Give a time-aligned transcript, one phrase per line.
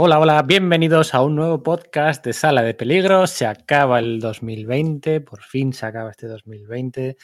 [0.00, 3.26] Hola, hola, bienvenidos a un nuevo podcast de Sala de Peligro.
[3.26, 7.16] Se acaba el 2020, por fin se acaba este 2020.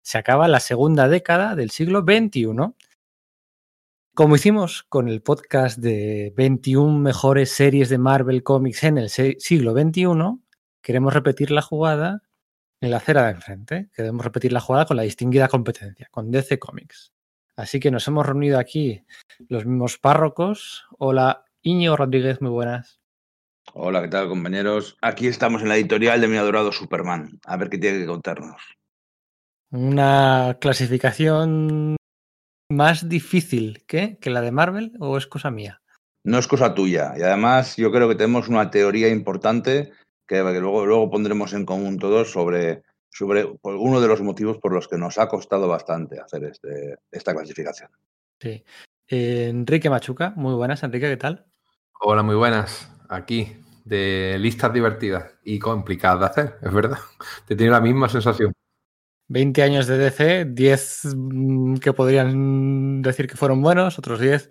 [0.00, 2.72] Se acaba la segunda década del siglo XXI.
[4.14, 9.74] Como hicimos con el podcast de 21 mejores series de Marvel Comics en el siglo
[9.74, 10.06] XXI,
[10.80, 12.22] queremos repetir la jugada
[12.80, 13.90] en la acera de enfrente.
[13.94, 17.12] Queremos repetir la jugada con la distinguida competencia, con DC Comics.
[17.56, 19.04] Así que nos hemos reunido aquí
[19.50, 20.86] los mismos párrocos.
[20.96, 23.00] Hola, Iñigo Rodríguez, muy buenas.
[23.72, 24.96] Hola, ¿qué tal, compañeros?
[25.00, 27.38] Aquí estamos en la editorial de mi adorado Superman.
[27.46, 28.60] A ver qué tiene que contarnos.
[29.70, 31.96] ¿Una clasificación
[32.68, 35.80] más difícil que, que la de Marvel o es cosa mía?
[36.24, 37.14] No es cosa tuya.
[37.16, 39.92] Y además yo creo que tenemos una teoría importante
[40.26, 44.88] que, luego, luego pondremos en común todos sobre, sobre uno de los motivos por los
[44.88, 47.90] que nos ha costado bastante hacer este, esta clasificación.
[48.40, 48.64] Sí.
[49.06, 50.82] Eh, Enrique Machuca, muy buenas.
[50.82, 51.51] Enrique, ¿qué tal?
[52.04, 52.90] Hola, muy buenas.
[53.08, 56.98] Aquí, de listas divertidas y complicadas de hacer, es verdad.
[57.46, 58.52] Te tiene la misma sensación.
[59.28, 64.50] 20 años de DC, 10 mm, que podrían decir que fueron buenos, otros 10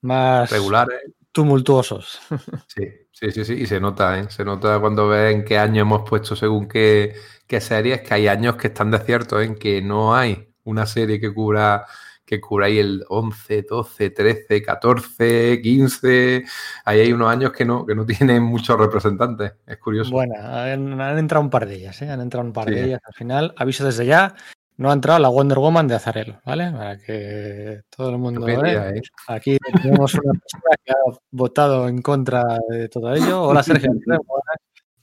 [0.00, 2.18] más regulares, tumultuosos.
[2.66, 4.30] Sí, sí, sí, sí, y se nota, ¿eh?
[4.30, 7.14] se nota cuando ven qué año hemos puesto según qué,
[7.46, 11.20] qué series, que hay años que están de cierto, en que no hay una serie
[11.20, 11.84] que cubra
[12.30, 16.44] que curáis el 11, 12, 13, 14, 15.
[16.84, 19.54] Ahí hay unos años que no, que no tienen muchos representantes.
[19.66, 20.12] Es curioso.
[20.12, 22.08] Bueno, han, entrado un par de ellas, ¿eh?
[22.08, 23.52] Han entrado un par de ellas al final.
[23.56, 24.36] Aviso desde ya.
[24.76, 26.70] No ha entrado la Wonder Woman de Azarelo, ¿vale?
[26.70, 28.90] Para que todo el mundo vea.
[28.90, 29.02] ¿eh?
[29.26, 33.42] Aquí tenemos una persona que ha votado en contra de todo ello.
[33.42, 33.90] Hola, Sergio.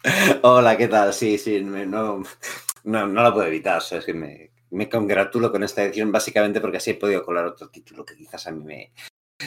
[0.44, 1.14] Hola, ¿qué tal?
[1.14, 2.24] Sí, sí, no,
[2.86, 3.82] no, no lo puedo evitar.
[3.92, 7.70] es que me, me congratulo con esta edición básicamente porque así he podido colar otro
[7.70, 8.92] título que quizás a mí me,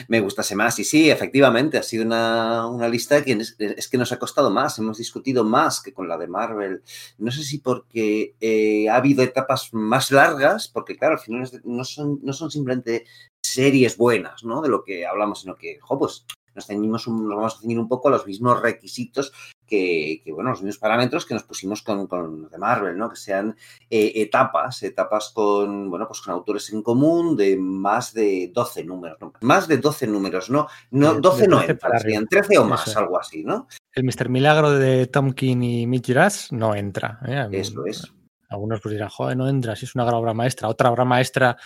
[0.07, 0.79] me gustase más.
[0.79, 4.49] Y sí, efectivamente, ha sido una, una lista que es, es, que nos ha costado
[4.49, 6.83] más, hemos discutido más que con la de Marvel.
[7.17, 11.83] No sé si porque eh, ha habido etapas más largas, porque claro, al final no
[11.83, 13.05] son, no son simplemente
[13.43, 14.61] series buenas, ¿no?
[14.61, 16.25] De lo que hablamos, sino que, jo, pues
[16.55, 16.69] nos,
[17.07, 19.33] un, nos vamos a ceñir un poco a los mismos requisitos
[19.71, 23.09] que, bueno, los mismos parámetros que nos pusimos con, con de Marvel, ¿no?
[23.09, 23.55] Que sean
[23.89, 29.17] eh, etapas, etapas con, bueno, pues con autores en común de más de 12 números,
[29.21, 29.31] ¿no?
[29.41, 30.67] Más de 12 números, ¿no?
[30.91, 33.67] no 12 no entran, serían 13 o más, algo así, ¿no?
[33.93, 34.27] El Mr.
[34.27, 37.19] Milagro de Tom King y Mitch Gerads no entra.
[37.25, 37.47] ¿eh?
[37.51, 38.13] Eso es.
[38.49, 40.67] Algunos pues dirán, joder, no entra, si es una gran obra maestra.
[40.67, 41.57] Otra obra maestra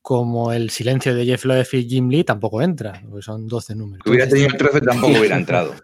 [0.00, 4.02] como El silencio de Jeff Loeb y Jim Lee tampoco entra, porque son 12 números.
[4.04, 5.74] Si hubiera tenido el 13 tampoco hubiera entrado.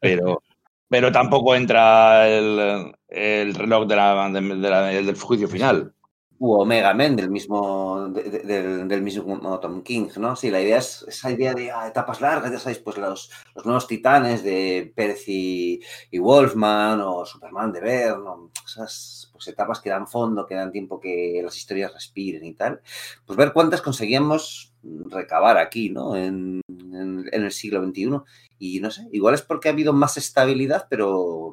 [0.00, 0.42] Pero,
[0.88, 5.92] pero tampoco entra el, el reloj de la, de, la, del juicio final.
[6.38, 10.36] U Omega Men del mismo, de, del, del, mismo Tom King, ¿no?
[10.36, 13.64] Sí, la idea es esa idea de ah, etapas largas, ya sabéis, pues los, los
[13.64, 15.80] nuevos titanes de Pérez y,
[16.18, 21.40] Wolfman o Superman de Bern, esas pues, etapas que dan fondo, que dan tiempo que
[21.42, 22.80] las historias respiren y tal.
[23.24, 24.74] Pues ver cuántas conseguíamos
[25.10, 26.16] recabar aquí, ¿no?
[26.16, 28.20] En, en, el siglo XXI.
[28.58, 31.52] Y no sé, igual es porque ha habido más estabilidad, pero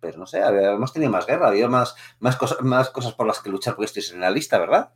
[0.00, 3.26] pero no sé, hemos tenido más guerra, ha habido más, más, cosas, más cosas por
[3.26, 4.92] las que luchar porque estéis en la lista, ¿verdad?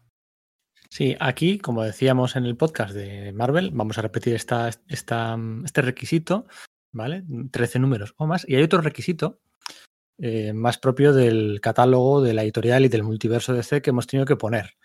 [0.91, 5.81] Sí, aquí, como decíamos en el podcast de Marvel, vamos a repetir esta, esta, este
[5.81, 6.47] requisito,
[6.93, 7.25] ¿vale?
[7.50, 8.47] 13 números o más.
[8.49, 9.41] Y hay otro requisito
[10.19, 14.27] eh, más propio del catálogo de la editorial y del multiverso DC que hemos tenido
[14.27, 14.77] que poner.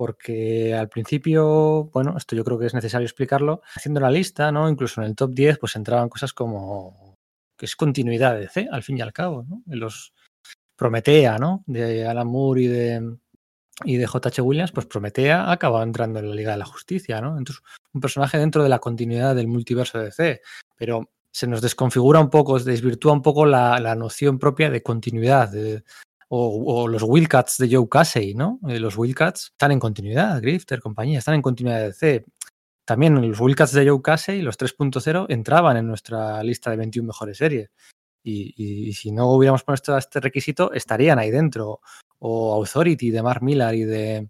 [0.00, 3.60] Porque al principio, bueno, esto yo creo que es necesario explicarlo.
[3.74, 4.66] Haciendo la lista, ¿no?
[4.66, 7.18] Incluso en el top 10, pues entraban cosas como
[7.54, 9.62] que es continuidad de DC, al fin y al cabo, ¿no?
[9.66, 10.14] Los
[10.74, 11.64] Prometea, ¿no?
[11.66, 13.14] De Alan Moore y de,
[13.84, 14.40] y de J.H.
[14.40, 17.36] Williams, pues Prometea acaba entrando en la Liga de la Justicia, ¿no?
[17.36, 17.62] Entonces,
[17.92, 20.40] un personaje dentro de la continuidad del multiverso de DC,
[20.76, 24.82] pero se nos desconfigura un poco, se desvirtúa un poco la, la noción propia de
[24.82, 25.84] continuidad, de,
[26.32, 28.60] o, o, los Wildcats de Joe Casey, ¿no?
[28.68, 32.24] Eh, los Wildcats están en continuidad, Grifter, compañía, están en continuidad de DC.
[32.84, 37.36] También los Wildcats de Joe Casey, los 3.0, entraban en nuestra lista de 21 mejores
[37.36, 37.70] series.
[38.22, 41.80] Y, y, y, si no hubiéramos puesto este requisito, estarían ahí dentro.
[42.20, 44.28] O Authority de Mark Millar y de,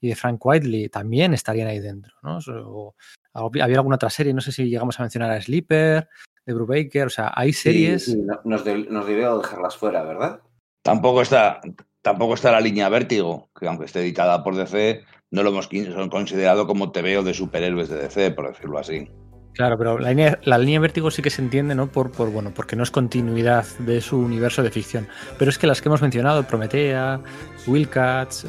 [0.00, 2.14] y de Frank Whiteley también estarían ahí dentro.
[2.22, 2.38] ¿no?
[2.66, 2.94] O,
[3.32, 6.08] había alguna otra serie, no sé si llegamos a mencionar a Sleeper,
[6.44, 8.06] de Brubaker, o sea, hay series.
[8.06, 10.40] Sí, nos debió dejarlas fuera, ¿verdad?
[10.88, 11.60] Tampoco está,
[12.00, 15.68] tampoco está la línea Vértigo, que aunque esté editada por DC, no lo hemos
[16.08, 19.06] considerado como TVO de superhéroes de DC, por decirlo así.
[19.52, 21.88] Claro, pero la línea, la línea Vértigo sí que se entiende, ¿no?
[21.88, 25.06] Por, por, bueno, porque no es continuidad de su universo de ficción.
[25.38, 27.20] Pero es que las que hemos mencionado, Prometea,
[27.66, 28.46] Wildcats,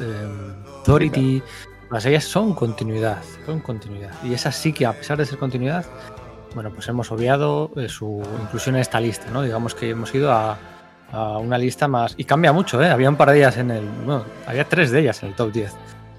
[0.78, 1.42] Authority,
[1.90, 4.14] las ellas son continuidad, son continuidad.
[4.24, 5.84] Y esas sí que, a pesar de ser continuidad,
[6.54, 9.42] bueno, pues hemos obviado eh, su inclusión en esta lista, ¿no?
[9.42, 10.58] Digamos que hemos ido a,
[11.12, 12.14] a una lista más.
[12.16, 12.90] Y cambia mucho, ¿eh?
[12.90, 13.84] Había un par de ellas en el.
[14.04, 15.72] Bueno, había tres de ellas en el top 10.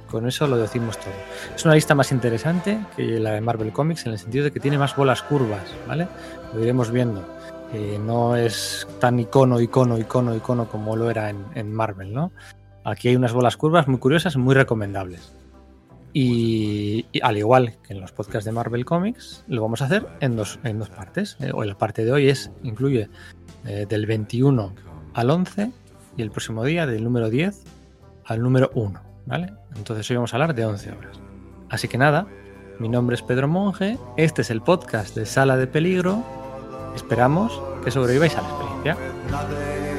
[0.09, 1.13] Con eso lo decimos todo.
[1.55, 4.59] Es una lista más interesante que la de Marvel Comics en el sentido de que
[4.59, 6.07] tiene más bolas curvas, ¿vale?
[6.53, 7.23] Lo iremos viendo.
[7.73, 12.33] Eh, no es tan icono, icono, icono, icono como lo era en, en Marvel, ¿no?
[12.83, 15.31] Aquí hay unas bolas curvas muy curiosas, muy recomendables.
[16.13, 20.05] Y, y, al igual que en los podcasts de Marvel Comics, lo vamos a hacer
[20.19, 21.37] en dos, en dos partes.
[21.39, 23.09] Eh, o la parte de hoy es incluye
[23.65, 24.73] eh, del 21
[25.13, 25.71] al 11
[26.17, 27.63] y el próximo día del número 10
[28.25, 29.11] al número 1.
[29.25, 29.53] ¿vale?
[29.75, 31.19] Entonces hoy vamos a hablar de 11 horas.
[31.69, 32.27] Así que nada,
[32.79, 36.23] mi nombre es Pedro Monge, este es el podcast de Sala de Peligro.
[36.95, 39.90] Esperamos que sobreviváis a la experiencia.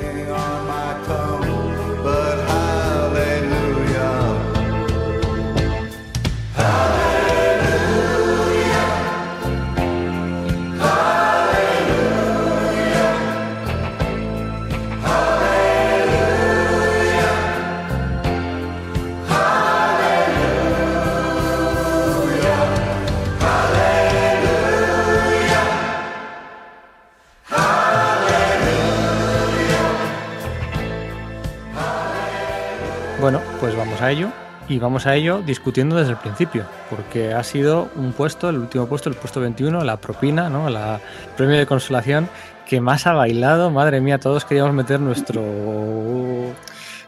[34.03, 34.29] A ello.
[34.69, 38.87] Y vamos a ello discutiendo desde el principio, porque ha sido un puesto, el último
[38.87, 40.71] puesto, el puesto 21, la propina, ¿no?
[40.71, 41.01] La
[41.37, 42.29] premio de consolación
[42.67, 43.71] que más ha bailado.
[43.71, 45.43] Madre mía, todos queríamos meter nuestro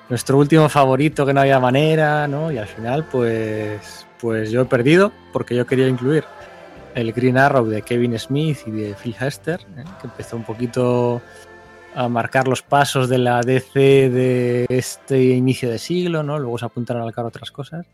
[0.08, 2.50] nuestro último favorito que no había manera, ¿no?
[2.52, 6.25] Y al final, pues, pues yo he perdido porque yo quería incluir
[6.94, 9.85] el Green Arrow de Kevin Smith y de Phil Hester, ¿eh?
[10.00, 11.20] que empezó un poquito
[11.94, 16.38] a marcar los pasos de la DC de este inicio de siglo, ¿no?
[16.38, 17.87] Luego se apuntaron al carro otras cosas.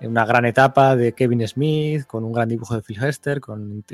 [0.00, 3.84] Una gran etapa de Kevin Smith, con un gran dibujo de Phil Hester, con,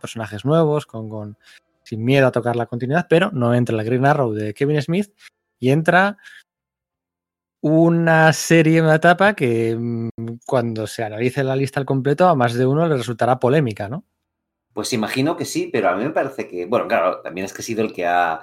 [0.00, 1.36] personajes nuevos, con, con,
[1.82, 5.12] sin miedo a tocar la continuidad, pero no entra la Green Arrow de Kevin Smith
[5.58, 6.18] y entra
[7.60, 10.08] una serie, una etapa que mm,
[10.44, 14.04] cuando se analice la lista al completo a más de uno le resultará polémica, ¿no?
[14.72, 17.60] Pues imagino que sí, pero a mí me parece que, bueno, claro, también es que
[17.60, 18.40] ha sido el que ha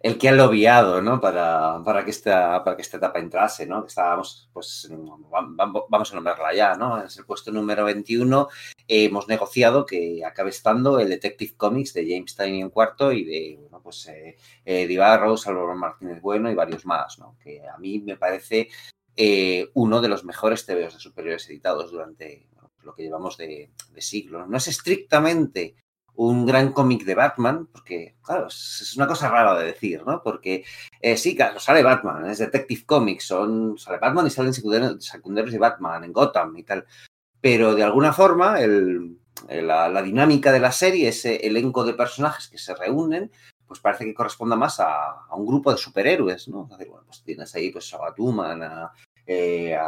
[0.00, 1.20] el que ha lobiado, ¿no?
[1.20, 3.84] Para, para, que esta, para que esta etapa entrase, ¿no?
[3.84, 4.88] Estábamos, pues,
[5.88, 7.02] vamos a nombrarla ya, ¿no?
[7.02, 8.48] Es el puesto número 21.
[8.86, 13.24] Eh, hemos negociado que acabe estando el Detective Comics de James Tynion en cuarto y
[13.24, 17.36] de, bueno, pues, eh, eh, Salvador Martínez Bueno y varios más, ¿no?
[17.42, 18.68] Que a mí me parece
[19.16, 23.72] eh, uno de los mejores TVOs de superiores editados durante bueno, lo que llevamos de,
[23.90, 24.46] de siglo.
[24.46, 25.74] No es estrictamente
[26.18, 30.20] un gran cómic de Batman, porque, claro, es una cosa rara de decir, ¿no?
[30.20, 30.64] Porque
[31.00, 35.58] eh, sí, claro, sale Batman, es Detective Comics, son, sale Batman y salen secundarios, de
[35.58, 36.84] Batman en Gotham y tal.
[37.40, 39.16] Pero de alguna forma, el,
[39.48, 43.30] la, dinámica de la serie, ese elenco de personajes que se reúnen,
[43.68, 46.64] pues parece que corresponda más a, a un grupo de superhéroes, ¿no?
[46.64, 48.90] Bueno, pues tienes ahí pues, a Batman,
[49.24, 49.84] eh, a,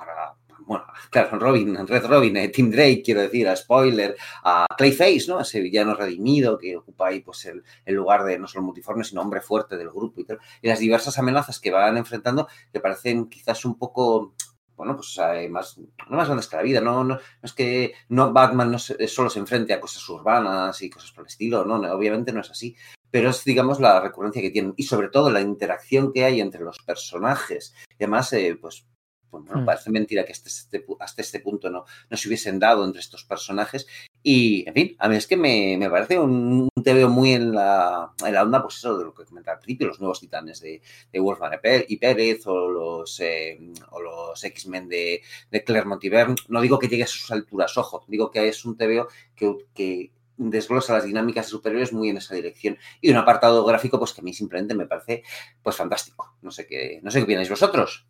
[0.00, 5.26] a bueno, claro, Robin, Red Robin, eh, Tim Drake, quiero decir, a Spoiler, a Clayface,
[5.28, 5.40] ¿no?
[5.40, 9.20] Ese villano redimido que ocupa ahí pues el, el, lugar de no solo multiforme, sino
[9.20, 10.38] hombre fuerte del grupo y tal.
[10.62, 14.34] Y las diversas amenazas que van enfrentando que parecen quizás un poco
[14.76, 18.32] bueno, pues eh, más, no más grandes que la vida, no, no, es que no,
[18.32, 21.76] Batman no se, solo se enfrente a cosas urbanas y cosas por el estilo, no,
[21.94, 22.76] obviamente no es así,
[23.10, 26.62] pero es, digamos, la recurrencia que tienen y sobre todo la interacción que hay entre
[26.62, 27.74] los personajes.
[27.98, 28.86] Y además, eh, pues
[29.30, 29.64] bueno, Mm.
[29.64, 33.24] parece mentira que hasta este, hasta este punto no, no se hubiesen dado entre estos
[33.24, 33.86] personajes.
[34.22, 38.10] Y, en fin, a mí es que me, me parece un, un muy en la,
[38.24, 40.80] en la onda, pues eso de lo que comentaba al principio, los nuevos titanes de,
[41.12, 43.58] de Wolfman y Pé- y Pérez o los, eh,
[43.90, 46.34] o los X-Men de, de Claremont y Byrne.
[46.48, 50.10] No digo que llegue a sus alturas, ojo, digo que es un TVO que, que
[50.38, 52.78] desglosa las dinámicas superiores muy en esa dirección.
[53.00, 55.22] Y un apartado gráfico, pues que a mí simplemente me parece
[55.62, 56.36] pues fantástico.
[56.42, 58.06] No sé qué, no sé qué opináis vosotros.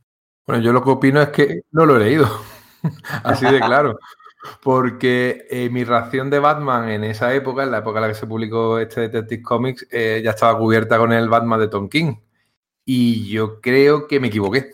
[0.47, 2.29] Bueno, yo lo que opino es que no lo he leído.
[3.25, 3.99] Así de claro.
[4.62, 8.15] Porque eh, mi ración de Batman en esa época, en la época en la que
[8.15, 12.15] se publicó este Detective Comics, eh, ya estaba cubierta con el Batman de Tom King.
[12.85, 14.71] Y yo creo que me equivoqué.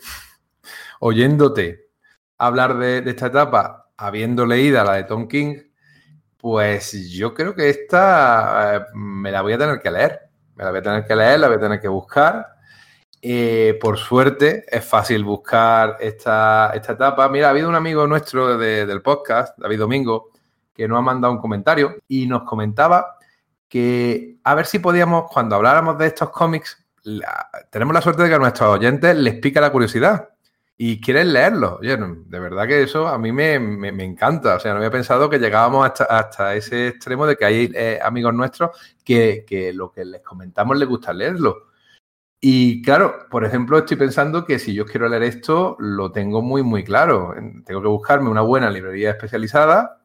[0.99, 1.89] Oyéndote
[2.37, 5.55] hablar de, esta etapa, habiendo leído la de Tom King,
[6.37, 10.19] pues yo creo que esta eh, me la voy a tener que leer.
[10.55, 12.45] Me la voy a tener que leer, la voy a tener que buscar.
[13.25, 17.29] Eh, por suerte es fácil buscar esta, esta, etapa.
[17.29, 20.31] Mira, ha habido un amigo nuestro de, del podcast, David Domingo,
[20.73, 23.15] que nos ha mandado un comentario y nos comentaba
[23.69, 26.85] que a ver si podíamos, cuando habláramos de estos cómics,
[27.69, 30.27] tenemos la suerte de que a nuestros oyentes les pica la curiosidad.
[30.75, 31.77] y quieres leerlo.
[31.79, 33.55] Oye, de verdad que eso a mí me,
[34.03, 34.55] encanta.
[34.55, 38.33] O sea, no había pensado que llegábamos hasta, ese extremo de que hay eh, amigos
[38.33, 38.71] nuestros
[39.05, 41.72] que, que, lo que les comentamos les gusta leerlo.
[42.45, 46.61] Y claro, por ejemplo, estoy pensando que si yo quiero leer esto, lo tengo muy,
[46.61, 47.33] muy claro.
[47.65, 50.01] Tengo que buscarme una buena librería especializada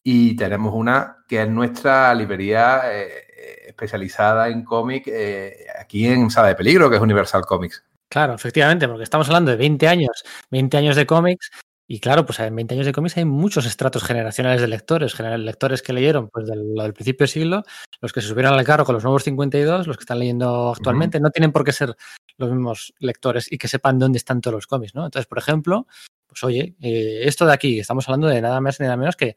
[0.00, 6.46] y tenemos una que es nuestra librería eh, especializada en cómic eh, aquí en Sala
[6.46, 7.82] de Peligro, que es Universal Comics.
[8.08, 11.50] Claro, efectivamente, porque estamos hablando de 20 años, 20 años de cómics,
[11.88, 15.82] y claro, pues en 20 años de cómics hay muchos estratos generacionales de lectores, lectores
[15.82, 17.62] que leyeron pues del, del, principio del siglo,
[18.00, 21.20] los que se subieron al carro con los nuevos 52, los que están leyendo actualmente,
[21.20, 21.94] no tienen por qué ser
[22.38, 25.04] los mismos lectores y que sepan dónde están todos los cómics, ¿no?
[25.04, 25.86] Entonces, por ejemplo,
[26.26, 29.36] pues oye, eh, esto de aquí, estamos hablando de nada más ni nada menos que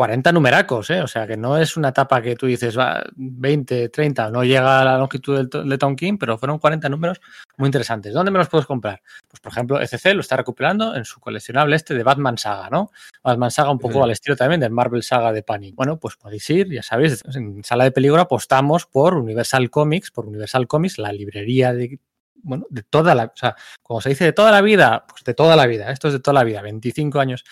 [0.00, 1.02] 40 numeracos, ¿eh?
[1.02, 4.80] o sea que no es una etapa que tú dices va 20, 30, no llega
[4.80, 7.20] a la longitud del, de Tom King, pero fueron 40 números
[7.58, 8.14] muy interesantes.
[8.14, 9.02] ¿Dónde me los puedes comprar?
[9.28, 12.90] Pues por ejemplo, ECC lo está recuperando en su coleccionable este de Batman Saga, ¿no?
[13.22, 15.74] Batman Saga un poco al estilo también del Marvel Saga de Panic.
[15.74, 20.24] Bueno, pues podéis ir, ya sabéis, en Sala de Peligro apostamos por Universal Comics, por
[20.24, 22.00] Universal Comics, la librería de
[22.42, 25.34] bueno, de toda la, o sea, como se dice de toda la vida, pues de
[25.34, 27.44] toda la vida, esto es de toda la vida, 25 años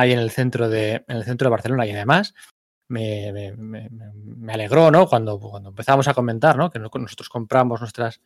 [0.00, 2.34] ahí en el centro de, en el centro de Barcelona y además
[2.88, 5.06] me, me, alegró, ¿no?
[5.06, 6.70] Cuando, cuando empezamos a comentar, ¿no?
[6.70, 8.20] Que nosotros compramos nuestras,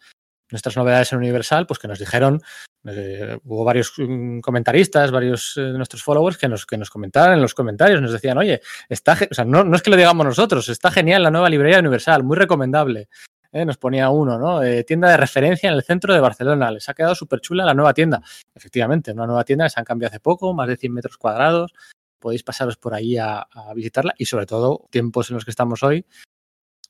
[0.50, 2.40] nuestras novedades en Universal, pues que nos dijeron,
[2.84, 7.34] eh, hubo varios mm, comentaristas, varios de eh, nuestros followers que nos, que nos comentaron
[7.34, 10.26] en los comentarios, nos decían, oye, está, o sea, no, no, es que lo digamos
[10.26, 13.08] nosotros, está genial la nueva librería Universal, muy recomendable.
[13.52, 13.64] ¿Eh?
[13.64, 14.62] nos ponía uno, ¿no?
[14.62, 16.70] Eh, tienda de referencia en el centro de Barcelona.
[16.70, 18.22] Les ha quedado súper chula la nueva tienda.
[18.54, 21.72] Efectivamente, una nueva tienda, les han cambiado hace poco, más de 100 metros cuadrados.
[22.18, 26.06] Podéis pasaros por ahí a, visitarla y sobre todo tiempos en los que estamos hoy,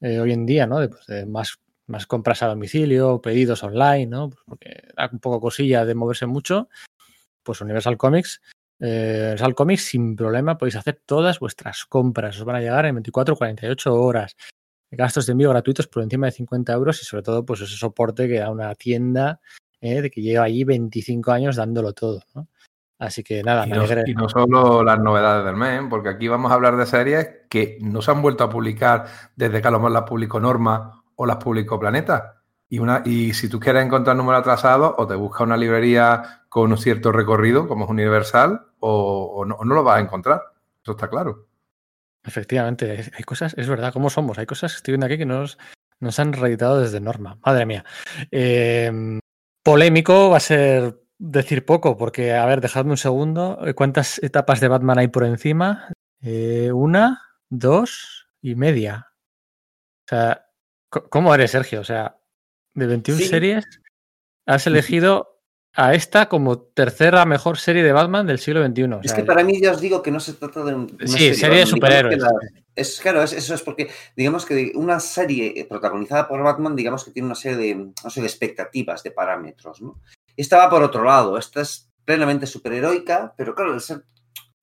[0.00, 0.78] eh, hoy en día, ¿no?
[0.78, 1.58] De, pues, de más,
[2.06, 4.30] compras a domicilio, pedidos online, ¿no?
[4.30, 6.68] Pues porque da un poco cosilla de moverse mucho.
[7.42, 8.40] Pues Universal Comics
[8.78, 12.38] eh, Universal Comics sin problema podéis hacer todas vuestras compras.
[12.38, 14.36] Os van a llegar en 24 48 horas
[14.96, 18.28] gastos de envío gratuitos por encima de 50 euros y sobre todo pues ese soporte
[18.28, 19.40] que da una tienda
[19.80, 22.22] eh, de que lleva allí 25 años dándolo todo.
[22.34, 22.48] ¿no?
[22.98, 26.52] Así que nada, y no, y no, solo las novedades del mes, porque aquí vamos
[26.52, 29.78] a hablar de series que no se han vuelto a publicar desde que a lo
[29.78, 32.42] mejor las publicó Norma o las publicó Planeta.
[32.68, 36.70] Y, una, y si tú quieres encontrar número atrasado, o te busca una librería con
[36.70, 40.40] un cierto recorrido, como es Universal, o, o, no, o no lo vas a encontrar.
[40.80, 41.46] Eso está claro.
[42.24, 44.38] Efectivamente, hay cosas, es verdad, ¿cómo somos?
[44.38, 45.58] Hay cosas que estoy viendo aquí que nos,
[46.00, 47.38] nos han reeditado desde Norma.
[47.44, 47.84] Madre mía.
[48.30, 49.20] Eh,
[49.62, 53.58] polémico va a ser decir poco, porque, a ver, dejadme un segundo.
[53.74, 55.88] ¿Cuántas etapas de Batman hay por encima?
[56.20, 59.12] Eh, una, dos y media.
[60.06, 60.46] O sea,
[60.88, 61.80] ¿cómo eres, Sergio?
[61.80, 62.18] O sea,
[62.74, 63.26] de 21 sí.
[63.26, 63.64] series,
[64.46, 65.31] has elegido
[65.74, 68.82] a esta como tercera mejor serie de Batman del siglo XXI.
[68.84, 70.88] O sea, es que para mí ya os digo que no se trata de una
[71.00, 72.18] sí, serie, serie de superhéroes.
[72.18, 72.30] La,
[72.74, 77.10] es claro, es, eso es porque digamos que una serie protagonizada por Batman, digamos que
[77.10, 80.00] tiene una serie de, no sé, de expectativas, de parámetros, ¿no?
[80.36, 84.04] Esta va por otro lado, esta es plenamente superheroica, pero claro, al, ser,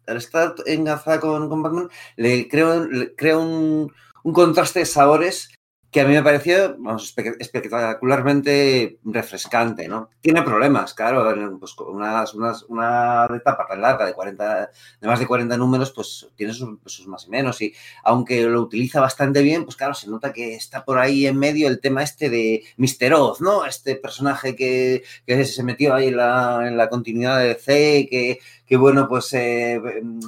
[0.07, 5.49] al estar enlazada con, con, Batman, le creo, le creo un, un contraste de sabores
[5.91, 10.09] que a mí me pareció vamos, espectacularmente refrescante, ¿no?
[10.21, 11.23] Tiene problemas, claro,
[11.59, 16.53] pues unas, una etapa tan larga de 40, de más de 40 números, pues tiene
[16.53, 20.55] sus, más y menos, y aunque lo utiliza bastante bien, pues claro, se nota que
[20.55, 23.13] está por ahí en medio el tema este de Mr.
[23.15, 23.65] Oz, ¿no?
[23.65, 28.39] Este personaje que, que se metió ahí en la, en la continuidad de C, que
[28.69, 29.81] que bueno, pues eh,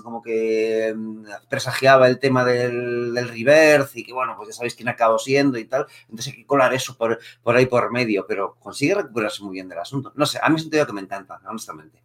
[0.03, 4.73] como que mm, presagiaba el tema del, del, reverse y que bueno, pues ya sabéis
[4.73, 5.85] quién acabó siendo y tal.
[6.09, 9.69] Entonces hay que colar eso por, por ahí por medio, pero consigue recuperarse muy bien
[9.69, 10.11] del asunto.
[10.15, 12.03] No sé, a mí es un tema que me encanta, honestamente.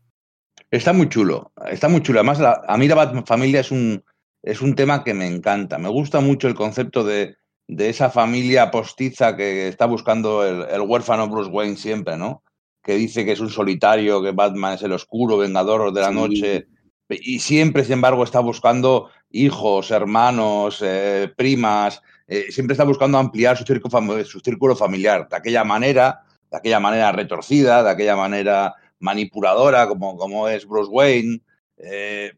[0.70, 2.18] Está muy chulo, está muy chulo.
[2.18, 4.04] Además, la, a mí la familia es un,
[4.42, 5.78] es un tema que me encanta.
[5.78, 10.82] Me gusta mucho el concepto de, de esa familia postiza que está buscando el, el
[10.82, 12.42] huérfano Bruce Wayne siempre, ¿no?
[12.86, 16.14] Que dice que es un solitario, que Batman es el oscuro, vengador de la sí.
[16.14, 16.66] noche,
[17.08, 23.56] y siempre, sin embargo, está buscando hijos, hermanos, eh, primas, eh, siempre está buscando ampliar
[23.56, 28.74] su círculo, su círculo, familiar, de aquella manera, de aquella manera retorcida, de aquella manera
[29.00, 31.40] manipuladora, como, como es Bruce Wayne,
[31.78, 32.34] eh,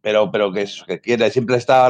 [0.00, 1.88] pero, pero que, es, que quiere, siempre está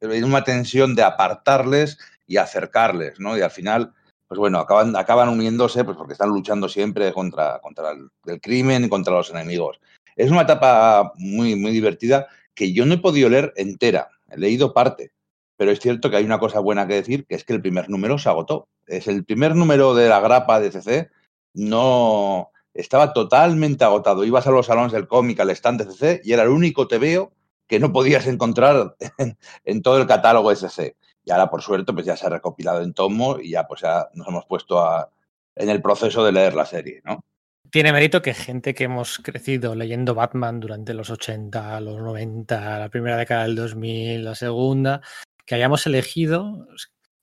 [0.00, 3.38] en una tensión de apartarles y acercarles, ¿no?
[3.38, 3.92] Y al final
[4.28, 8.88] pues bueno, acaban, acaban uniéndose pues porque están luchando siempre contra, contra el, crimen y
[8.88, 9.80] contra los enemigos.
[10.16, 14.72] Es una etapa muy, muy divertida que yo no he podido leer entera, he leído
[14.72, 15.12] parte,
[15.56, 17.88] pero es cierto que hay una cosa buena que decir, que es que el primer
[17.90, 18.68] número se agotó.
[18.86, 21.10] Es el primer número de la grapa de CC,
[21.54, 24.24] no, estaba totalmente agotado.
[24.24, 27.32] Ibas a los salones del cómic, al stand de CC, y era el único TVO
[27.66, 28.96] que no podías encontrar
[29.64, 30.96] en, todo el catálogo SC.
[31.26, 34.08] Y ahora, por suerte, pues ya se ha recopilado en tomo y ya pues ya
[34.14, 35.10] nos hemos puesto a,
[35.56, 37.20] en el proceso de leer la serie, ¿no?
[37.68, 42.88] Tiene mérito que gente que hemos crecido leyendo Batman durante los 80, los 90, la
[42.88, 45.00] primera década del 2000, la segunda,
[45.44, 46.68] que hayamos elegido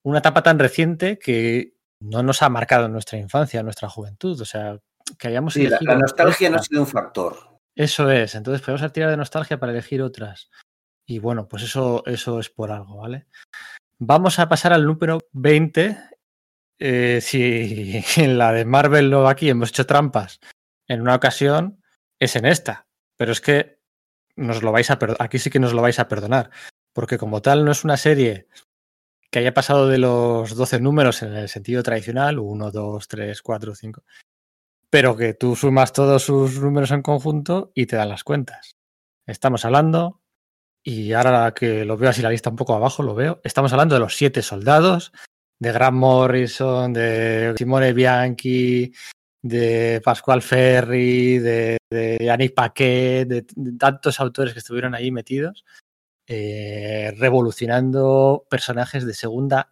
[0.03, 4.39] una etapa tan reciente que no nos ha marcado en nuestra infancia, en nuestra juventud.
[4.41, 4.77] O sea,
[5.17, 5.93] que hayamos Sí, la, elegido.
[5.93, 7.37] la nostalgia no ha sido un factor.
[7.73, 8.35] Eso es.
[8.35, 10.49] Entonces podemos tirar de nostalgia para elegir otras.
[11.05, 13.27] Y bueno, pues eso, eso es por algo, ¿vale?
[14.05, 15.97] Vamos a pasar al número 20.
[16.77, 20.41] Eh, si en la de Marvel o aquí hemos hecho trampas
[20.89, 21.81] en una ocasión,
[22.19, 22.85] es en esta.
[23.15, 23.79] Pero es que
[24.35, 26.49] nos lo vais a aquí sí que nos lo vais a perdonar.
[26.91, 28.49] Porque como tal no es una serie
[29.31, 33.73] que haya pasado de los 12 números en el sentido tradicional, 1, 2, 3, 4,
[33.73, 34.03] 5,
[34.89, 38.75] pero que tú sumas todos sus números en conjunto y te dan las cuentas.
[39.25, 40.22] Estamos hablando,
[40.83, 43.95] y ahora que lo veo así la lista un poco abajo, lo veo, estamos hablando
[43.95, 45.13] de los siete soldados,
[45.59, 48.91] de Grant Morrison, de Simone Bianchi,
[49.41, 55.63] de Pascual Ferri, de, de Yannick Paquet, de, de tantos autores que estuvieron ahí metidos,
[56.27, 59.71] eh, revolucionando personajes de segunda,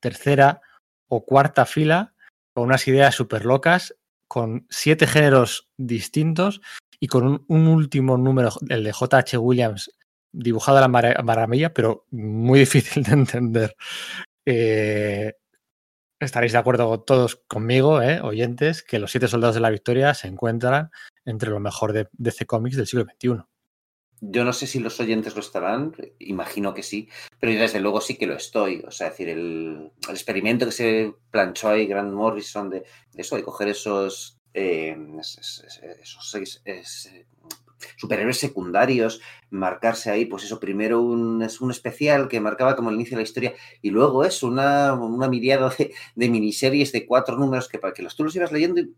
[0.00, 0.60] tercera
[1.08, 2.14] o cuarta fila
[2.54, 3.94] con unas ideas súper locas,
[4.28, 6.60] con siete géneros distintos
[6.98, 9.38] y con un, un último número, el de J.H.
[9.38, 9.90] Williams,
[10.32, 13.76] dibujado a la mara- maravilla, pero muy difícil de entender.
[14.46, 15.34] Eh,
[16.20, 20.28] estaréis de acuerdo todos conmigo, eh, oyentes, que los siete soldados de la victoria se
[20.28, 20.90] encuentran
[21.24, 23.42] entre lo mejor de DC Comics del siglo XXI.
[24.24, 27.08] Yo no sé si los oyentes lo estarán, imagino que sí,
[27.40, 28.84] pero desde luego sí que lo estoy.
[28.86, 32.84] O sea, decir, el, experimento que se planchó ahí Grant Morrison de,
[33.16, 37.26] eso, de coger esos, eh, es- es- es- esos seis, es, eh,
[37.96, 39.20] superhéroes secundarios,
[39.50, 43.22] marcarse ahí, pues eso, primero un, es un especial que marcaba como el inicio de
[43.22, 47.78] la historia y luego es una, una miriada de, de miniseries de cuatro números que
[47.78, 48.94] para que los tú los ibas leyendo y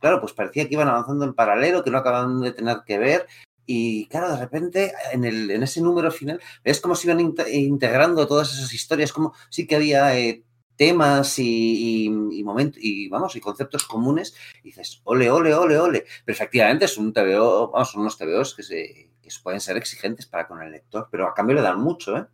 [0.00, 3.26] claro, pues parecía que iban avanzando en paralelo, que no acababan de tener que ver
[3.66, 7.50] y claro, de repente en, el, en ese número final es como si iban inte-
[7.52, 10.42] integrando todas esas historias, como sí que había eh,
[10.78, 12.08] temas y,
[12.44, 14.34] momentos y vamos, y conceptos comunes.
[14.62, 16.06] Y dices, ole, ole, ole, ole.
[16.24, 20.26] Pero efectivamente es un TVO, vamos, son unos TVOs que, se, que pueden ser exigentes
[20.26, 22.26] para con el lector, pero a cambio le dan mucho, ¿eh?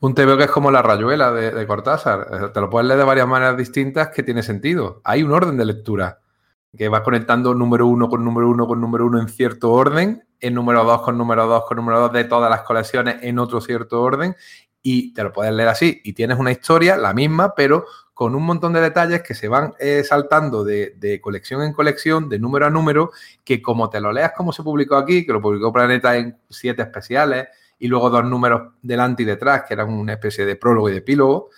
[0.00, 2.28] Un TVO que es como la rayuela de, Cortázar.
[2.30, 5.00] Eh, Te lo puedes leer de varias maneras distintas que tiene sentido.
[5.02, 6.20] Hay un orden de lectura
[6.76, 10.54] que vas conectando número uno con número uno con número uno en cierto orden, el
[10.54, 14.00] número dos con número dos con número dos de todas las colecciones en otro cierto
[14.00, 14.36] orden
[14.82, 18.42] y te lo puedes leer así y tienes una historia, la misma, pero con un
[18.42, 22.70] montón de detalles que se van eh, saltando de, colección en colección, de número a
[22.70, 23.12] número,
[23.44, 26.82] que como te lo leas como se publicó aquí, que lo publicó Planeta en siete
[26.82, 30.92] especiales y luego dos números delante y detrás, que eran una especie de prólogo y
[30.92, 31.50] de epílogo,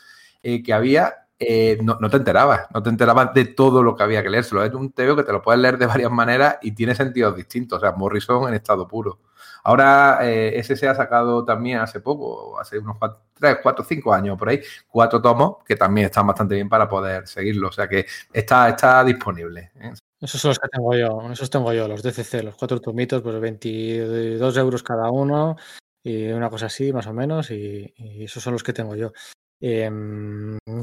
[0.42, 4.02] eh, que había eh, no, no, te enterabas, no te enterabas de todo lo que
[4.02, 4.44] había que leer.
[4.44, 6.94] Se lo es un TVO que te lo puedes leer de varias maneras y tiene
[6.94, 7.78] sentidos distintos.
[7.78, 9.18] O sea, Morrison en estado puro.
[9.64, 12.96] Ahora, eh, ese se ha sacado también hace poco, hace unos
[13.34, 17.26] 3, 4, 5 años por ahí, cuatro tomos que también están bastante bien para poder
[17.26, 17.68] seguirlo.
[17.68, 19.72] O sea que está, está disponible.
[19.80, 19.92] ¿eh?
[20.20, 23.40] Esos son los que tengo yo, esos tengo yo, los DCC, los cuatro tomitos, pues
[23.40, 25.56] 22 euros cada uno
[26.02, 29.12] y una cosa así, más o menos, y, y esos son los que tengo yo.
[29.60, 29.90] Eh,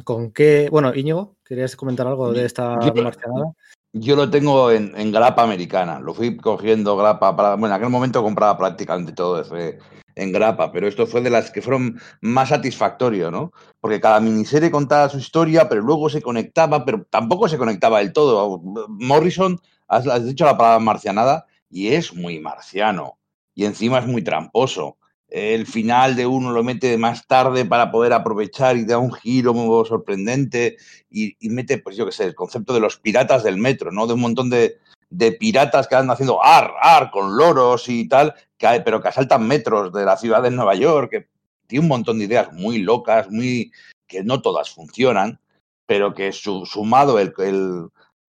[0.03, 0.69] ¿Con qué?
[0.69, 3.51] Bueno, Íñigo, ¿querías comentar algo de esta yo, marcianada?
[3.99, 5.99] Yo lo tengo en, grapa americana.
[5.99, 7.55] Lo fui cogiendo grapa para.
[7.55, 9.79] Bueno, en aquel momento compraba prácticamente todo ese
[10.15, 13.51] en grapa, pero esto fue de las que fueron más satisfactorio, ¿no?
[13.79, 18.13] Porque cada miniserie contaba su historia, pero luego se conectaba, pero tampoco se conectaba del
[18.13, 18.59] todo.
[18.87, 23.19] Morrison, has dicho la palabra marcianada, y es muy marciano.
[23.53, 24.97] Y encima es muy tramposo
[25.29, 29.53] el final de uno lo mete más tarde para poder aprovechar y da un giro
[29.53, 30.77] muy sorprendente
[31.09, 34.07] y, mete, pues yo qué sé, el concepto de los piratas del metro, ¿no?
[34.07, 38.35] De un montón de, de piratas que andan haciendo ar, ar, con loros y tal,
[38.57, 41.27] que pero que asaltan metros de la ciudad de Nueva York, que
[41.67, 43.71] tiene un montón de ideas muy locas, muy
[44.07, 45.41] que no todas funcionan,
[45.85, 47.89] pero que su, sumado el, el,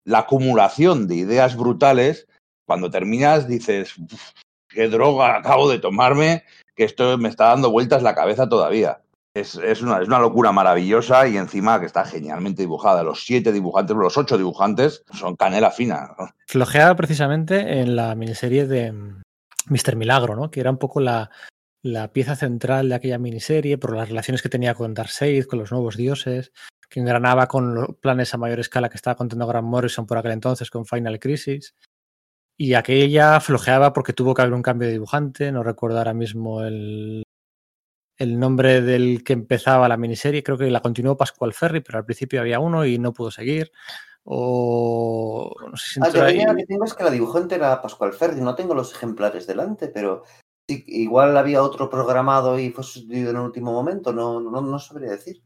[0.06, 2.28] la acumulación de ideas brutales,
[2.66, 3.94] cuando terminas dices,
[4.68, 6.44] qué droga acabo de tomarme,
[6.80, 9.02] que esto me está dando vueltas la cabeza todavía.
[9.34, 13.04] Es, es, una, es, una, locura maravillosa y encima que está genialmente dibujada.
[13.04, 16.16] Los siete dibujantes, los ocho dibujantes son canela fina.
[16.18, 16.30] ¿no?
[16.96, 19.98] Precisamente en la miniserie de Mr.
[19.98, 20.50] Milagro, ¿no?
[20.50, 21.30] que era un poco la,
[21.82, 25.74] la, pieza central de aquella miniserie por las relaciones que tenía con Darkseid, con los
[25.74, 26.54] nuevos dioses,
[26.90, 30.32] que engranaba con los planes a mayor escala que estaba contando Grant Morrison por aquel
[30.32, 31.76] entonces con Final Crisis.
[32.62, 36.62] Y aquella flojeaba porque tuvo que haber un cambio de dibujante, no recuerdo ahora mismo
[36.66, 37.24] el,
[38.18, 42.06] el nombre del que empezaba la miniserie, creo que la continuó Pascual Ferry, pero al
[42.06, 43.72] principio había uno y no pudo seguir.
[44.26, 48.12] O no sé si Ah, yo ahí- que tengo es que la dibujante era Pascual
[48.12, 50.24] Ferri, no tengo los ejemplares delante, pero
[50.68, 55.12] igual había otro programado y fue sustituido en el último momento, no, no, no sabría
[55.12, 55.42] decir.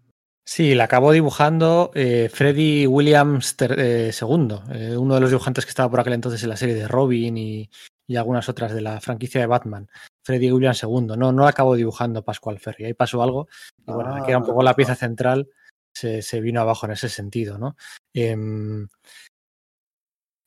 [0.45, 5.65] Sí, la acabó dibujando eh, Freddy Williams ter- eh, II, eh, uno de los dibujantes
[5.65, 7.69] que estaba por aquel entonces en la serie de Robin y,
[8.07, 9.87] y algunas otras de la franquicia de Batman.
[10.25, 11.15] Freddy Williams II.
[11.17, 12.85] No, no la acabó dibujando Pascual Ferry.
[12.85, 13.47] Ahí pasó algo.
[13.87, 15.49] Y bueno, Ah, que era un poco la pieza central,
[15.95, 17.77] se, se vino abajo en ese sentido, ¿no?
[18.13, 18.87] Em,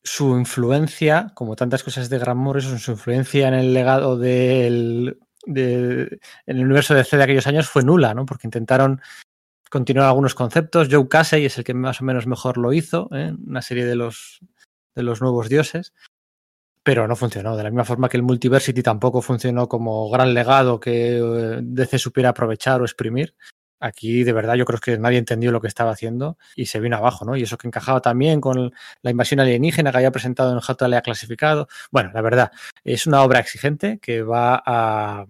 [0.04, 6.20] su influencia, como tantas cosas de Grant Morrison, su influencia en el legado del, de-
[6.46, 8.24] en el universo de C de aquellos años fue nula, ¿no?
[8.26, 9.00] Porque intentaron
[9.70, 10.88] continuar algunos conceptos.
[10.90, 13.32] Joe Casey es el que más o menos mejor lo hizo, ¿eh?
[13.46, 14.40] una serie de los,
[14.94, 15.92] de los nuevos dioses,
[16.82, 17.56] pero no funcionó.
[17.56, 21.98] De la misma forma que el Multiversity tampoco funcionó como gran legado que eh, DC
[21.98, 23.34] supiera aprovechar o exprimir.
[23.78, 26.96] Aquí, de verdad, yo creo que nadie entendió lo que estaba haciendo y se vino
[26.96, 27.36] abajo, ¿no?
[27.36, 31.68] Y eso que encajaba también con la invasión alienígena que había presentado en JLA clasificado.
[31.90, 32.52] Bueno, la verdad,
[32.84, 35.26] es una obra exigente que va a,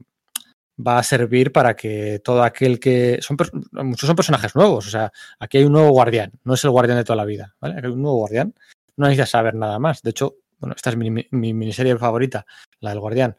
[0.85, 3.19] va a servir para que todo aquel que.
[3.23, 3.37] Son,
[3.73, 4.87] muchos son personajes nuevos.
[4.87, 6.33] O sea, aquí hay un nuevo guardián.
[6.45, 7.55] No es el guardián de toda la vida.
[7.61, 7.75] ¿vale?
[7.79, 8.55] Aquí hay un nuevo guardián.
[8.97, 10.03] No necesitas saber nada más.
[10.03, 12.47] De hecho, bueno, esta es mi, mi- mi miniserie favorita,
[12.81, 13.37] la del guardián,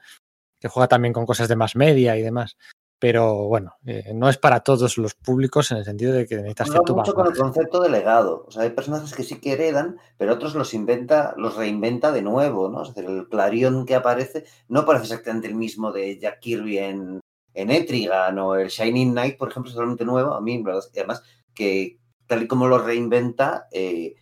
[0.59, 2.57] que juega también con cosas de más media y demás.
[2.99, 6.71] Pero bueno, eh, no es para todos los públicos en el sentido de que necesitas
[6.71, 8.45] cierto mucho con el concepto de legado.
[8.47, 12.23] O sea, hay personajes que sí que heredan, pero otros los inventa, los reinventa de
[12.23, 12.81] nuevo, ¿no?
[12.81, 17.19] Es decir, el Clarion que aparece no parece exactamente el mismo de Jack Kirby en,
[17.57, 20.35] en Etrigan o el Shining Knight, por ejemplo, es totalmente nuevo.
[20.35, 21.23] A mí, además,
[21.55, 24.15] que tal y como lo reinventa, eh,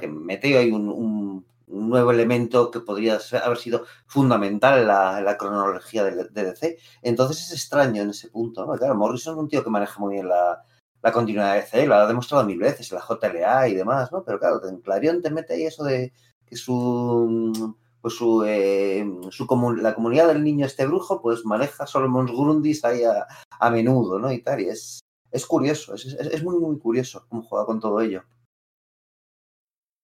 [0.00, 6.24] que mete ahí un, nuevo elemento que podría haber sido fundamental en la, cronología de,
[6.28, 6.78] DC.
[7.02, 8.74] Entonces es extraño en ese punto, ¿no?
[8.74, 10.62] Claro, Morrison es un tío que maneja muy bien la,
[11.02, 14.22] la continuidad de DC, lo ha demostrado mil veces la JLA y demás, ¿no?
[14.24, 16.12] Pero claro, en Clarion te mete ahí eso de
[16.46, 19.46] que su pues su, eh, su
[19.80, 23.26] la comunidad del niño este brujo, pues maneja Solomon Grundis ahí a,
[23.58, 24.30] a menudo, ¿no?
[24.30, 28.02] Y tal, y es, es curioso, es, es, muy, muy curioso cómo juega con todo
[28.02, 28.22] ello.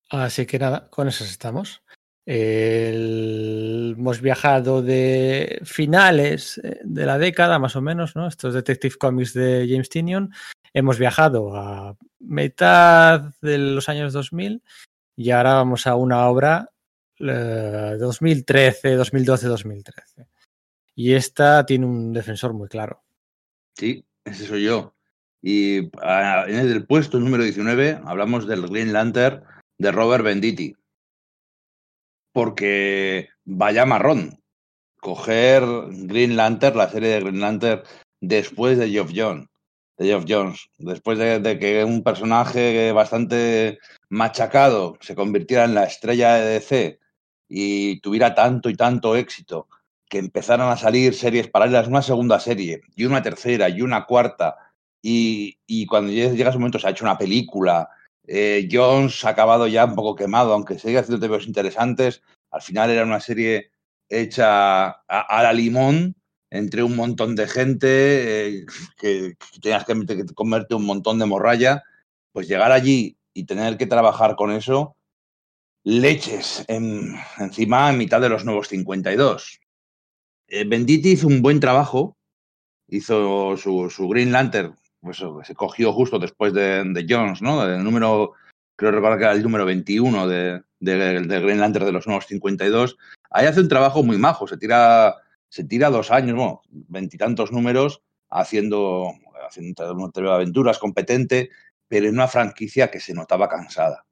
[0.09, 1.83] Así que nada, con eso estamos.
[2.25, 8.29] Hemos viajado de finales eh, de la década, más o menos, ¿no?
[8.29, 10.33] Estos Detective Comics de James Tinion.
[10.73, 14.63] Hemos viajado a mitad de los años 2000
[15.17, 16.71] y ahora vamos a una obra
[17.21, 20.27] eh, 2013, 2012, 2013.
[20.95, 23.03] Y esta tiene un defensor muy claro.
[23.77, 24.95] Sí, ese soy yo.
[25.43, 29.43] Y ah, en el puesto número 19 hablamos del Green Lantern
[29.79, 30.77] de Robert Venditti.
[32.33, 34.39] Porque vaya marrón.
[35.01, 37.83] Coger Green Lantern, la serie de Green Lantern,
[38.21, 39.47] después de Geoff Jones.
[39.97, 40.69] De Geoff Jones.
[40.77, 43.79] Después de, de que un personaje bastante
[44.11, 47.00] machacado se convirtiera en la estrella de DC
[47.51, 49.69] y tuviera tanto y tanto éxito
[50.09, 54.57] que empezaron a salir series paralelas, una segunda serie y una tercera y una cuarta,
[55.03, 57.89] y, y cuando llega ese momento se ha hecho una película,
[58.27, 62.91] eh, Jones ha acabado ya un poco quemado, aunque sigue haciendo TVOs interesantes, al final
[62.91, 63.73] era una serie
[64.09, 66.15] hecha a, la limón
[66.51, 71.27] entre un montón de gente, eh, que, que tenías que, que comerte un montón de
[71.27, 71.83] morralla,
[72.33, 74.97] pues llegar allí y tener que trabajar con eso,
[75.85, 79.61] leches en- encima en mitad de los nuevos 52
[80.51, 82.17] eh, Venditti hizo un buen trabajo,
[82.89, 87.65] hizo su, Green Lantern, pues se cogió justo después de, Jones, ¿no?
[87.65, 88.33] El número,
[88.77, 92.99] creo recordar que era el número 21 de, de, Green Lantern de los nuevos 52.
[93.31, 95.15] Ahí hace un trabajo muy majo, se tira,
[95.49, 99.13] se tira dos años, bueno, veintitantos números, haciendo,
[99.47, 101.51] haciendo aventuras competente,
[101.87, 104.05] pero en una franquicia que se notaba cansada.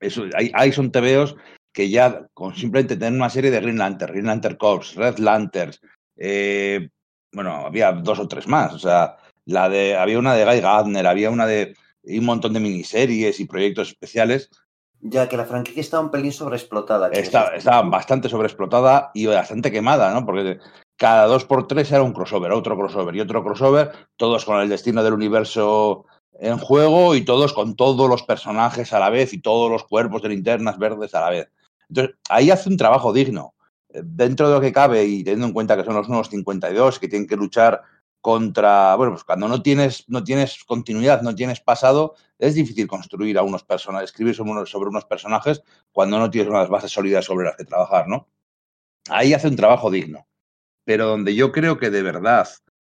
[0.00, 1.36] Eso, ahí, ahí son TVOs
[1.72, 5.80] que ya con simplemente tener una serie de Green Lantern, Green Lantern Corps, Red Lanterns,
[6.16, 6.88] eh,
[7.32, 11.06] bueno, había dos o tres más, o sea, la de, había una de Guy Gardner,
[11.06, 14.50] había una de y un montón de miniseries y proyectos especiales,
[15.00, 17.10] Ya que la franquicia está un pelín sobreexplotada.
[17.10, 20.24] está, es- estaba bastante sobreexplotada y bastante quemada, ¿no?
[20.24, 20.58] Porque
[20.96, 24.68] cada dos por tres era un crossover, otro crossover y otro crossover, todos con el
[24.68, 26.06] destino del universo
[26.38, 30.22] en juego y todos con todos los personajes a la vez y todos los cuerpos
[30.22, 31.50] de linternas verdes a la vez.
[31.88, 33.54] Entonces, ahí hace un trabajo digno.
[33.88, 36.98] Eh, Dentro de lo que cabe y teniendo en cuenta que son los nuevos 52
[36.98, 37.82] que tienen que luchar
[38.20, 43.38] contra, bueno, pues cuando no tienes, no tienes continuidad, no tienes pasado, es difícil construir
[43.38, 47.24] a unos personajes, escribir sobre unos, sobre unos personajes cuando no tienes unas bases sólidas
[47.24, 48.28] sobre las que trabajar, ¿no?
[49.08, 50.26] Ahí hace un trabajo digno.
[50.84, 52.48] Pero donde yo creo que de verdad,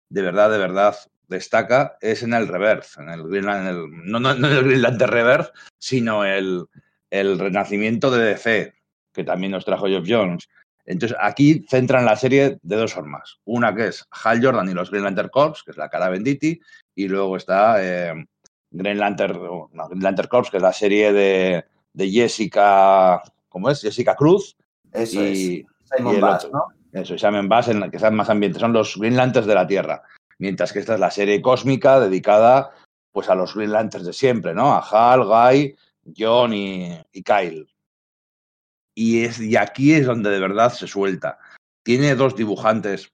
[0.08, 0.96] de verdad, de verdad
[1.28, 5.12] destaca es en el reverse, en el, en el no, no, no, el Green Lantern
[5.12, 6.64] reverse, sino el,
[7.10, 8.74] el renacimiento de DC,
[9.12, 10.48] que también nos trajo Jeff Jones.
[10.84, 13.38] Entonces, aquí centran la serie de dos formas.
[13.44, 16.58] Una que es Hal Jordan y los Green Lantern Corps, que es la cara Benditi,
[16.94, 18.26] y luego está eh,
[18.70, 19.38] Green, Lantern,
[19.72, 23.82] no, Green Lantern Corps, que es la serie de, de Jessica, ¿cómo es?
[23.82, 24.56] Jessica Cruz.
[24.90, 25.94] Eso y, es.
[25.94, 26.48] Simon y Bass.
[26.50, 26.68] ¿no?
[26.92, 28.60] Eso, Simon Bass, en la que están más ambientes.
[28.60, 30.02] Son los Green Lanterns de la Tierra.
[30.38, 32.72] Mientras que esta es la serie cósmica dedicada
[33.12, 34.72] pues a los Green Lanterns de siempre, ¿no?
[34.72, 35.76] A Hal, Guy,
[36.16, 37.66] John y, Kyle.
[38.94, 41.38] Y, es, y aquí es donde de verdad se suelta.
[41.84, 43.12] Tiene dos dibujantes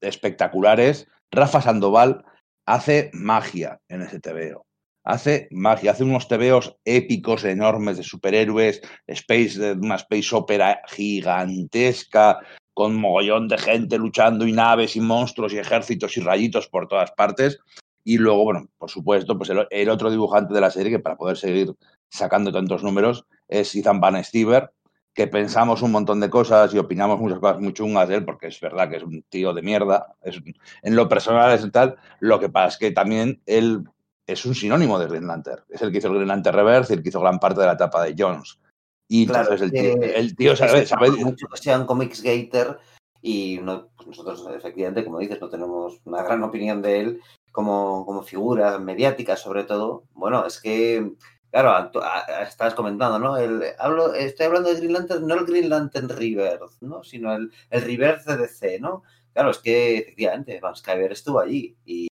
[0.00, 1.08] espectaculares.
[1.30, 2.24] Rafa Sandoval
[2.66, 4.66] hace magia en ese TVO.
[5.04, 12.40] Hace magia, hace unos tebeos épicos, enormes de superhéroes, space, una space opera gigantesca,
[12.78, 17.10] con mogollón de gente luchando y naves y monstruos y ejércitos y rayitos por todas
[17.10, 17.58] partes.
[18.04, 21.36] Y luego, bueno, por supuesto, pues el, otro dibujante de la serie, que para poder
[21.36, 21.74] seguir
[22.08, 24.70] sacando tantos números, es Ethan Van Stever,
[25.12, 28.46] que pensamos un montón de cosas y opinamos muchas cosas muy chungas de él, porque
[28.46, 30.14] es verdad que es un tío de mierda.
[30.22, 30.40] Es,
[30.82, 31.96] en lo personal es tal.
[32.20, 33.82] Lo que pasa es que también él
[34.24, 35.64] es un sinónimo de Green Lantern.
[35.68, 37.66] Es el que hizo el Green Lantern Reverse y el que hizo gran parte de
[37.66, 38.60] la etapa de Jones.
[39.08, 40.86] Y Claro, entonces el es tío, el tío sabe,
[41.24, 42.78] mucho que sea un comics gator
[43.22, 48.22] y no, nosotros efectivamente, como dices, no tenemos una gran opinión de él como, como
[48.22, 50.04] figura mediática sobre todo.
[50.12, 51.12] Bueno, es que,
[51.50, 53.36] claro, a- a- estabas comentando, ¿no?
[53.38, 57.02] El, hablo, estoy hablando de Green Lantern, no el Green Lantern Rebirth, ¿no?
[57.02, 59.02] Sino el, el Rebirth de DC, ¿no?
[59.32, 62.08] Claro, es que efectivamente Van Skyver estuvo allí y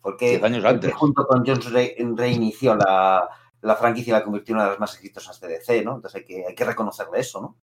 [0.00, 0.94] porque años antes.
[0.94, 3.28] junto con Jones re- reinició la,
[3.66, 5.96] la franquicia la convirtió en una de las más exitosas de DC, ¿no?
[5.96, 7.58] Entonces hay que, hay que reconocerle eso, ¿no?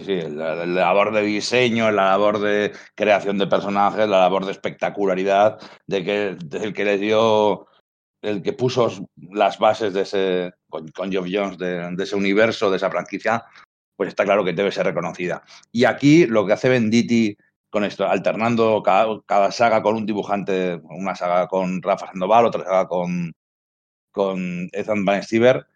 [0.00, 4.52] Sí, la, la labor de diseño, la labor de creación de personajes, la labor de
[4.52, 7.66] espectacularidad, de que de el que le dio,
[8.22, 12.76] el que puso las bases de ese, con, con Geoff Jones, de, ese universo, de
[12.76, 13.44] esa franquicia,
[13.96, 15.42] pues está claro que debe ser reconocida.
[15.72, 17.36] Y aquí lo que hace Venditti
[17.70, 22.64] con esto, alternando cada, cada saga con un dibujante, una saga con Rafa Sandoval, otra
[22.64, 23.32] saga con,
[24.16, 25.66] con Ethan Van Stever,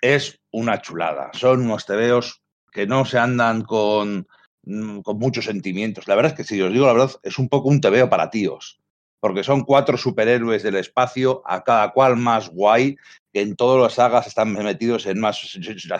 [0.00, 1.30] es una chulada.
[1.34, 2.40] Son unos tebeos
[2.72, 4.26] que no se andan con,
[4.62, 6.08] mm, con muchos sentimientos.
[6.08, 8.30] La verdad es que, si os digo la verdad, es un poco un tebeo para
[8.30, 8.80] tíos.
[9.20, 12.96] Porque son cuatro superhéroes del espacio, a cada cual más guay,
[13.32, 15.38] que en todas las sagas están metidos en más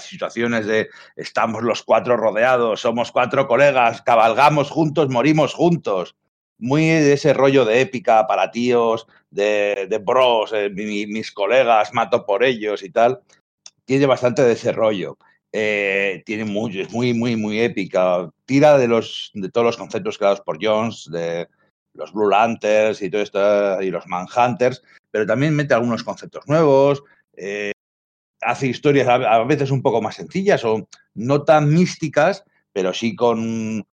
[0.00, 6.16] situaciones de estamos los cuatro rodeados, somos cuatro colegas, cabalgamos juntos, morimos juntos.
[6.58, 11.92] Muy de ese rollo de épica para tíos, de, de bros, eh, mi- mis colegas,
[11.92, 13.20] mato por ellos y tal.
[13.84, 15.18] Tiene bastante de ese rollo.
[15.52, 18.28] Eh, tiene muy, es muy, muy, muy épica.
[18.46, 21.48] Tira de, los, de todos los conceptos creados por Jones, de
[21.94, 27.02] los Blue Lanterns y todo esto, y los Manhunters, pero también mete algunos conceptos nuevos.
[27.36, 27.72] eh,
[28.40, 33.14] hace historias a, a veces un poco más sencillas o no tan místicas, pero sí
[33.16, 33.86] con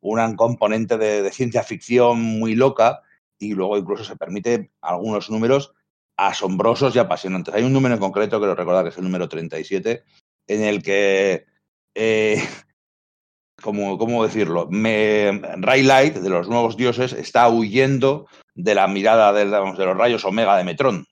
[0.00, 3.02] un, componente de, ciencia ficción muy loca
[3.38, 5.72] y luego incluso se permite algunos números
[6.16, 7.54] asombrosos y apasionantes.
[7.54, 10.04] Hay un número en concreto que lo recordar que es el número 37,
[10.46, 11.46] en el que,
[11.94, 12.42] eh,
[13.62, 14.68] ¿cómo, ¿cómo decirlo?
[14.70, 19.96] Me, Ray Light, de los nuevos dioses, está huyendo de la mirada de, de los
[19.96, 21.06] rayos omega de Metrón.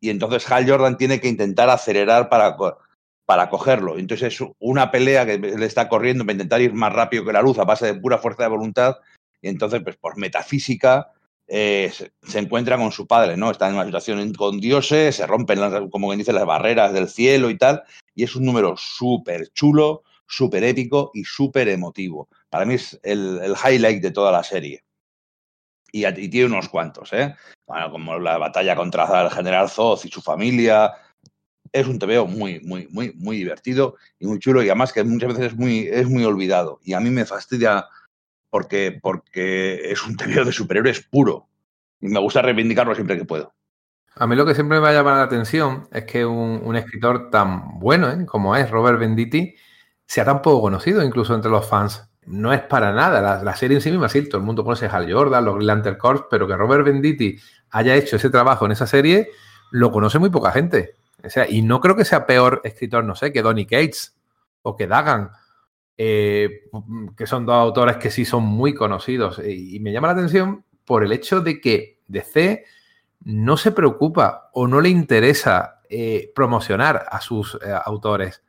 [0.00, 2.56] Y entonces Hal Jordan tiene que intentar acelerar para,
[3.32, 3.98] para cogerlo.
[3.98, 7.40] Entonces es una pelea que él está corriendo para intentar ir más rápido que la
[7.40, 8.96] luz a base de pura fuerza de voluntad.
[9.40, 11.12] Y entonces, pues por metafísica,
[11.48, 13.50] eh, se, encuentra con su padre, ¿no?
[13.50, 17.08] Está en una situación con dioses, se rompen, las, como quien dice, las barreras del
[17.08, 17.84] cielo y tal.
[18.14, 22.28] Y es un número súper chulo, súper épico y súper emotivo.
[22.50, 24.84] Para mí es el, el highlight de toda la serie.
[25.90, 27.34] Y, y tiene unos cuantos, ¿eh?
[27.64, 30.92] Como la batalla contra el general Zoz y su familia.
[31.72, 35.30] Es un TVO muy, muy, muy, muy divertido y muy chulo y además que muchas
[35.30, 36.80] veces es muy, es muy olvidado.
[36.84, 37.86] Y a mí me fastidia
[38.50, 41.48] porque, porque es un TVO de superhéroes puro.
[42.00, 43.54] Y me gusta reivindicarlo siempre que puedo.
[44.14, 46.76] A mí lo que siempre me va a llamar la atención es que un, un
[46.76, 48.26] escritor tan bueno ¿eh?
[48.26, 49.54] como es Robert Venditti
[50.06, 52.10] sea tan poco conocido incluso entre los fans.
[52.26, 54.86] No es para nada, la, la serie en sí misma, sí, todo el mundo conoce
[54.86, 55.96] a Hal Jordan, los Green Lantern
[56.30, 57.36] pero que Robert Venditti
[57.70, 59.30] haya hecho ese trabajo en esa serie,
[59.70, 60.96] lo conoce muy poca gente.
[61.48, 64.16] Y no creo que sea peor escritor, no sé, que Donny Cates
[64.62, 65.30] o que Dagan,
[65.96, 66.62] eh,
[67.16, 69.40] que son dos autores que sí son muy conocidos.
[69.44, 72.64] Y, me llama la atención por el hecho de que DC
[73.24, 78.42] no se preocupa o no le interesa eh, promocionar a sus eh, autores.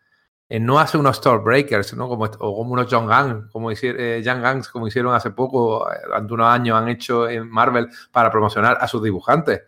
[0.49, 2.07] No hace unos Storebreakers, ¿no?
[2.07, 6.77] Como, o como unos John Gang, como hicieron, como hicieron hace poco, durante unos años
[6.77, 9.63] han hecho en Marvel para promocionar a sus dibujantes.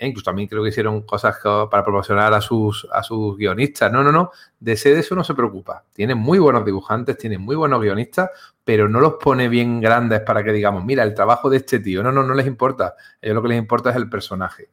[0.00, 3.90] Incluso también creo que hicieron cosas para promocionar a sus, a sus guionistas.
[3.92, 4.30] No, no, no.
[4.60, 5.84] DC de eso no se preocupa.
[5.92, 8.30] Tiene muy buenos dibujantes, tiene muy buenos guionistas,
[8.64, 12.02] pero no los pone bien grandes para que digamos, mira, el trabajo de este tío.
[12.02, 12.86] No, no, no les importa.
[12.88, 14.70] A ellos lo que les importa es el personaje.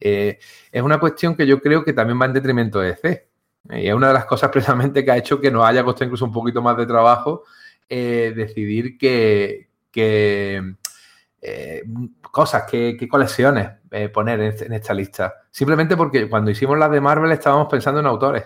[0.00, 0.38] Eh,
[0.70, 3.28] es una cuestión que yo creo que también va en detrimento de DC.
[3.70, 6.24] Y es una de las cosas precisamente que ha hecho que nos haya costado incluso
[6.24, 7.44] un poquito más de trabajo
[7.94, 9.68] eh, decidir que,
[11.42, 11.82] eh,
[12.30, 13.68] cosas, qué, colecciones
[14.14, 15.34] poner en, esta lista.
[15.50, 18.44] Simplemente porque cuando hicimos las de Marvel estábamos pensando en autores,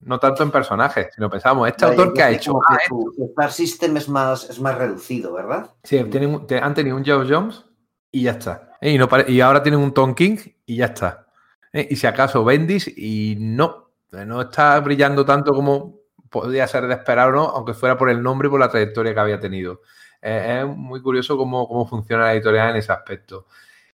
[0.00, 2.58] no tanto en personajes, sino pensábamos, este autor que ha hecho...
[2.68, 5.70] Ah, el Star System es más, es más reducido, ¿verdad?
[5.84, 6.10] Sí, han
[6.74, 7.64] tenido un Joe Jones
[8.10, 8.72] y ya está.
[8.80, 11.26] Y, no, y ahora tienen un Tom King y ya está.
[11.72, 11.86] ¿eh?
[11.90, 17.28] Y si acaso Bendis y no, no está brillando tanto como podría ser de esperar
[17.28, 19.82] o no, aunque fuera por el nombre y por la trayectoria que había tenido.
[20.22, 23.46] Es muy curioso cómo, cómo, funciona la editorial en ese aspecto.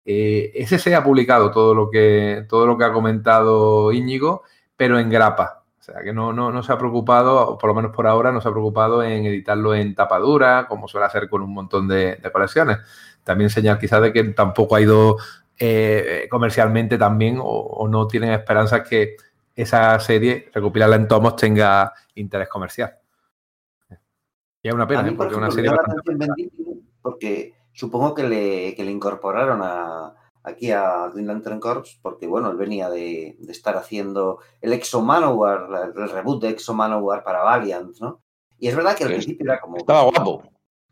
[0.05, 4.43] Eh, ese se ha publicado todo lo que todo lo que ha comentado Íñigo,
[4.77, 5.65] pero en grapa.
[5.81, 8.41] O sea que no, no, no se ha preocupado, por lo menos por ahora, no
[8.41, 12.79] se ha preocupado en editarlo en tapadura, como suele hacer con un montón de, colecciones.
[13.23, 15.17] También señal quizás de que tampoco ha ido
[15.59, 19.17] eh, comercialmente también o, no tienen esperanzas que
[19.55, 22.99] esa serie, recopilarla en tomos, tenga interés comercial.
[24.67, 25.13] Y es una pena, ¿eh?
[25.13, 25.71] porque es una serie
[27.01, 29.63] Porque supongo que le, le incorporaron
[30.43, 35.93] aquí a Green Lantern Corps, porque bueno, él venía de, estar haciendo el Exo Manowar,
[35.95, 38.23] el reboot de Exo Manowar para Valiant, ¿no?
[38.59, 39.77] Y es verdad que al principio era como...
[39.77, 40.43] Estaba guapo.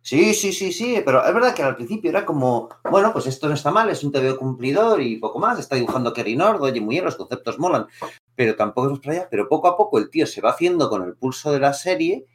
[0.01, 3.49] Sí, sí, sí, sí, pero es verdad que al principio era como, bueno, pues esto
[3.49, 6.81] no está mal, es un TV cumplidor y poco más, está dibujando Kerry Nord, oye,
[6.81, 7.89] muy bien, los conceptos molan,
[8.37, 11.03] pero tampoco es para allá, pero poco a poco el tío se va haciendo con
[11.03, 12.27] el pulso de la serie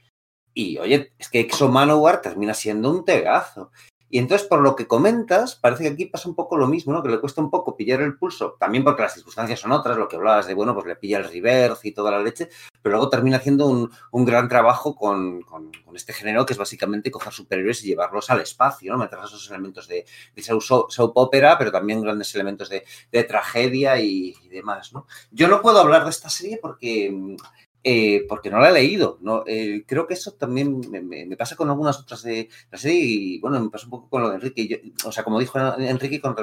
[0.60, 3.72] y, oye, es que Exo Manowar termina siendo un tegazo.
[4.12, 7.04] Y entonces, por lo que comentas, parece que aquí pasa un poco lo mismo, ¿no?
[7.04, 10.08] Que le cuesta un poco pillar el pulso, también porque las circunstancias son otras, lo
[10.08, 12.50] que hablabas de, bueno, pues le pilla el reverse y toda la leche,
[12.82, 15.46] pero luego termina haciendo un, gran trabajo con,
[15.94, 18.98] este género que es básicamente coger superhéroes y llevarlos al espacio, ¿no?
[18.98, 22.84] Meter esos elementos de, de soap, opera, pero también grandes elementos de,
[23.26, 25.06] tragedia y, y, demás, ¿no?
[25.30, 27.38] Yo no puedo hablar de esta serie porque
[27.84, 29.18] eh, porque no la he leído.
[29.22, 29.44] ¿no?
[29.48, 33.60] Eh, creo que eso también me, pasa con algunas otras de la serie y bueno,
[33.60, 34.94] me pasa un poco con lo de Enrique.
[35.06, 36.36] o sea, como dijo Enrique con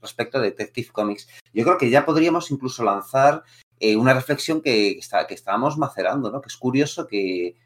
[0.00, 3.42] respecto a Detective Comics, yo creo que ya podríamos incluso lanzar
[3.80, 6.40] eh, una reflexión que, está, que estábamos macerando, ¿no?
[6.40, 7.56] que es curioso que,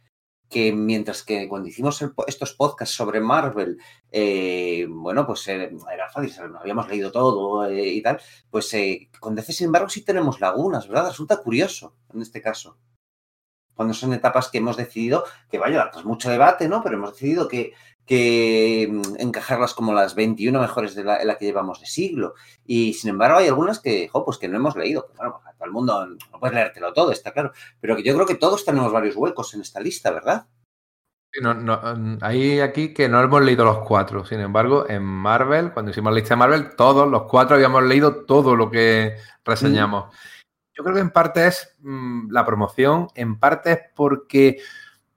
[0.49, 3.79] que mientras que cuando hicimos estos podcasts sobre Marvel,
[4.89, 8.75] bueno, pues era fácil, habíamos leído todo y tal, pues
[9.21, 11.09] con DC, sin embargo, sí tenemos lagunas, ¿verdad?
[11.09, 12.79] Resulta curioso en este caso
[13.75, 16.83] cuando son etapas que hemos decidido, que vaya, tras mucho debate, ¿no?
[16.83, 17.73] Pero hemos decidido que,
[18.07, 22.35] que mm, encajarlas como las 21 mejores de la, que llevamos de siglo.
[22.65, 25.09] Y sin embargo, hay algunas que, pues que no hemos leído.
[25.17, 27.53] bueno, todo el mundo no puedes leértelo todo, está claro.
[27.81, 30.47] Pero que yo creo que todos tenemos varios huecos en esta lista, ¿verdad?
[31.41, 34.25] No, no, mm, hay aquí que no hemos leído los cuatro.
[34.25, 38.25] Sin embargo, en Marvel, cuando hicimos la lista de Marvel, todos los cuatro habíamos leído
[38.25, 40.07] todo lo que reseñamos.
[40.07, 40.44] Mm.
[40.77, 44.59] Yo creo que en parte es mm, la promoción, en parte es porque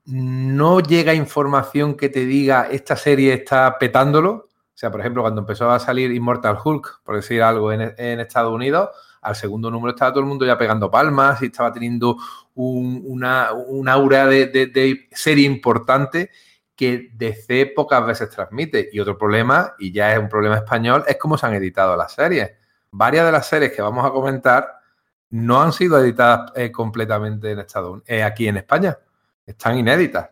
[0.06, 4.48] no llega información que te diga esta serie está petándolo.
[4.50, 7.82] O sea, por ejemplo, cuando empezó a salir Immortal Hulk, por decir algo, en,
[8.20, 8.90] Estados Unidos,
[9.22, 12.18] al segundo número estaba todo el mundo ya pegando palmas y estaba teniendo
[12.54, 13.50] un, una,
[13.92, 16.30] aura de, de, serie importante
[16.76, 18.88] que DC pocas veces transmite.
[18.94, 22.14] Y otro problema, y ya es un problema español, es cómo se han editado las
[22.14, 22.52] series.
[22.92, 24.77] Varias de las series que vamos a comentar
[25.30, 28.98] no han sido editadas eh, completamente en Estados eh, aquí en España.
[29.46, 30.30] Están inéditas.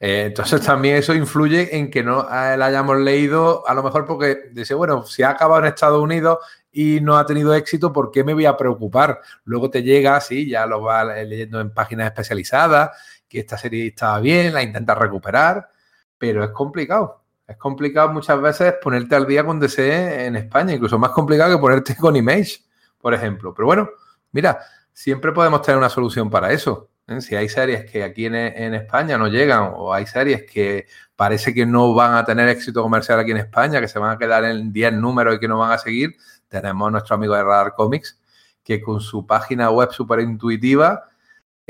[0.00, 4.50] Eh, entonces también eso influye en que no la hayamos leído, a lo mejor porque
[4.52, 6.38] dice, bueno, si ha acabado en Estados Unidos
[6.72, 9.20] y no ha tenido éxito, ¿por qué me voy a preocupar?
[9.44, 12.90] Luego te llega, sí, ya lo vas leyendo en páginas especializadas,
[13.28, 15.70] que esta serie estaba bien, la intentas recuperar,
[16.16, 17.22] pero es complicado.
[17.46, 21.60] Es complicado muchas veces ponerte al día con DC en España, incluso más complicado que
[21.60, 22.67] ponerte con Image
[23.00, 23.54] por ejemplo.
[23.54, 23.90] Pero bueno,
[24.32, 24.60] mira,
[24.92, 26.90] siempre podemos tener una solución para eso.
[27.06, 27.20] ¿eh?
[27.20, 28.34] Si hay series que aquí en,
[28.74, 30.86] España no llegan o hay series que
[31.16, 34.18] parece que no van a tener éxito comercial aquí en España, que se van a
[34.18, 36.16] quedar en 10 números y que no van a seguir,
[36.48, 38.20] tenemos a nuestro amigo de Radar Comics,
[38.62, 41.04] que con su página web súper intuitiva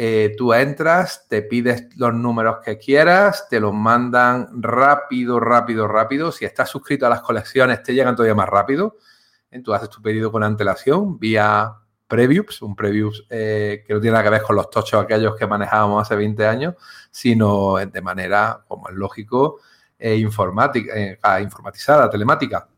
[0.00, 6.30] eh, tú entras, te pides los números que quieras, te los mandan rápido, rápido, rápido.
[6.30, 8.96] Si estás suscrito a las colecciones, te llegan todavía más rápido.
[9.64, 11.74] Tú haces tu pedido con antelación vía
[12.06, 15.46] previews, un previews eh, que no tiene nada que ver con los tochos aquellos que
[15.46, 16.74] manejábamos hace 20 años,
[17.10, 19.60] sino de manera, como es lógico,
[19.98, 22.68] eh, informática, eh, informatizada, telemática.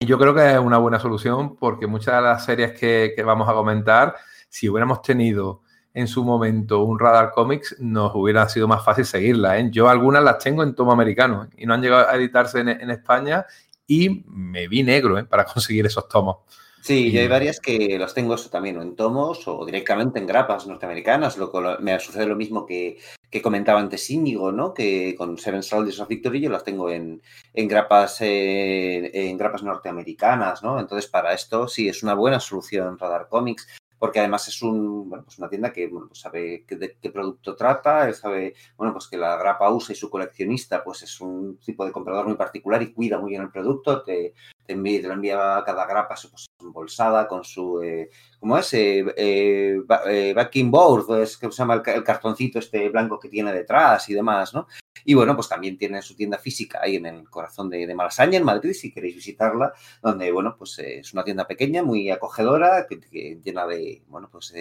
[0.00, 3.22] Y yo creo que es una buena solución porque muchas de las series que, que
[3.22, 4.14] vamos a comentar,
[4.48, 5.62] si hubiéramos tenido
[5.94, 9.58] en su momento un Radar Comics, nos hubiera sido más fácil seguirla.
[9.58, 9.68] ¿eh?
[9.70, 13.44] Yo algunas las tengo en tomo americano y no han llegado a editarse en, España
[13.88, 15.24] y me vi negro ¿eh?
[15.24, 16.36] para conseguir esos tomos.
[16.80, 20.26] Sí, yo hay varias que las tengo eso también, o en tomos o directamente en
[20.26, 21.36] grapas norteamericanas.
[21.36, 24.72] Lo, me sucede lo mismo que, que comentaba antes Íñigo, ¿no?
[24.72, 27.20] Que con Seven Soldiers of Victory yo las tengo en,
[27.52, 30.78] en grapas eh, en grapas norteamericanas, ¿no?
[30.78, 33.66] Entonces, para esto sí es una buena solución Radar Comics
[33.98, 37.10] porque además es un, bueno, pues una tienda que bueno, pues sabe qué, de qué
[37.10, 41.58] producto trata, sabe bueno, pues que la grapa usa y su coleccionista pues es un
[41.58, 44.34] tipo de comprador muy particular y cuida muy bien el producto, te,
[44.68, 48.74] te, envía, te envía cada grapa pues, embolsada con su, eh, ¿cómo es?
[48.74, 53.52] Eh, eh, eh backing board, es que se llama el, cartoncito este blanco que tiene
[53.52, 54.68] detrás y demás, ¿no?
[55.04, 58.36] Y bueno, pues también tiene su tienda física ahí en el corazón de, de Malasaña,
[58.36, 63.40] en Madrid, si queréis visitarla, donde, bueno, pues es una tienda pequeña, muy acogedora, que,
[63.42, 64.52] llena de, bueno, pues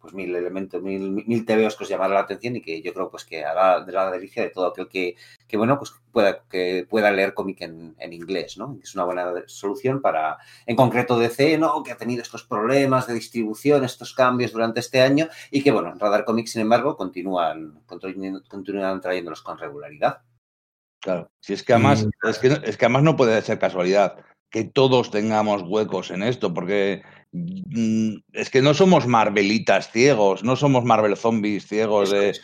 [0.00, 3.10] pues mil elementos, mil, mil tebeos que os llamará la atención y que yo creo
[3.10, 6.86] pues que hará de la delicia de todo aquel que, que bueno, pues pueda, que
[6.88, 8.78] pueda leer cómic en, en, inglés, ¿no?
[8.82, 11.82] Es una buena solución para, en concreto DC, ¿no?
[11.82, 15.94] Que ha tenido estos problemas de distribución, estos cambios durante este año y que, bueno,
[15.94, 20.22] Radar Comics, sin embargo, continúan, continúan trayéndolos con regularidad.
[21.00, 22.28] Claro, si es que además, mm.
[22.28, 24.16] es que, es que además no puede ser casualidad
[24.50, 30.84] que todos tengamos huecos en esto, porque es que no somos Marvelitas ciegos, no somos
[30.84, 32.10] Marvel zombies ciegos.
[32.10, 32.36] De,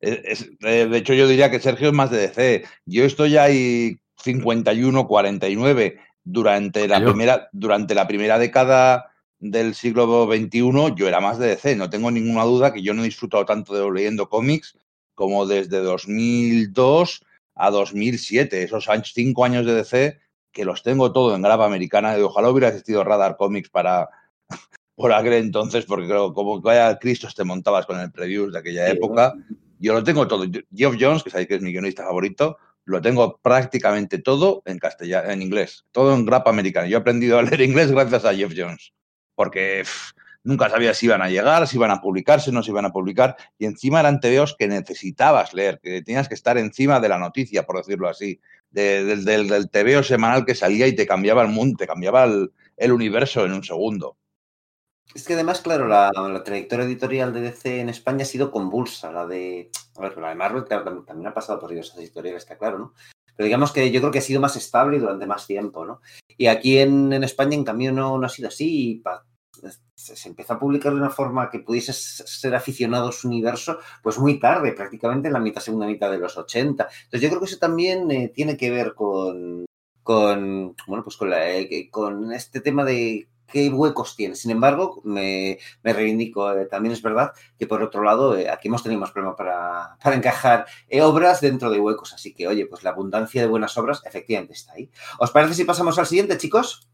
[0.00, 2.64] es, de hecho, yo diría que Sergio es más de DC.
[2.86, 10.94] Yo estoy ahí 51, 49 durante la, primera, durante la primera década del siglo XXI,
[10.94, 11.76] yo era más de DC.
[11.76, 14.78] No tengo ninguna duda que yo no he disfrutado tanto de leyendo cómics
[15.14, 17.24] como desde 2002
[17.54, 18.62] a 2007.
[18.62, 20.20] Esos cinco años de DC
[20.52, 22.16] que los tengo todo en grapa americana.
[22.16, 24.08] Y ojalá hubiera existido Radar Comics para
[24.94, 28.86] por aquel entonces, porque creo como vaya Cristo te montabas con el preview de aquella
[28.86, 29.34] sí, época.
[29.36, 29.56] ¿no?
[29.78, 30.44] Yo lo tengo todo.
[30.74, 35.30] Geoff Jones, que sabéis que es mi guionista favorito, lo tengo prácticamente todo en castellano,
[35.30, 36.88] en inglés, todo en grapa americana.
[36.88, 38.92] Yo he aprendido a leer inglés gracias a Geoff Jones,
[39.34, 40.12] porque pff,
[40.44, 43.36] nunca sabía si iban a llegar, si iban a publicarse, no se iban a publicar,
[43.58, 47.64] y encima eran tebeos que necesitabas leer, que tenías que estar encima de la noticia,
[47.64, 48.40] por decirlo así,
[48.70, 52.24] de, de, del, del tebeo semanal que salía y te cambiaba el mundo, te cambiaba
[52.24, 54.16] el, el universo en un segundo.
[55.14, 56.10] Es que además, claro, la,
[56.42, 59.12] trayectoria editorial de DC en España ha sido convulsa.
[59.12, 62.56] La de, a ver, la de Marvel, claro, también, ha pasado por diversas editoriales, está
[62.56, 62.94] claro, ¿no?
[63.36, 66.00] Pero digamos que yo creo que ha sido más estable y durante más tiempo, ¿no?
[66.28, 69.02] Y aquí en, España, en cambio, no, no ha sido así.
[69.94, 74.18] Se empezó a publicar de una forma que pudiese ser aficionado a su universo, pues
[74.18, 76.88] muy tarde, prácticamente en la mitad, segunda mitad de los 80.
[77.04, 79.66] Entonces yo creo que eso también eh, tiene que ver con,
[80.04, 84.34] bueno, pues eh, con este tema de qué huecos tiene.
[84.34, 86.50] Sin embargo, me, me reivindico.
[86.52, 89.96] Eh, también es verdad que, por otro lado, eh, aquí hemos tenido más problemas para,
[90.02, 92.12] para encajar eh, obras dentro de huecos.
[92.14, 94.90] Así que, oye, pues la abundancia de buenas obras efectivamente está ahí.
[95.18, 96.88] ¿Os parece si pasamos al siguiente, chicos?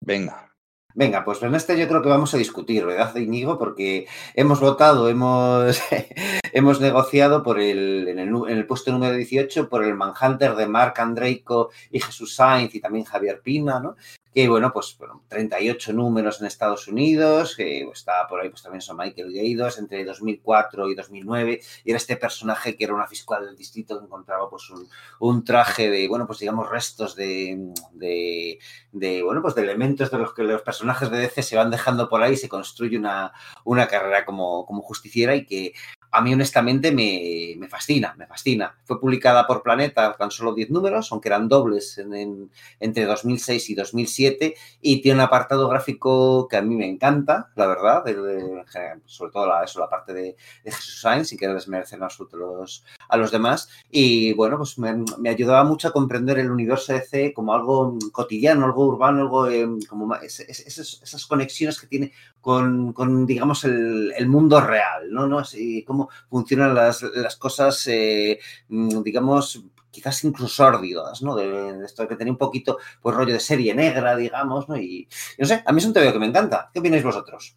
[0.00, 0.52] Venga.
[0.94, 3.58] Venga, pues en este yo creo que vamos a discutir, ¿verdad, Íñigo?
[3.58, 5.80] Porque hemos votado, hemos,
[6.52, 10.66] hemos negociado por el en, el, en el puesto número 18 por el Manhunter de
[10.66, 13.96] Marc Andreico y Jesús Sainz y también Javier Pina, ¿no?
[14.34, 18.80] Que bueno, pues bueno, 38 números en Estados Unidos, que está por ahí, pues también
[18.80, 23.44] son Michael Gaidos, entre 2004 y 2009, y era este personaje que era una fiscal
[23.44, 24.88] del distrito que encontraba pues un,
[25.20, 30.32] un traje de, bueno, pues digamos restos de, de, bueno, pues de elementos de los
[30.32, 33.32] que los personajes de DC se van dejando por ahí, se construye una,
[33.64, 35.74] una carrera como, como justiciera y que
[36.12, 38.76] a mí honestamente me, me, fascina, me fascina.
[38.84, 42.50] Fue publicada por Planeta tan solo 10 números, aunque eran dobles en, en,
[42.80, 47.66] entre 2006 y 2007, y tiene un apartado gráfico que a mí me encanta, la
[47.66, 48.62] verdad, de, de,
[49.06, 52.84] sobre todo la, eso, la parte de, de Jesús Sainz, sin querer desmerecer absoluto los,
[53.08, 57.00] a los demás, y bueno, pues me, me, ayudaba mucho a comprender el universo de
[57.00, 61.86] C como algo cotidiano, algo urbano, algo eh, como es, es, esas, esas, conexiones que
[61.86, 65.26] tiene con, con digamos, el, el, mundo real, ¿no?
[65.26, 65.38] ¿no?
[65.38, 68.38] Así como funcionan las, las cosas, eh,
[68.68, 71.36] mm, digamos, quizás incluso sórdidas, ¿no?
[71.36, 74.76] De, de, esto que tenía un poquito, pues, rollo de serie negra, digamos, ¿no?
[74.76, 76.70] Y, no sé, a mí es un TV que me encanta.
[76.72, 77.56] ¿Qué opináis vosotros?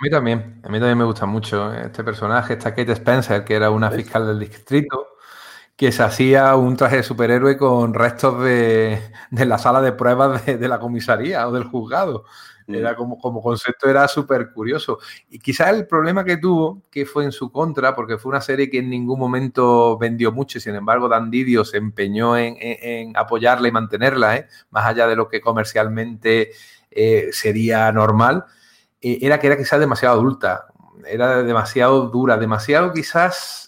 [0.00, 3.54] A mí también, a mí también me gusta mucho este personaje, esta Kate Spencer, que
[3.54, 5.13] era una fiscal del distrito,
[5.76, 9.00] que se hacía un traje de superhéroe con restos de,
[9.30, 12.24] la sala de pruebas de, la comisaría o del juzgado.
[12.66, 14.98] Era como, como concepto era súper curioso.
[15.28, 18.70] Y quizás el problema que tuvo, que fue en su contra, porque fue una serie
[18.70, 23.68] que en ningún momento vendió mucho, y sin embargo Dan Didio se empeñó en, apoyarla
[23.68, 24.48] y mantenerla, ¿eh?
[24.70, 26.52] más allá de lo que comercialmente
[26.90, 28.46] eh, sería normal,
[29.02, 30.66] eh, era que era quizás demasiado adulta,
[31.06, 33.63] era demasiado dura, demasiado quizás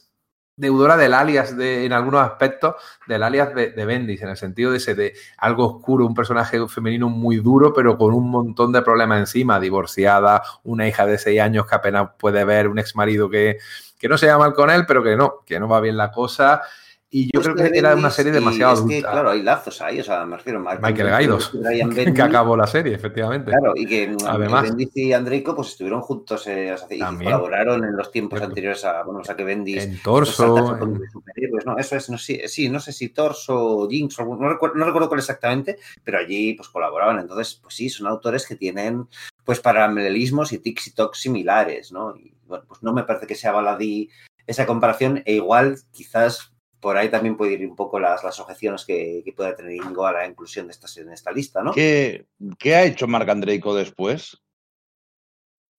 [0.57, 2.77] deudora del alias de, en algunos aspectos
[3.07, 7.09] del alias de, Bendis, en el sentido de ese de algo oscuro, un personaje femenino
[7.09, 11.67] muy duro, pero con un montón de problemas encima, divorciada, una hija de seis años
[11.67, 13.59] que apenas puede ver, un ex marido que,
[13.99, 16.11] que no se llama mal con él, pero que no, que no va bien la
[16.11, 16.63] cosa.
[17.09, 18.95] Y yo pues creo que, era una serie demasiado adulta.
[18.95, 21.53] Que, claro, hay lazos ahí, o sea, me refiero a Michael Gaidos,
[22.15, 23.53] que acabó la serie, efectivamente.
[23.53, 26.99] Claro, y que mm, Además, Bendis y Andrico pues estuvieron juntos eh, o sea, y
[26.99, 29.85] colaboraron en los tiempos anteriores a, bueno, o sea, que Bendis...
[29.85, 30.77] En Torso...
[30.79, 30.91] Pues,
[31.37, 31.65] en...
[31.65, 31.79] ¿no?
[31.79, 35.21] Eso es, no, sí, sí, no sé si Torso, Jinx, no recuerdo, no recuerdo cuál
[35.21, 37.21] exactamente, pero allí pues colaboraban.
[37.21, 39.07] Entonces, pues sí, son autores que tienen
[39.45, 42.17] pues paralelismos y tics y tocs similares, ¿no?
[42.17, 44.11] Y bueno, pues no me parece que sea baladí
[44.47, 48.85] esa comparación e igual quizás por ahí también puede ir un poco las, las objeciones
[48.85, 51.73] que, que, pueda tener Ingo a la inclusión de estas en esta lista, ¿no?
[51.73, 52.27] ¿Qué,
[52.59, 54.43] qué ha hecho Marc Andreico después?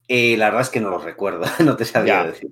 [0.08, 2.28] Eh, la verdad es que no lo recuerdo, no te sabría ya.
[2.32, 2.52] decir.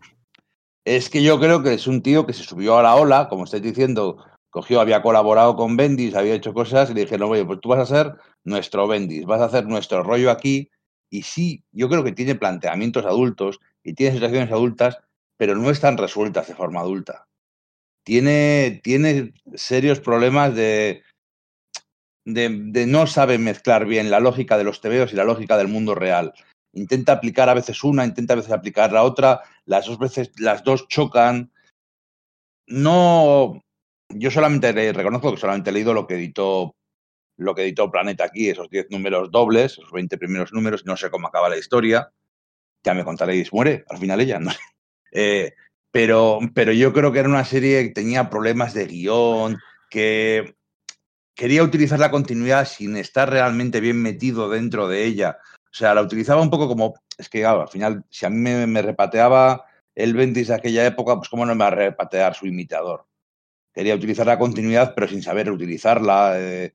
[0.83, 3.45] Es que yo creo que es un tío que se subió a la ola, como
[3.45, 7.59] estáis diciendo, cogió, había colaborado con Bendis, había hecho cosas y le dijeron, oye, pues
[7.61, 10.69] tú vas a ser nuestro Bendis, vas a hacer nuestro rollo aquí.
[11.09, 14.99] Y sí, yo creo que tiene planteamientos adultos y tiene situaciones adultas,
[15.37, 17.27] pero no están resueltas de forma adulta
[18.05, 21.03] tiene, tiene serios problemas de,
[22.23, 25.95] de, no sabe mezclar bien la lógica de los tebeos y la lógica del mundo
[25.95, 26.33] real.
[26.73, 30.63] Intenta aplicar a veces una, intenta a veces aplicar la otra, las dos veces, las
[30.63, 31.51] dos chocan.
[32.67, 33.61] No,
[34.09, 36.75] yo solamente reconozco que solamente he leído lo que editó
[37.37, 41.09] lo que editó Planeta aquí, esos 10 números dobles, esos 20 primeros números, no sé
[41.09, 42.13] cómo acaba la historia.
[42.85, 44.39] Ya me contaréis, muere al final ella.
[45.17, 45.53] Eh,
[45.95, 49.57] pero, pero yo creo que era una serie que tenía problemas de guion,
[49.89, 50.57] que
[51.33, 55.37] quería utilizar la continuidad sin estar realmente bien metido dentro de ella.
[55.71, 58.37] O sea, la utilizaba un poco como, es que al final, si a mí
[58.67, 62.45] me, repateaba el Bendis de aquella época, pues cómo no me va a repatear su
[62.45, 63.07] imitador.
[63.73, 66.73] Quería utilizar la continuidad, pero sin saber utilizarla, eh,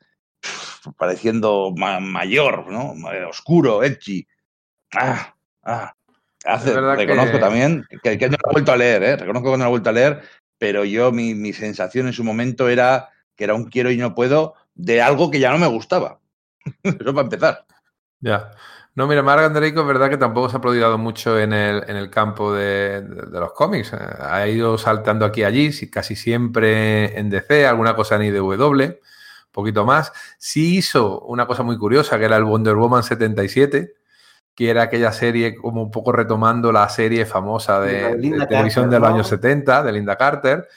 [0.97, 2.95] pareciendo ma mayor, ¿no?
[3.29, 4.27] Oscuro, edgy.
[4.95, 5.95] Ah, ah.
[6.45, 7.39] Hace, reconozco que...
[7.39, 9.17] también que, que, no lo he vuelto a leer, ¿eh?
[9.17, 10.23] reconozco que no lo he vuelto a leer,
[10.59, 14.15] pero yo mi, mi, sensación en su momento era que era un quiero y no
[14.15, 16.19] puedo de algo que ya no me gustaba.
[16.83, 17.67] Eso para empezar.
[18.21, 18.53] Ya.
[18.95, 21.97] No, mira, Marc Andreico es verdad que tampoco se ha prodigado mucho en el, en
[21.97, 23.93] el campo de, de, de, los cómics.
[23.93, 28.99] Ha ido saltando aquí y allí, casi siempre en DC, alguna cosa en IDW,
[29.53, 30.13] poquito más.
[30.39, 33.95] Sí hizo una cosa muy curiosa, que era el Wonder Woman 77,
[34.61, 38.91] que era aquella serie como un poco retomando la serie famosa de, de, de televisión
[38.91, 40.69] de los años 70, de Linda Carter,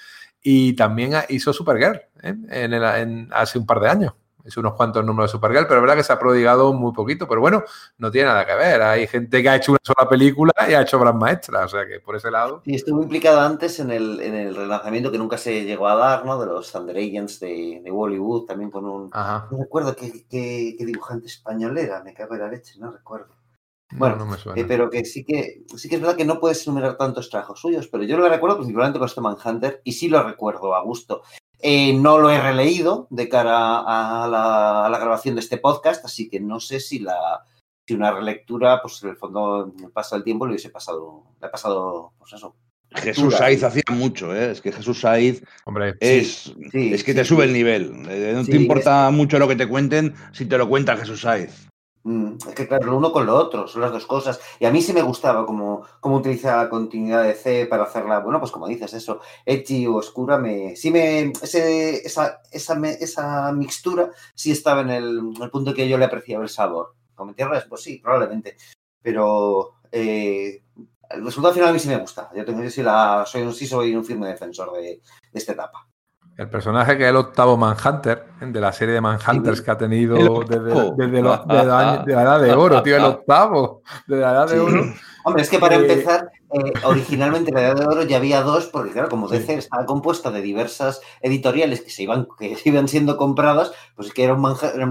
[0.41, 2.33] y también hizo Supergirl ¿eh?
[2.49, 4.13] en el, en, hace un par de años.
[4.45, 7.27] Hizo unos cuantos números de Supergirl, pero es verdad que se ha prodigado muy poquito,
[7.27, 7.61] pero bueno,
[7.97, 8.81] no tiene nada que ver.
[8.81, 11.85] Hay gente que ha hecho una sola película y ha hecho obras maestras, o sea
[11.85, 12.61] que por ese lado.
[12.63, 16.23] Y estuvo implicado antes en el, en el relanzamiento que nunca se llegó a dar,
[16.23, 16.39] ¿no?
[16.39, 19.09] De los Thunder Agents de, de Hollywood, también con un.
[19.11, 19.49] Ajá.
[19.51, 23.42] No recuerdo qué, qué, qué dibujante español era, me cago en la leche, no recuerdo.
[23.91, 24.59] Bueno, no, no me suena.
[24.59, 27.59] Eh, pero que sí que sí que es verdad que no puedes enumerar tantos trabajos
[27.59, 31.21] suyos, pero yo lo recuerdo principalmente con este Manhunter y sí lo recuerdo a gusto.
[31.59, 36.03] Eh, no lo he releído de cara a la, a la, grabación de este podcast,
[36.03, 37.43] así que no sé si la
[37.85, 41.51] si una relectura, pues en el fondo pasa el tiempo le hubiese pasado, le ha
[41.51, 42.55] pasado, pues eso.
[42.95, 44.51] Jesús Saiz hacía mucho, ¿eh?
[44.51, 48.03] es que Jesús Saiz Hombre, es, sí, es que sí, te sube el nivel.
[48.03, 49.13] No te importa es...
[49.13, 51.67] mucho lo que te cuenten si te lo cuenta Jesús Saiz.
[52.05, 54.39] Mm, es que claro, lo uno con lo otro, son las dos cosas.
[54.59, 58.19] Y a mí sí me gustaba cómo, cómo utiliza la continuidad de C para hacerla,
[58.19, 63.51] bueno, pues como dices, eso, edgy o oscura, me, sí me, ese, esa, esa, esa
[63.53, 66.95] mixtura sí estaba en el, el punto que yo le apreciaba el sabor.
[67.35, 68.57] Tierras, pues sí, probablemente.
[69.01, 70.63] Pero eh,
[71.09, 72.29] el resultado final a mí sí me gusta.
[72.35, 75.01] Yo tengo, yo sí, la, soy, sí soy un firme defensor de, de
[75.31, 75.87] esta etapa.
[76.35, 80.15] El personaje que es el octavo Manhunter, de la serie de Manhunters que ha tenido
[80.43, 80.63] desde,
[80.97, 84.49] desde, lo, de, la, de, la, edad de oro, tío, el octavo, de la edad
[84.49, 84.93] de oro.
[85.25, 88.91] Hombre, es que para empezar, eh, originalmente la Edad de Oro ya había dos, porque
[88.91, 93.71] claro, como DC estaba compuesta de diversas editoriales que se iban, que iban siendo compradas,
[93.95, 94.41] pues es que eran,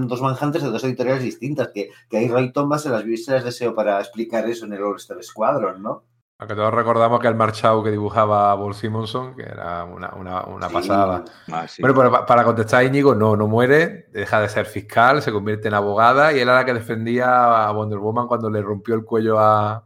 [0.07, 3.43] dos manjantes de dos editoriales distintas, que, que ahí Roy Thomas se las, se las
[3.43, 6.03] deseo para explicar eso en el All-Star Squadron, ¿no?
[6.43, 11.23] Aunque todos recordamos que el marchado que dibujaba Paul Simonson, que era una, pasada.
[11.49, 15.31] Ah, bueno, pero para contestar a Íñigo, no, no muere, deja de ser fiscal, se
[15.31, 18.93] convierte en abogada y él era la que defendía a Wonder Woman cuando le rompió
[18.93, 19.85] el cuello a,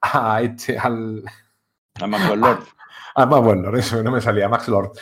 [0.00, 1.24] a este, al.
[2.00, 2.60] A Max Lord.
[3.14, 4.92] A, Max Lord, eso, no me salía, Max Lord.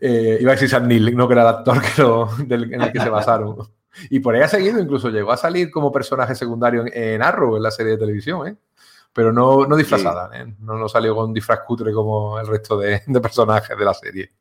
[0.00, 2.92] Eh, iba a decir Sam Neill, no que era el actor que lo, en el
[2.92, 3.58] que se basaron.
[4.08, 7.58] Y por ahí ha seguido, incluso llegó a salir como personaje secundario en, en Arrow,
[7.58, 8.56] en la serie de televisión, ¿eh?
[9.12, 10.54] Pero no, no disfrazada, ¿eh?
[10.60, 14.32] no, no salió con disfraz cutre como el resto de, personajes de la serie.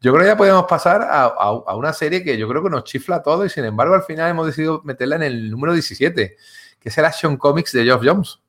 [0.00, 3.22] Yo creo que ya podemos pasar a, una serie que yo creo que nos chifla
[3.22, 6.36] todo y sin embargo al final hemos decidido meterla en el número 17,
[6.78, 8.40] que es el Action Comics de Geoff Jones,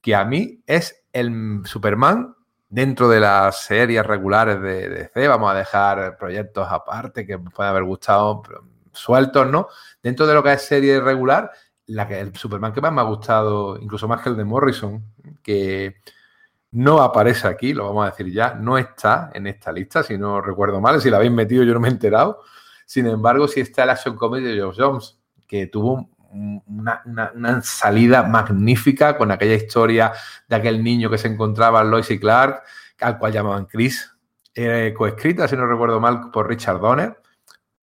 [0.00, 2.34] que a mí es el Superman
[2.68, 7.84] dentro de las series regulares de DC, vamos a dejar proyectos aparte que pueden haber
[7.84, 8.42] gustado
[8.92, 9.68] sueltos, ¿no?
[10.02, 11.50] Dentro de lo que es serie regular,
[11.90, 15.04] la que, el Superman que más me ha gustado, incluso más que el de Morrison,
[15.42, 15.96] que
[16.72, 20.40] no aparece aquí, lo vamos a decir ya, no está en esta lista, si no
[20.40, 22.42] recuerdo mal, si la habéis metido yo no me he enterado.
[22.86, 29.16] Sin embargo, sí está el Action Comedy de Geoff Jones, que tuvo una, salida magnífica
[29.16, 30.12] con aquella historia
[30.48, 32.62] de aquel niño que se encontraba Lois y Clark,
[33.00, 34.14] al cual llamaban Chris,
[34.54, 37.19] eh, coescrita, si no recuerdo mal, por Richard Donner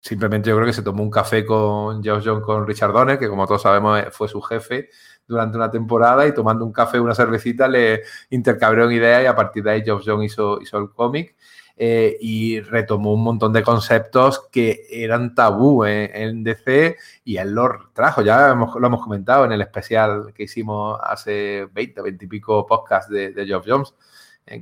[0.00, 3.28] simplemente yo creo que se tomó un café con Josh John, con Richard Donner, que
[3.28, 4.90] como todos sabemos eh, fue su jefe
[5.26, 9.64] durante una temporada y tomando un café, una cervecita, le intercambiaron ideas y a partir
[9.64, 11.36] de ahí Josh John hizo, hizo el cómic.
[11.78, 17.92] Eh, y retomó un montón de conceptos que eran tabú en, DC y él los
[17.92, 18.22] trajo.
[18.22, 23.10] Ya lo hemos comentado en el especial que hicimos hace 20, 20 y pico podcasts
[23.10, 23.92] de, de Jones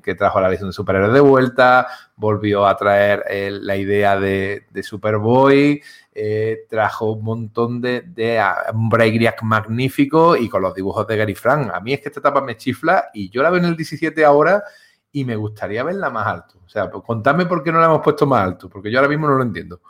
[0.03, 4.64] que trajo la visión de superhéroes de vuelta, volvió a traer eh, la idea de,
[4.82, 5.82] Superboy,
[6.14, 11.35] eh, trajo un montón de, de un breakneck magnífico y con los dibujos de Gary
[11.35, 11.70] Frank.
[11.74, 14.24] A mí es que esta etapa me chifla y yo la veo en el 17
[14.24, 14.62] ahora
[15.12, 16.59] y me gustaría verla más alto.
[16.64, 19.09] O sea, pues contadme por qué no la hemos puesto más alto, porque yo ahora
[19.09, 19.80] mismo no lo entiendo.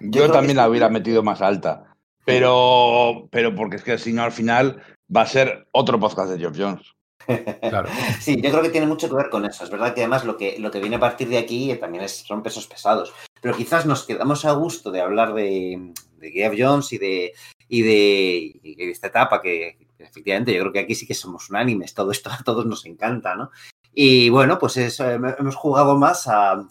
[0.00, 4.30] Yo, también la hubiera metido más alta, pero, pero porque es que si no al
[4.30, 4.80] final
[5.14, 6.94] va a ser otro podcast de Geoff Jones.
[8.20, 9.64] Sí, yo creo que tiene mucho que ver con eso.
[9.64, 12.12] Es verdad que además lo que, lo que viene a partir de aquí también es,
[12.26, 13.12] son pesos pesados.
[13.40, 17.32] Pero quizás nos quedamos a gusto de hablar de, de Jones y de,
[17.68, 21.94] y de, esta etapa que efectivamente yo creo que aquí sí que somos unánimes.
[21.94, 23.50] Todo esto a todos nos encanta, ¿no?
[24.00, 26.64] Y bueno, pues eso, hemos jugado más a,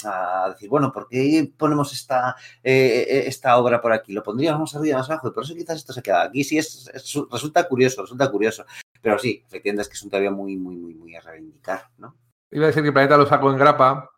[0.49, 4.13] decir, bueno, ¿por qué ponemos esta, eh, eh, esta obra por aquí?
[4.13, 6.45] Lo pondríamos más arriba, más abajo, y por eso quizás esto se queda aquí.
[6.45, 6.89] Sí, es,
[7.29, 8.65] resulta curioso, resulta curioso.
[9.07, 12.13] Pero sí, efectivamente es que es un todavía muy, muy, muy, muy a reivindicar, ¿no?
[12.51, 14.11] Iba a decir que Planeta lo sacó en grapa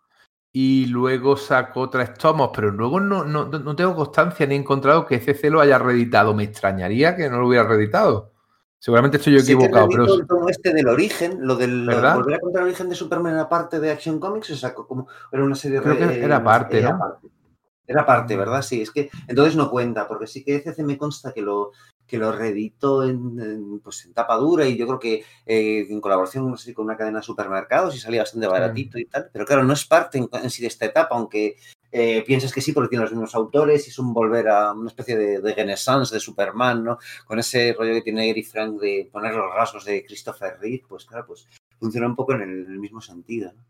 [0.52, 5.06] y luego sacó tres tomos, pero luego no, no, no tengo constancia ni he encontrado
[5.06, 6.34] que CC lo haya reeditado.
[6.34, 8.32] Me extrañaría que no lo hubiera reeditado.
[8.80, 10.12] Seguramente estoy yo equivocado, pero.
[10.12, 13.48] El tomo este del origen, lo del volver a contar el origen de Superman era
[13.48, 15.08] parte de Action Comics, se sacó como.
[15.32, 17.20] Era una serie Creo que era parte, ¿no?
[17.86, 18.64] Era parte, ¿verdad?
[18.64, 21.74] Sí, es que entonces no cuenta, porque sí que CC me consta que lo,
[22.10, 26.56] que lo reeditó en, pues en tapa dura y yo creo que eh, en colaboración
[26.74, 29.30] con una cadena de supermercados y salía bastante baratito y tal.
[29.32, 31.56] Pero claro, no es parte en, sí de esta etapa, aunque
[31.92, 34.90] eh, piensas que sí porque tiene los mismos autores y es un volver a una
[34.90, 36.98] especie de, de renaissance de Superman, ¿no?
[37.26, 41.06] Con ese rollo que tiene Eric Frank de poner los rasgos de Christopher Reeve, pues
[41.06, 41.48] claro, pues
[41.80, 43.54] funciona un poco en el, en el mismo sentido.
[43.54, 43.64] ¿no?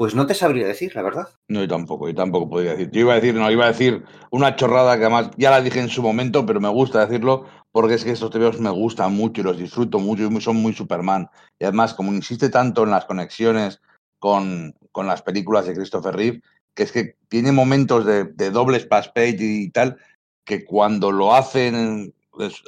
[0.00, 1.28] Pues no te sabría decir, la verdad.
[1.46, 2.90] No, yo tampoco, yo tampoco podría decir.
[2.90, 5.78] Yo iba a decir, no, iba a decir una chorrada que además ya la dije
[5.78, 9.42] en su momento, pero me gusta decirlo porque es que estos TVOs me gustan mucho
[9.42, 11.28] y los disfruto mucho y son muy Superman.
[11.58, 13.82] Y además, como insiste tanto en las conexiones
[14.18, 16.40] con, con las películas de Christopher Reeve,
[16.74, 19.98] que es que tiene momentos de, de doble splash page y tal,
[20.46, 22.14] que cuando lo hacen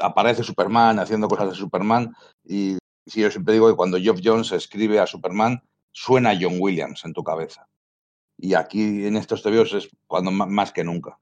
[0.03, 2.13] aparece Superman haciendo cosas de Superman
[2.45, 2.77] y
[3.07, 5.63] sí, yo siempre digo que cuando Geoff Jones escribe a Superman
[5.93, 7.69] suena John Williams en tu cabeza.
[8.39, 11.19] Y aquí en estos tebeos es cuando más que nunca.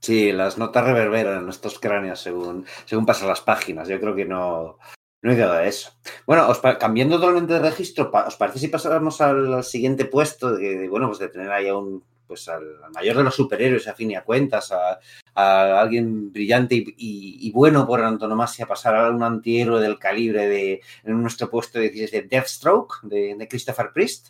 [0.00, 3.88] Sí, las notas reverberan en estos cráneos según, según pasan las páginas.
[3.88, 4.78] Yo creo que no,
[5.22, 5.92] no hay duda de eso.
[6.26, 6.48] Bueno,
[6.78, 11.28] cambiando totalmente de registro, ¿os parece si pasamos al, siguiente puesto de, bueno, pues de
[11.28, 14.70] tener ahí a un pues al, mayor de los superhéroes, a fin y a cuentas,
[14.72, 14.98] a,
[15.34, 21.50] alguien brillante y, bueno por antonomasia, pasar a un antihéroe del calibre de en nuestro
[21.50, 24.28] puesto de, de Deathstroke, de, Christopher Priest.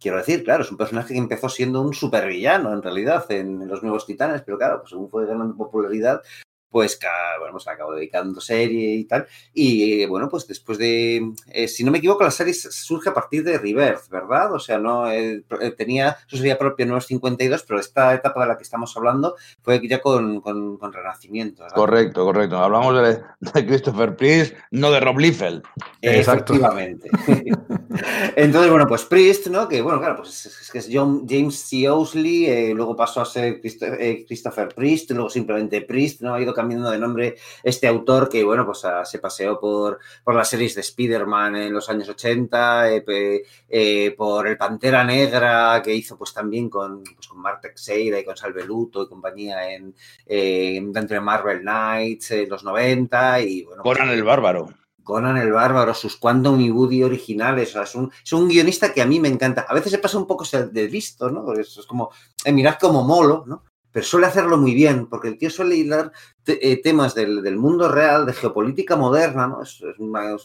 [0.00, 3.82] Quiero decir, claro, es un personaje que empezó siendo un supervillano en realidad en, los
[3.82, 6.22] Nuevos Titanes, pero claro, pues según fue ganando popularidad,
[6.70, 6.98] pues,
[7.38, 9.26] bueno, pues acabo dedicando serie y tal.
[9.54, 13.44] Y bueno, pues después de, eh, si no me equivoco, la serie surge a partir
[13.44, 14.52] de Rebirth, ¿verdad?
[14.52, 18.48] O sea, no eh, eh, tenía, eso sería propio Nuevos 52, pero esta etapa de
[18.48, 21.64] la que estamos hablando fue ya con, con, Renacimiento.
[21.74, 22.56] Correcto, correcto.
[22.56, 25.62] Hablamos de, de, Christopher Priest, no de Rob Liefeld.
[26.00, 27.10] Efectivamente.
[28.36, 29.68] Entonces, bueno, pues Priest, ¿no?
[29.68, 31.86] Que bueno, claro, pues es, que es John, James C.
[31.86, 36.34] Ousley, luego pasó a ser Christopher Priest, luego simplemente Priest, ¿no?
[36.34, 40.34] Ha ido cambiando de nombre este autor que, bueno, pues ah, se paseó por, por
[40.34, 45.94] las series de Spider-Man en los años 80, eh, eh, por el Pantera Negra que
[45.94, 49.94] hizo pues también con, pues, con Mark Teixeira y con Salve Luto y compañía en,
[50.26, 53.82] dentro de Marvel Knights en los 90 y bueno.
[53.82, 54.68] Conan pues, el Bárbaro.
[55.04, 57.70] Conan el Bárbaro, sus Quantum y Woody originales.
[57.70, 59.64] O sea, es, un, es, un, guionista que a mí me encanta.
[59.66, 61.50] A veces se pasa un poco de listo, ¿no?
[61.54, 62.10] Es, es como,
[62.44, 63.62] eh, mirad como molo, ¿no?
[63.98, 66.12] Pero suele hacerlo muy bien, porque el tío suele hilar
[66.46, 69.60] eh, temas del, mundo real, de geopolítica moderna, ¿no?
[69.60, 69.82] Es,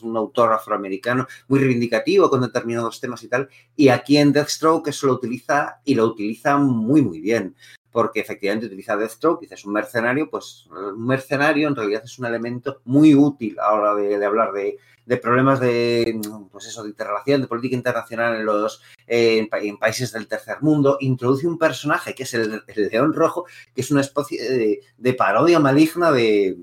[0.01, 5.05] un autor afroamericano muy reivindicativo con determinados temas y tal, y aquí en Deathstroke eso
[5.05, 7.55] lo utiliza y lo utiliza muy, muy bien
[7.93, 12.81] porque efectivamente utiliza Deathstroke, dices un mercenario, pues un mercenario en realidad es un elemento
[12.85, 14.77] muy útil a la hora de hablar de,
[15.17, 16.19] problemas de,
[16.51, 21.47] pues eso, de interrelación, de política internacional en los en, países del tercer mundo, introduce
[21.47, 26.57] un personaje que es el, león rojo, que es una especie de, parodia maligna de,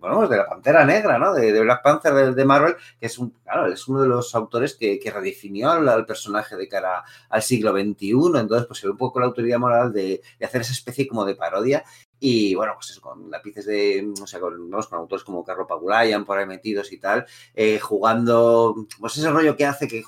[0.00, 1.34] bueno, de la Pantera Negra, ¿no?
[1.34, 5.00] De, Black Panther de, Marvel, que es un, claro, es uno de los autores que,
[5.14, 8.10] redefinió al, personaje de cara al siglo XXI,
[8.40, 11.36] entonces pues se ve un poco la autoridad moral de hacer esa especie como de
[11.36, 11.84] parodia.
[12.26, 16.24] Y bueno, pues eso, con lápices de, o sea, con, con autores como Carlo Pagulayan
[16.24, 20.02] por ahí metidos y tal, eh, jugando, pues ese rollo que hace que,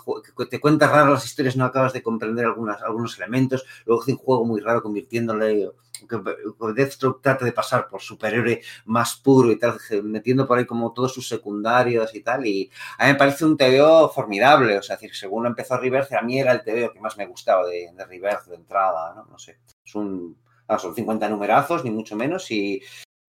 [0.49, 4.19] te cuentas raras las historias, no acabas de comprender algunas, algunos elementos, luego hace un
[4.19, 5.71] juego muy raro convirtiéndole,
[6.09, 10.93] que Deathstroke trata de pasar por superhéroe más puro y tal, metiendo por ahí como
[10.93, 14.97] todos sus secundarios y tal, y a mí me parece un TVO formidable, o sea,
[14.97, 18.07] decir, según empezó Reverse, a mí era el TVO que más me gustaba de, de
[18.07, 19.27] de entrada, ¿no?
[19.27, 22.83] No sé, es un Ah, son 50 numerazos, ni mucho menos, y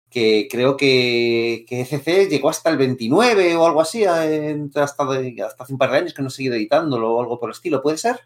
[0.09, 5.73] que creo que, que ECC llegó hasta el 29 o algo así, hasta, hasta hace
[5.73, 7.97] un par de años que no he seguido editándolo o algo por el estilo, ¿puede
[7.97, 8.21] ser?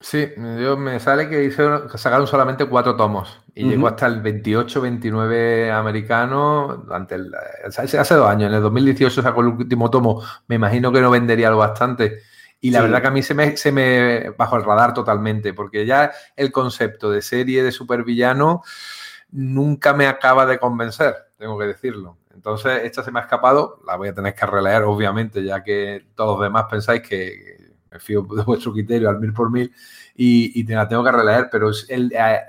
[0.00, 1.50] Sí, yo me sale que,
[1.96, 7.34] sacaron solamente cuatro tomos y llegó hasta el 28-29 americano durante el,
[7.64, 8.48] hace dos años.
[8.48, 10.22] En el 2018 sacó el último tomo.
[10.46, 12.20] Me imagino que no vendería lo bastante.
[12.60, 15.86] Y la verdad que a mí se me, se me bajo el radar totalmente, porque
[15.86, 18.62] ya el concepto de serie de supervillano
[19.30, 22.18] nunca me acaba de convencer, tengo que decirlo.
[22.34, 26.06] Entonces, esta se me ha escapado, la voy a tener que releer, obviamente, ya que
[26.14, 27.58] todos los demás pensáis que
[27.90, 29.72] me fío de vuestro criterio al mil por mil
[30.14, 31.70] y, te la tengo que releer, pero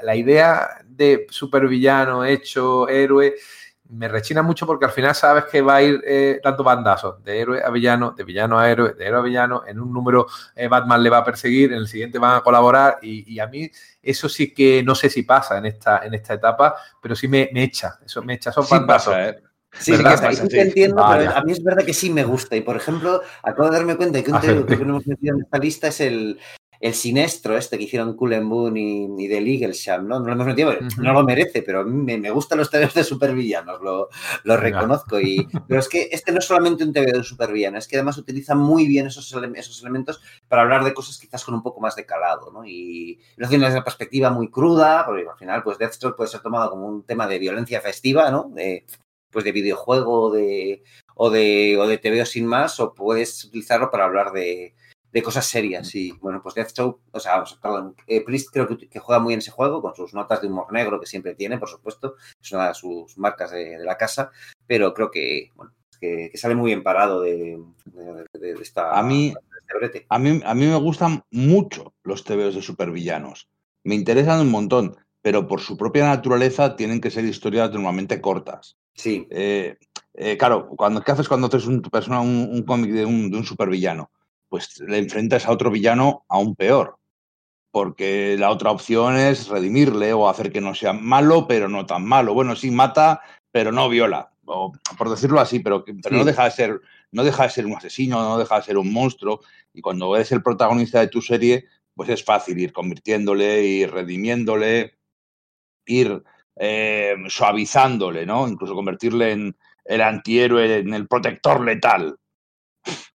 [0.02, 3.36] la idea de supervillano hecho héroe
[3.90, 7.42] me rechina mucho porque al final sabes que va a ir eh, dando bandazos de
[7.42, 9.64] héroe a villano, de villano a héroe, de héroe a villano.
[9.66, 13.00] En un número eh, Batman le va a perseguir, en el siguiente van a colaborar
[13.02, 13.70] y, a mí
[14.02, 17.50] eso sí que no sé si pasa en esta, en esta etapa, pero sí me,
[17.56, 19.16] echa, eso me echa, esos bandazos.
[19.18, 19.42] ¿eh?
[19.72, 22.56] Sí, sí, que entiendo, pero a mí es verdad que sí me gusta.
[22.56, 25.42] Y por ejemplo, acabo de darme cuenta que un tema que no hemos metido en
[25.42, 26.40] esta lista es el,
[26.80, 30.20] el sinestro este que hicieron Cullen Boone y, y del Eaglesham, ¿no?
[30.20, 32.94] No lo hemos metido, no lo merece, pero a mí me, me gustan los TVs
[32.94, 34.10] de supervillanos, lo,
[34.44, 35.20] lo reconozco.
[35.20, 38.18] Y, pero es que este no es solamente un TV de supervillano, es que además
[38.18, 41.96] utiliza muy bien esos, esos elementos para hablar de cosas quizás con un poco más
[41.96, 42.66] de calado, ¿no?
[42.66, 46.42] Y lo hace desde una perspectiva muy cruda, porque al final, pues Deathstroke puede ser
[46.42, 48.50] tomado como un tema de violencia festiva, ¿no?
[48.54, 48.86] De,
[49.32, 50.84] pues de videojuego de,
[51.16, 54.76] o de, o de TVO sin más, o puedes utilizarlo para hablar de,
[55.12, 55.94] de cosas serias.
[55.96, 59.52] Y bueno, pues Deathstroke, o sea, perdón, eh, Priest creo que, juega muy en ese
[59.52, 62.74] juego, con sus notas de humor negro que siempre tiene, por supuesto, es una de
[62.74, 64.32] sus marcas de, la casa,
[64.68, 67.60] pero creo que, bueno, que, sale muy bien parado de,
[68.62, 68.98] esta.
[68.98, 69.34] A mí,
[69.82, 73.50] este a, mí, a mí me gustan mucho los TVOs de supervillanos.
[73.84, 78.78] Me interesan un montón, pero por su propia naturaleza tienen que ser historias normalmente cortas.
[78.94, 79.28] Sí.
[79.30, 79.78] Eh,
[80.14, 83.46] eh, claro, cuando, ¿qué haces cuando haces un, persona, un, cómic de un, de un
[83.46, 84.12] supervillano?
[84.50, 86.98] Pues le enfrentas a otro villano aún peor.
[87.72, 92.04] Porque la otra opción es redimirle o hacer que no sea malo, pero no tan
[92.04, 92.34] malo.
[92.34, 93.22] Bueno, sí, mata,
[93.52, 94.32] pero no viola.
[94.46, 96.82] O, por decirlo así, pero, no, deja de ser,
[97.12, 99.42] no deja de ser un asesino, no deja de ser un monstruo.
[99.72, 104.98] Y cuando eres el protagonista de tu serie, pues es fácil ir convirtiéndole, ir redimiéndole,
[105.86, 106.24] ir
[106.56, 108.48] eh, suavizándole, ¿no?
[108.48, 112.18] Incluso convertirle en el antihéroe, en el protector letal.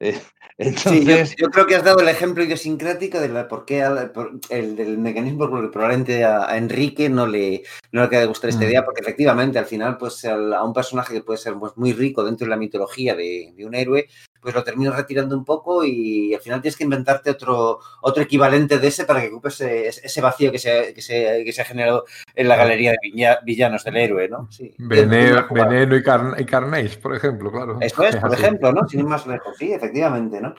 [0.00, 0.20] Eh,
[0.58, 1.30] entonces...
[1.30, 3.84] Sí, yo, creo que has dado el ejemplo idiosincrático de la, por qué
[4.50, 8.50] el, del mecanismo por el que probablemente a, Enrique no le, no le queda gustar
[8.50, 8.68] esta mm.
[8.68, 12.24] idea, porque efectivamente al final, pues a un personaje que puede ser pues, muy rico
[12.24, 14.08] dentro de la mitología de, de un héroe,
[14.44, 18.78] pues lo terminas retirando un poco y al final tienes que inventarte otro, otro equivalente
[18.78, 22.04] de ese para que ocupes ese, vacío que se, que, se, que se, ha generado
[22.34, 24.46] en la galería de villanos del héroe, ¿no?
[24.50, 24.74] Sí.
[24.76, 25.46] Veneno,
[25.96, 27.78] y, Carnage, por ejemplo, claro.
[27.80, 28.86] Eso es, por ejemplo, ¿no?
[28.86, 30.54] Sin ir más lejos, sí, efectivamente, ¿no?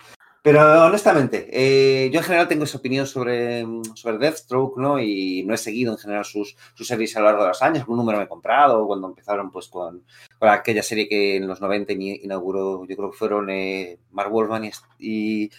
[0.45, 3.65] Pero honestamente, eh, yo en general tengo esa opinión sobre,
[3.95, 4.99] sobre Deathstroke, ¿no?
[4.99, 7.87] Y no he seguido en general sus, sus series a lo largo de los años.
[7.87, 10.03] Un número me he comprado cuando empezaron pues con,
[10.37, 14.69] con aquella serie que en los 90 inauguró, yo creo que fueron eh, Mark Wolfman
[14.99, 15.49] y,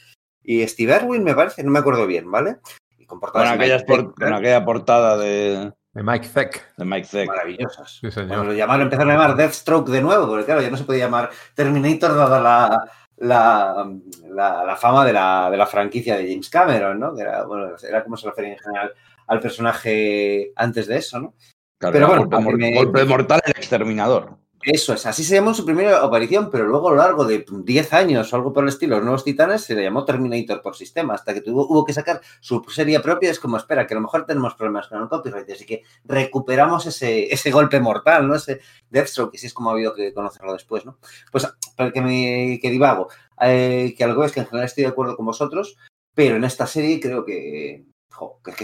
[0.45, 2.59] y, Steve Irwin, me parece, no me acuerdo bien, ¿vale?
[2.97, 5.73] Y con, aquella, con aquella portada de...
[5.95, 6.77] De Mike Zeck.
[6.77, 7.27] De Mike Zeck.
[7.27, 7.99] Maravillosas.
[8.01, 8.29] Sí, señor.
[8.29, 11.07] Cuando lo llamaron, empezaron a llamar Deathstroke de nuevo, porque claro, ya no se podía
[11.07, 13.89] llamar Terminator dada la, la,
[14.29, 17.15] la, fama de la, de la, franquicia de James Cameron, ¿no?
[17.15, 18.93] Que era, bueno, era como se refería en general
[19.27, 21.35] al personaje antes de eso, ¿no?
[21.79, 24.39] pero bueno, golpe, mortal el exterminador.
[24.69, 27.93] Eso es, así se llamó su primera aparición, pero luego a lo largo de 10
[27.93, 31.15] años o algo por el estilo, los nuevos titanes se le llamó Terminator por sistema,
[31.15, 33.31] hasta que tuvo, hubo que sacar su serie propia.
[33.31, 36.85] Es como, espera, que a lo mejor tenemos problemas con el copyright, así que recuperamos
[36.85, 38.35] ese, ese golpe mortal, ¿no?
[38.35, 38.59] Ese
[38.91, 40.99] Deathstroke, que sí es como ha habido que conocerlo después, ¿no?
[41.31, 41.47] Pues,
[41.77, 43.07] para que me que divago,
[43.41, 45.77] eh, que algo es que en general estoy de acuerdo con vosotros,
[46.13, 47.85] pero en esta serie creo que,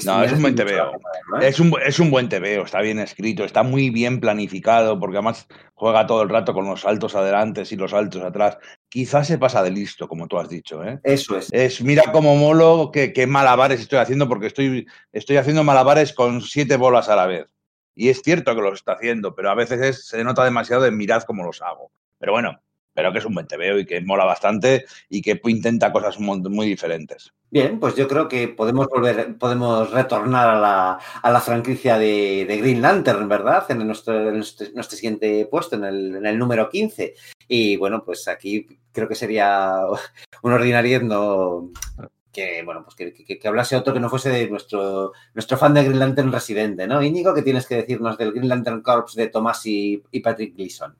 [0.04, 0.92] no, es un buen TVO.
[1.40, 5.46] Es un, es un buen TVO, está bien escrito, está muy bien planificado, porque además
[5.74, 8.58] juega todo el rato con los saltos adelante y los saltos atrás.
[8.88, 10.84] Quizás se pasa de listo, como tú has dicho.
[10.84, 11.00] ¿eh?
[11.04, 11.48] Eso es.
[11.52, 16.40] Es mira cómo molo, qué, qué malabares estoy haciendo, porque estoy, estoy haciendo malabares con
[16.40, 17.46] siete bolas a la vez.
[17.94, 21.22] Y es cierto que los está haciendo, pero a veces se nota demasiado de mirad
[21.24, 21.90] cómo los hago.
[22.18, 22.60] Pero bueno,
[22.94, 26.66] pero que es un buen TVO y que mola bastante y que intenta cosas muy,
[26.66, 27.32] diferentes.
[27.52, 32.46] Bien, pues yo creo que podemos volver, podemos retornar a la, a la franquicia de,
[32.48, 33.66] Green Lantern, ¿verdad?
[33.68, 37.14] En nuestro, nuestro, siguiente puesto, en el, en número 15.
[37.48, 39.80] Y bueno, pues aquí creo que sería
[40.42, 41.70] un ordinario
[42.32, 45.74] que, bueno, pues que, que, que, hablase otro que no fuese de nuestro, nuestro fan
[45.74, 47.02] de Green Lantern residente, ¿no?
[47.02, 50.96] Íñigo, ¿qué tienes que decirnos del Green Lantern Corps de Tomás y, y Patrick Gleason?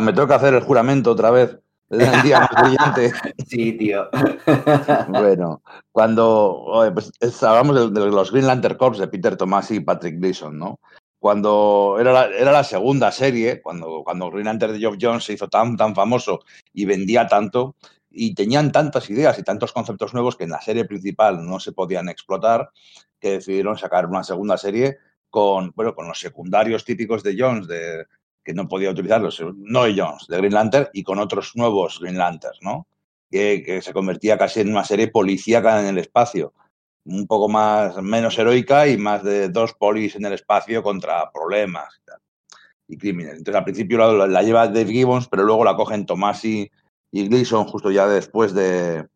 [0.00, 1.60] Me toca hacer el juramento otra vez.
[1.92, 3.12] Día más brillante.
[3.46, 4.08] Sí, tío.
[5.08, 10.58] Bueno, cuando pues, hablamos de, los Green Lantern Corps de Peter Tomás y Patrick Gleason,
[10.58, 10.80] ¿no?
[11.18, 15.34] Cuando era la, era la segunda serie, cuando, cuando Green Lantern de Geoff Jones se
[15.34, 16.40] hizo tan, tan famoso
[16.72, 17.76] y vendía tanto,
[18.10, 21.72] y tenían tantas ideas y tantos conceptos nuevos que en la serie principal no se
[21.72, 22.70] podían explotar,
[23.20, 24.98] que decidieron sacar una segunda serie
[25.30, 28.06] con, bueno, con los secundarios típicos de Jones, de
[28.44, 32.58] que no podía utilizarlos, Noy Jones de Green Lantern y con otros nuevos Green Lanterns,
[32.62, 32.86] ¿no?
[33.30, 36.52] Que, se convertía casi en una serie policíaca en el espacio,
[37.04, 42.00] un poco más, menos heroica y más de dos polis en el espacio contra problemas
[42.88, 43.38] y, crímenes.
[43.38, 46.70] Entonces, al principio la, lleva Dave Gibbons, pero luego la cogen Tomás y,
[47.10, 49.06] Gleason justo ya después de,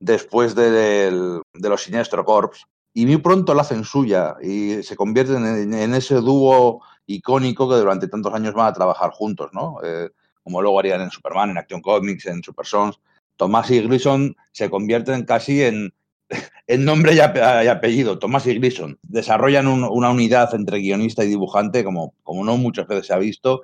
[0.00, 1.10] después de,
[1.54, 6.14] de los Sinestro Corps, y muy pronto la hacen suya y se convierten en ese
[6.16, 9.78] dúo icónico que durante tantos años van a trabajar juntos, ¿no?
[9.84, 10.10] Eh,
[10.42, 13.00] como luego harían en Superman, en Action Comics, en Super Sons.
[13.36, 15.92] Tomás y Gleason se convierten casi en,
[16.66, 18.98] en nombre y apellido, Tomás y Gleason.
[19.02, 23.62] Desarrollan una unidad entre guionista y dibujante, como, como no muchas veces se ha visto,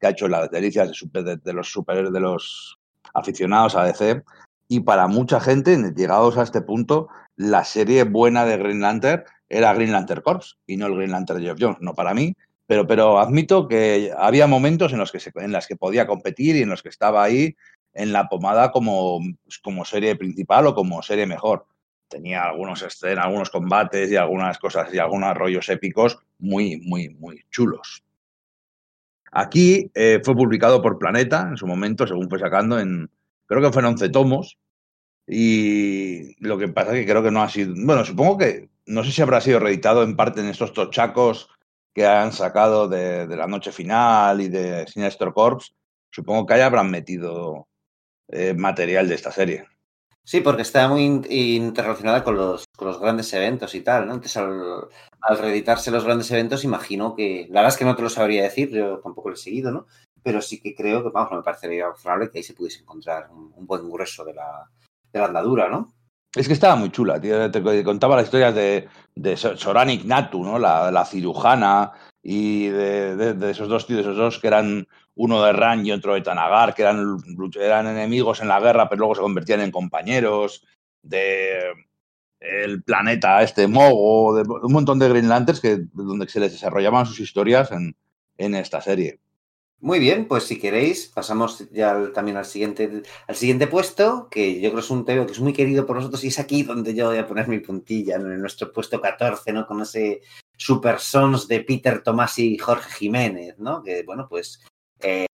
[0.00, 2.78] que ha hecho las delicias de, de, los super, de los
[3.14, 4.22] aficionados a DC.
[4.68, 9.74] Y para mucha gente, llegados a este punto, la serie buena de Green Lantern era
[9.74, 12.34] Green Lantern Corps y no el Green Lantern de Jeff Jones, no para mí,
[12.66, 16.70] pero, pero admito que había momentos en los que, en que podía competir y en
[16.70, 17.54] los que estaba ahí
[17.92, 19.20] en la pomada como,
[19.62, 21.66] como serie principal o como serie mejor.
[22.08, 27.44] Tenía algunos escenas, algunos combates y algunas cosas y algunos rollos épicos muy, muy, muy
[27.50, 28.04] chulos.
[29.30, 33.10] Aquí eh, fue publicado por Planeta en su momento, según fue sacando en,
[33.46, 34.58] creo que fueron 11 tomos.
[35.26, 39.04] Y lo que pasa es que creo que no ha sido, bueno, supongo que no
[39.04, 41.48] sé si habrá sido reeditado en parte en estos tochacos
[41.94, 45.74] que han sacado de, la noche final y de Sinestro Corps.
[46.10, 47.68] Supongo que ahí habrán metido
[48.28, 49.66] eh, material de esta serie.
[50.24, 54.14] Sí, porque está muy interrelacionada con los, con los grandes eventos y tal, ¿no?
[54.14, 54.88] Entonces, al,
[55.20, 57.48] al, reeditarse los grandes eventos, imagino que.
[57.50, 59.86] La verdad es que no te lo sabría decir, yo tampoco lo he seguido, ¿no?
[60.22, 63.52] Pero sí que creo que, vamos, me parecería razonable que ahí se pudiese encontrar un,
[63.56, 64.70] un buen grueso de la,
[65.12, 65.92] de la andadura, ¿no?
[66.34, 67.50] Es que estaba muy chula, tío.
[67.50, 70.58] Te contaba las historias de, de Soranik Natu, ¿no?
[70.58, 75.92] La, cirujana, y de, esos dos tíos, esos dos que eran uno de Ran y
[75.92, 80.64] otro de Tanagar, que eran, enemigos en la guerra, pero luego se convertían en compañeros,
[81.02, 81.58] de
[82.40, 87.06] el planeta este Mogo, de un montón de Green Lanterns que, donde se les desarrollaban
[87.06, 89.20] sus historias en esta serie.
[89.82, 94.70] Muy bien, pues si queréis, pasamos ya también al siguiente, al siguiente puesto, que yo
[94.70, 97.08] creo es un tema que es muy querido por nosotros y es aquí donde yo
[97.08, 99.66] voy a poner mi puntilla, en nuestro puesto 14, ¿no?
[99.66, 100.22] Con ese
[100.56, 103.82] Super Sons de Peter Tomás y Jorge Jiménez, ¿no?
[103.82, 104.64] Que, bueno, pues
[105.00, 105.26] eh,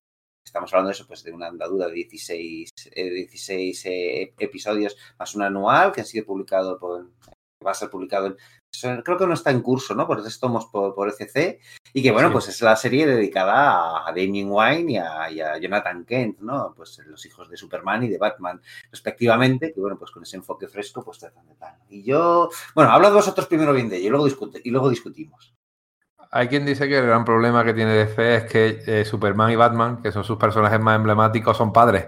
[0.43, 5.35] estamos hablando de eso, pues de una andadura de 16, eh, 16 eh, episodios más
[5.35, 7.11] un anual que ha sido publicado por,
[7.63, 8.37] va a ser publicado en
[9.03, 10.07] creo que no está en curso, ¿no?
[10.07, 11.59] Por eso estamos por, por ECC.
[11.93, 12.33] Y que, bueno, sí.
[12.33, 16.73] pues es la serie dedicada a Damien Wine y a, y a, Jonathan Kent, ¿no?
[16.75, 18.61] Pues los hijos de Superman y de Batman,
[18.91, 21.75] respectivamente, que, bueno, pues con ese enfoque fresco, pues tratan de tal.
[21.89, 25.53] Y yo, bueno, habla vosotros primero bien de ello y luego, discute, y luego discutimos.
[26.31, 29.55] Hay quien dice que el gran problema que tiene DC es que eh, Superman y
[29.55, 32.05] Batman, que son sus personajes más emblemáticos, son padres.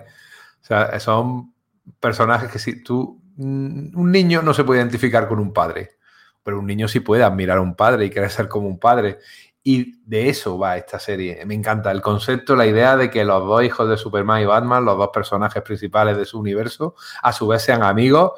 [0.61, 1.55] O sea, son
[1.99, 6.00] personajes que si tú, mm, un niño no se puede identificar con un padre
[6.43, 9.19] pero un niño sí puede admirar a un padre y querer ser como un padre.
[9.63, 11.45] Y de eso va esta serie.
[11.45, 14.85] Me encanta el concepto, la idea de que los dos hijos de Superman y Batman,
[14.85, 18.31] los dos personajes principales de su universo, a su vez sean amigos,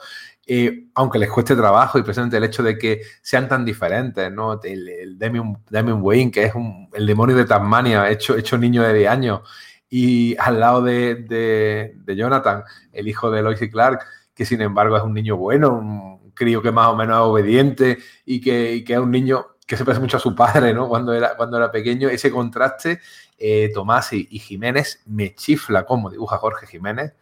[0.45, 4.59] eh, aunque les cueste trabajo y presente el hecho de que sean tan diferentes, ¿no?
[4.61, 8.93] El, el Damian Wayne, que es un, el demonio de Tasmania, hecho, hecho niño de
[8.93, 9.41] 10 años,
[9.89, 14.61] y al lado de, de, de Jonathan, el hijo de Lois y Clark, que sin
[14.61, 18.75] embargo es un niño bueno, un, crío que más o menos es obediente y que,
[18.75, 20.88] y que, es un niño que se parece mucho a su padre, ¿no?
[20.88, 22.99] Cuando era, cuando era pequeño, ese contraste,
[23.38, 27.13] eh, Tomás y, y, Jiménez me chifla como dibuja Jorge Jiménez.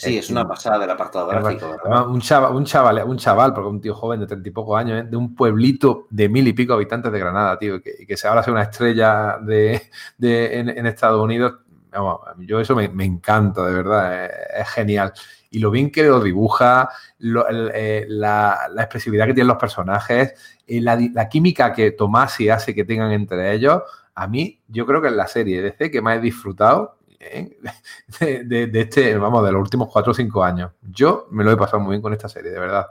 [0.00, 1.76] Sí, es una pasada del apartado gráfico.
[1.84, 2.08] ¿verdad?
[2.08, 5.02] Un chaval, un chaval, un chaval, porque un tío joven de treinta y pocos años,
[5.02, 5.06] ¿eh?
[5.06, 8.26] de un pueblito de mil y pico habitantes de Granada, tío, y que, que se
[8.26, 9.82] ahora sea una estrella de,
[10.16, 11.56] de en, en, Estados Unidos.
[11.90, 14.30] Vamos, yo eso me, me encanta, de verdad, es,
[14.60, 15.12] es genial
[15.50, 16.88] y lo bien que lo dibuja,
[17.18, 20.34] lo, el, eh, la, la, expresividad que tienen los personajes,
[20.66, 23.82] eh, la, la, química que Tomás y hace que tengan entre ellos,
[24.14, 27.58] a mí yo creo que es la serie DC que más he disfrutado ¿eh?
[28.20, 30.70] de, de, de, este, vamos, de los últimos cuatro o cinco años.
[30.82, 32.86] Yo me lo he pasado muy bien con esta serie, de verdad.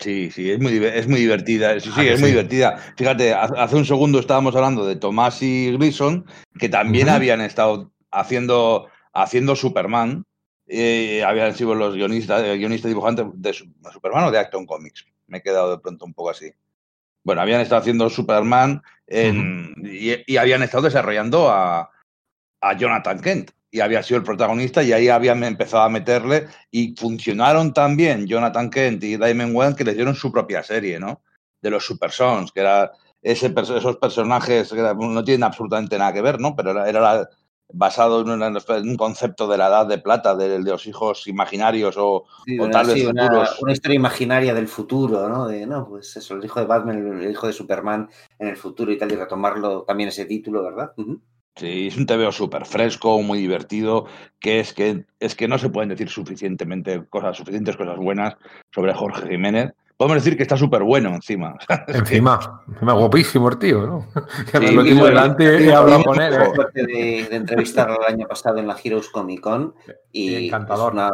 [0.00, 1.78] Sí, sí, es muy, es muy divertida.
[1.78, 2.22] Sí, sí, ah, es sí.
[2.22, 2.76] muy divertida.
[2.96, 6.26] Fíjate, hace un segundo estábamos hablando de Tomás y Grison,
[6.58, 7.14] que también uh -huh.
[7.14, 10.24] habían estado haciendo, haciendo Superman,
[10.66, 15.06] eh, habían sido los guionistas, el guionista dibujante de Superman o de Acton Comics.
[15.26, 16.50] Me he quedado de pronto un poco así.
[17.22, 20.24] Bueno, habían estado haciendo Superman en, uh -huh.
[20.26, 21.90] y, y, habían estado desarrollando a,
[22.60, 23.50] a, Jonathan Kent.
[23.70, 28.70] Y había sido el protagonista y ahí habían empezado a meterle y funcionaron también Jonathan
[28.70, 31.22] Kent y Damon Wayne que les dieron su propia serie, ¿no?
[31.60, 36.22] De los Super Sons, que era ese, esos personajes que no tienen absolutamente nada que
[36.22, 36.54] ver, ¿no?
[36.54, 37.28] Pero era, era la,
[37.74, 41.26] basado en, una, en, un concepto de la edad de plata, de, de los hijos
[41.26, 43.30] imaginarios o, sí, o tal vez sí, futuros.
[43.30, 45.46] Una, una, historia imaginaria del futuro, ¿no?
[45.46, 48.08] De, no, pues eso, el hijo de Batman, el hijo de Superman
[48.38, 50.92] en el futuro y tal, y retomarlo también ese título, ¿verdad?
[50.96, 51.20] Uh -huh.
[51.56, 54.06] Sí, es un TVO súper fresco, muy divertido,
[54.40, 58.34] que es que es que no se pueden decir suficientemente cosas, suficientes cosas buenas
[58.72, 59.72] sobre Jorge Jiménez.
[59.96, 61.56] Podemos decir que está súper bueno encima.
[61.88, 64.08] Encima, encima guapísimo el tío, ¿no?
[64.52, 66.34] Sí, lo tengo delante y he hablado con él.
[66.34, 66.48] ¿eh?
[66.74, 69.74] De, de entrevistarlo el año pasado en la Heroes Comic Con
[70.10, 70.94] y encantador.
[70.94, 71.12] Una,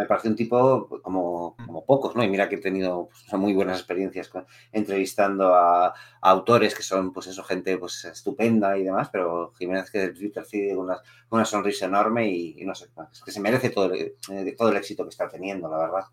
[0.00, 2.24] me parece un tipo como, como pocos, ¿no?
[2.24, 6.82] Y mira que he tenido pues, muy buenas experiencias con, entrevistando a, a, autores que
[6.82, 10.98] son, pues eso, gente pues estupenda y demás, pero Jiménez que percibe una,
[11.30, 14.70] una sonrisa enorme y, y, no sé, es que se merece todo el, eh, todo
[14.70, 16.04] el éxito que está teniendo, la verdad.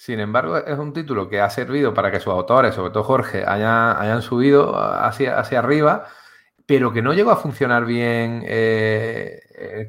[0.00, 3.44] Sin embargo, es un título que ha servido para que sus autores, sobre todo Jorge,
[3.46, 6.06] haya, hayan subido hacia, hacia arriba,
[6.64, 9.42] pero que no llegó a funcionar bien eh,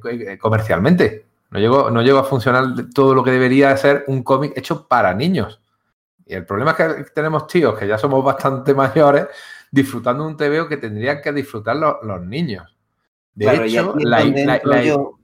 [0.03, 1.27] eh, comercialmente.
[1.49, 5.13] No llegó, no llegó a funcionar todo lo que debería ser un cómic hecho para
[5.13, 5.61] niños.
[6.25, 9.27] Y el problema es que tenemos tíos que ya somos bastante mayores
[9.71, 12.77] disfrutando un TVO que tendrían que disfrutar los, los niños.
[13.33, 15.17] De claro, hecho, la, la, la, yo...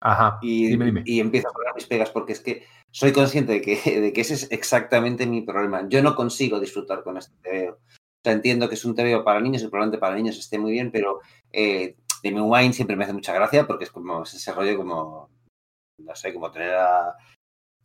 [0.00, 1.02] Ajá, y, dime, dime.
[1.04, 4.20] y empiezo a poner mis pegas porque es que soy consciente de que, de que
[4.20, 5.86] ese es exactamente mi problema.
[5.88, 7.78] Yo no consigo disfrutar con este TVO.
[8.24, 11.20] Entiendo que es un TVO para niños y probablemente para niños esté muy bien, pero
[11.52, 15.30] eh, Demi Wine siempre me hace mucha gracia porque es como es ese rollo como,
[15.98, 17.16] no sé, como tener a...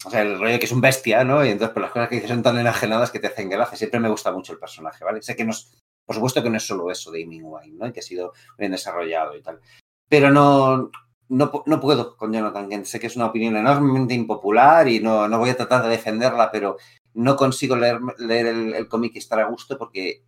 [0.06, 1.44] O sea, el rollo que es un bestia, ¿no?
[1.46, 3.78] Y entonces, pues las cosas que dice son tan enajenadas que te hacen gracia.
[3.78, 5.22] Siempre me gusta mucho el personaje, ¿vale?
[5.22, 5.72] Sé que no es,
[6.06, 7.94] por supuesto que no es solo eso de Amy Wine, ¿no?
[7.94, 9.62] Que ha sido bien desarrollado y tal.
[10.10, 10.92] Pero no,
[11.30, 12.86] no, no, puedo con Jonathan Kent.
[12.86, 16.52] Sé que es una opinión enormemente impopular y no, no voy a tratar de defenderla,
[16.52, 16.78] pero
[17.16, 20.24] no consigo leer, leer el, cómic y estar a gusto porque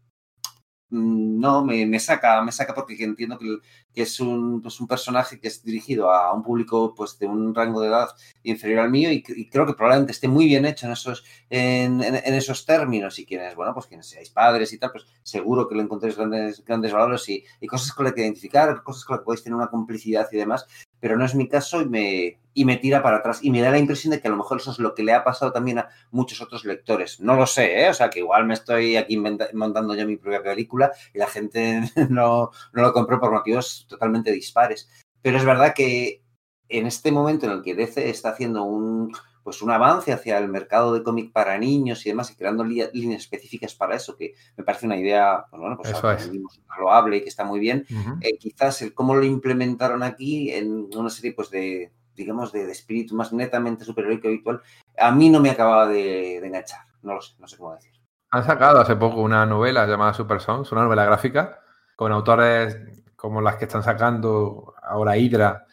[0.90, 3.60] mm, no, me, me, saca, me saca porque entiendo que,
[3.94, 7.82] es un, pues un, personaje que es dirigido a un público pues, de un rango
[7.82, 8.10] de edad
[8.44, 12.34] inferior al mío y, creo que probablemente esté muy bien hecho en esos, en, en,
[12.34, 15.82] esos términos y quienes, bueno, pues quienes seáis padres y tal, pues seguro que lo
[15.82, 19.26] encontréis grandes, grandes valores y, y cosas con las que identificar, cosas con las que
[19.26, 20.66] podéis tener una complicidad y demás,
[21.00, 23.40] pero no es mi caso y me, y me tira para atrás.
[23.44, 25.14] Y me da la impresión de que a lo mejor eso es lo que le
[25.14, 27.20] ha pasado también a muchos otros lectores.
[27.20, 27.90] No lo sé, ¿eh?
[27.90, 31.82] o sea, que igual me estoy aquí montando yo mi propia película y la gente
[32.10, 34.90] no, no lo compró por motivos totalmente dispares.
[35.22, 36.24] Pero es verdad que
[36.70, 39.12] en este momento en el que DC está haciendo un,
[39.48, 42.92] pues un avance hacia el mercado de cómic para niños y demás, y creando líneas
[42.94, 46.32] específicas para eso, que me parece una idea, pues bueno, pues es.
[46.78, 47.86] loable y que está muy bien.
[47.90, 48.18] Uh -huh.
[48.24, 52.74] eh, quizás el cómo lo implementaron aquí en una serie pues de, digamos, de, de
[52.74, 54.62] espíritu más netamente superheroico habitual,
[54.98, 56.82] a mí no me acababa de, de, enganchar.
[57.02, 57.94] No lo sé, no sé cómo decir.
[58.32, 61.62] Han sacado hace poco una novela llamada Super Sons, una novela gráfica,
[61.96, 62.76] con autores
[63.16, 65.67] como las que están sacando ahora Hydra,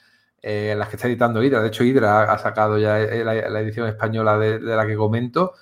[0.46, 1.62] eh, las que está editando Hydra.
[1.62, 5.54] De hecho, Hydra ha sacado ya la, la edición española de, de, la que comento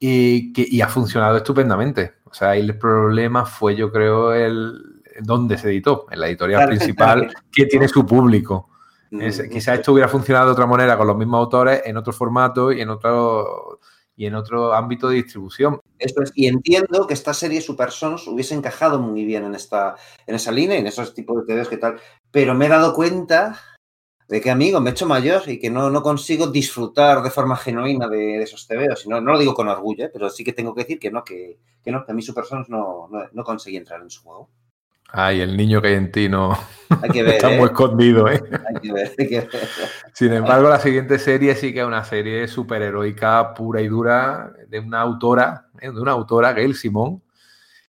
[0.00, 2.14] y, que, y ha funcionado estupendamente.
[2.24, 6.70] O sea, el problema fue, yo creo, el dónde se editó, en la editorial claro,
[6.70, 7.40] principal, claro.
[7.52, 8.68] que tiene su público.
[9.12, 12.72] Es, quizá esto hubiera funcionado de otra manera con los mismos autores en otro formato
[12.72, 13.78] y en otro
[14.16, 15.78] y en otro ámbito de distribución.
[16.00, 19.94] Esto es, y entiendo que esta serie Super Sons hubiese encajado muy bien en esta
[20.26, 22.00] en esa línea, en esos tipos de TVs que tal,
[22.32, 23.60] pero me he dado cuenta
[24.28, 27.56] de que, amigo, me he hecho mayor y que no, no consigo disfrutar de forma
[27.56, 29.06] genuina de, de esos TVOs.
[29.06, 30.10] No, no lo digo con orgullo, ¿eh?
[30.12, 32.44] pero sí que tengo que decir que no, que, que no, que a mí Super
[32.44, 34.50] Sons no, no, no conseguí entrar en su juego.
[35.08, 36.58] Ay, el niño que hay en ti no
[37.02, 37.58] hay que ver, está ¿eh?
[37.58, 38.42] muy escondido, ¿eh?
[38.68, 39.50] Hay que ver, hay que ver.
[40.12, 44.80] Sin embargo, la siguiente serie sí que es una serie superheroica pura y dura de
[44.80, 45.92] una autora, ¿eh?
[45.92, 47.22] de una autora, Gail Simón,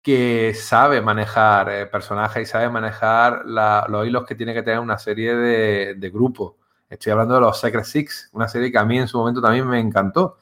[0.03, 4.99] que sabe manejar eh, personajes y sabe manejar los hilos que tiene que tener una
[4.99, 6.55] serie de, de grupos.
[6.89, 9.67] Estoy hablando de los Secret Six, una serie que a mí en su momento también
[9.67, 10.39] me encantó.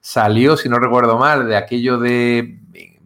[0.00, 2.57] Salió, si no recuerdo mal, de aquello de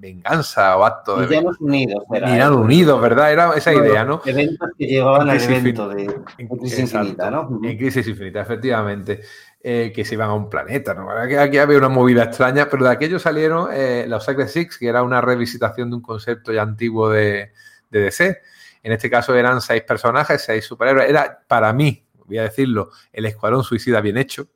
[0.02, 2.02] venganza o acto de Villanos Unidos.
[2.10, 3.32] Villanos Unidos, ¿verdad?
[3.32, 4.20] Era esa idea, ¿no?
[4.26, 6.06] Eventos que llevaban al evento de,
[6.38, 7.60] de Crisis Infinita, ¿no?
[7.62, 9.20] En Crisis Infinita, efectivamente.
[9.64, 11.08] Eh, que se iban a un planeta, ¿no?
[11.08, 15.04] Aquí, había una movida extraña, pero de aquello salieron eh, los Secret Six, que era
[15.04, 17.52] una revisitación de un concepto ya antiguo de,
[17.88, 18.40] de DC.
[18.82, 21.08] En este caso eran seis personajes, seis superhéroes.
[21.08, 24.48] Era, para mí, voy a decirlo, el Escuadrón Suicida bien hecho.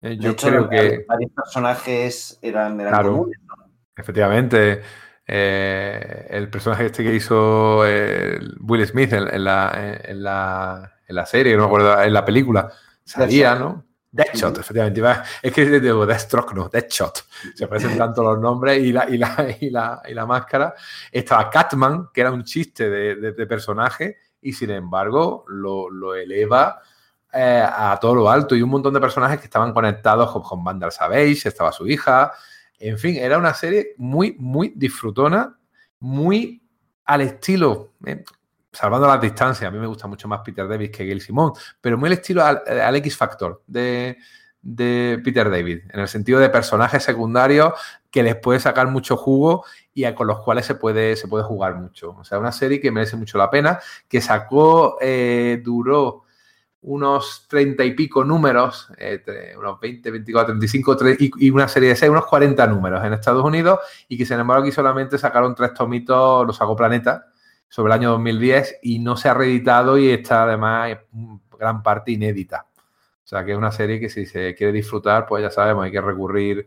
[0.00, 1.04] Eh, yo hecho, creo que...
[1.06, 3.10] Varios personajes eran, eran claro.
[3.10, 3.38] comunes,
[4.00, 4.82] Efectivamente,
[5.26, 11.14] eh, el personaje este que hizo eh, Will Smith en, en, la, en, la, en,
[11.14, 12.72] la, serie, no me acuerdo, en la película,
[13.04, 13.84] salía, ¿no?
[14.12, 15.02] Deadshot, efectivamente.
[15.40, 17.24] Es que digo Deathstroke, no, Deadshot.
[17.54, 20.74] Se parecen tanto los nombres y la, y, la, y, la, y la máscara.
[21.12, 26.14] Estaba Catman, que era un chiste de, de, de personaje, y sin embargo lo, lo
[26.14, 26.80] eleva
[27.32, 28.56] eh, a todo lo alto.
[28.56, 32.32] Y un montón de personajes que estaban conectados con, con Vandal Savage, estaba su hija,
[32.80, 35.56] en fin, era una serie muy, muy disfrutona,
[36.00, 36.62] muy
[37.04, 38.24] al estilo, eh,
[38.72, 41.98] salvando las distancias, a mí me gusta mucho más Peter David que Gail Simón, pero
[41.98, 44.16] muy al estilo al, al X Factor de,
[44.62, 47.74] de, Peter David, en el sentido de personajes secundarios
[48.10, 51.74] que les puede sacar mucho jugo y con los cuales se puede, se puede jugar
[51.76, 52.16] mucho.
[52.18, 53.78] O sea, una serie que merece mucho la pena,
[54.08, 56.24] que sacó, eh, duró
[56.82, 59.22] unos 30 y pico números, eh,
[59.58, 63.12] unos 20, 24, 35 30, y, y, una serie de 6, unos 40 números en
[63.12, 67.26] Estados Unidos y que sin embargo aquí solamente sacaron tres tomitos, los sacó Planeta,
[67.68, 72.12] sobre el año 2010 y no se ha reeditado y está además en gran parte
[72.12, 72.66] inédita.
[72.76, 75.92] O sea que es una serie que si se quiere disfrutar, pues ya sabemos, hay
[75.92, 76.66] que recurrir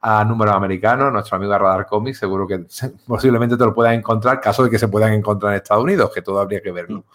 [0.00, 2.66] a números americanos, nuestro amigo Radar Comics, seguro que
[3.06, 6.20] posiblemente te lo puedas encontrar, caso de que se puedan encontrar en Estados Unidos, que
[6.22, 7.06] todo habría que verlo.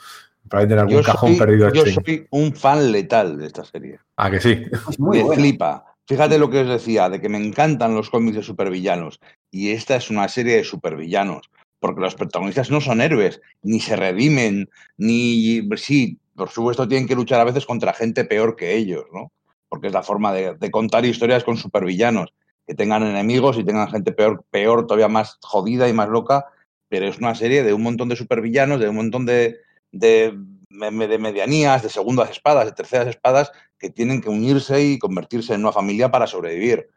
[0.49, 1.71] Probablemente en algún yo cajón soy, perdido.
[1.71, 3.99] Yo soy un fan letal de esta serie.
[4.17, 4.65] Ah, que sí.
[4.89, 5.85] Es muy me flipa.
[6.07, 9.19] Fíjate lo que os decía, de que me encantan los cómics de supervillanos.
[9.51, 11.51] Y esta es una serie de supervillanos.
[11.79, 15.61] Porque los protagonistas no son héroes, ni se redimen, ni.
[15.77, 19.31] Sí, por supuesto, tienen que luchar a veces contra gente peor que ellos, ¿no?
[19.69, 22.33] Porque es la forma de, de contar historias con supervillanos.
[22.65, 26.45] Que tengan enemigos y tengan gente peor, peor, todavía más jodida y más loca.
[26.89, 29.59] Pero es una serie de un montón de supervillanos, de un montón de,
[29.91, 30.37] de,
[30.69, 35.71] medianías, de segundas espadas, de terceras espadas, que tienen que unirse y convertirse en una
[35.71, 36.89] familia para sobrevivir.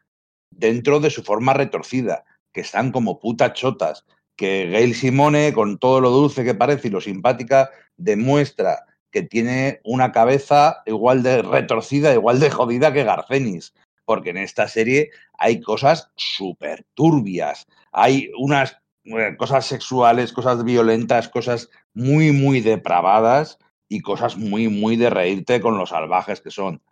[0.51, 4.05] Dentro de su forma retorcida, que están como putas chotas,
[4.37, 9.81] que Gail Simone, con todo lo dulce que parece y lo simpática, demuestra que tiene
[9.85, 13.75] una cabeza igual de retorcida, igual de jodida que Garcenis.
[14.05, 17.67] Porque en esta serie hay cosas súper turbias.
[17.93, 18.82] Hay unas
[19.37, 23.59] cosas sexuales, cosas violentas, cosas muy, muy depravadas
[23.89, 26.83] y cosas muy, muy de reírte con los salvajes que son.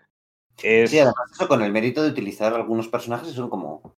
[0.63, 0.91] Es...
[0.91, 3.97] Sí, además eso con el mérito de utilizar algunos personajes son como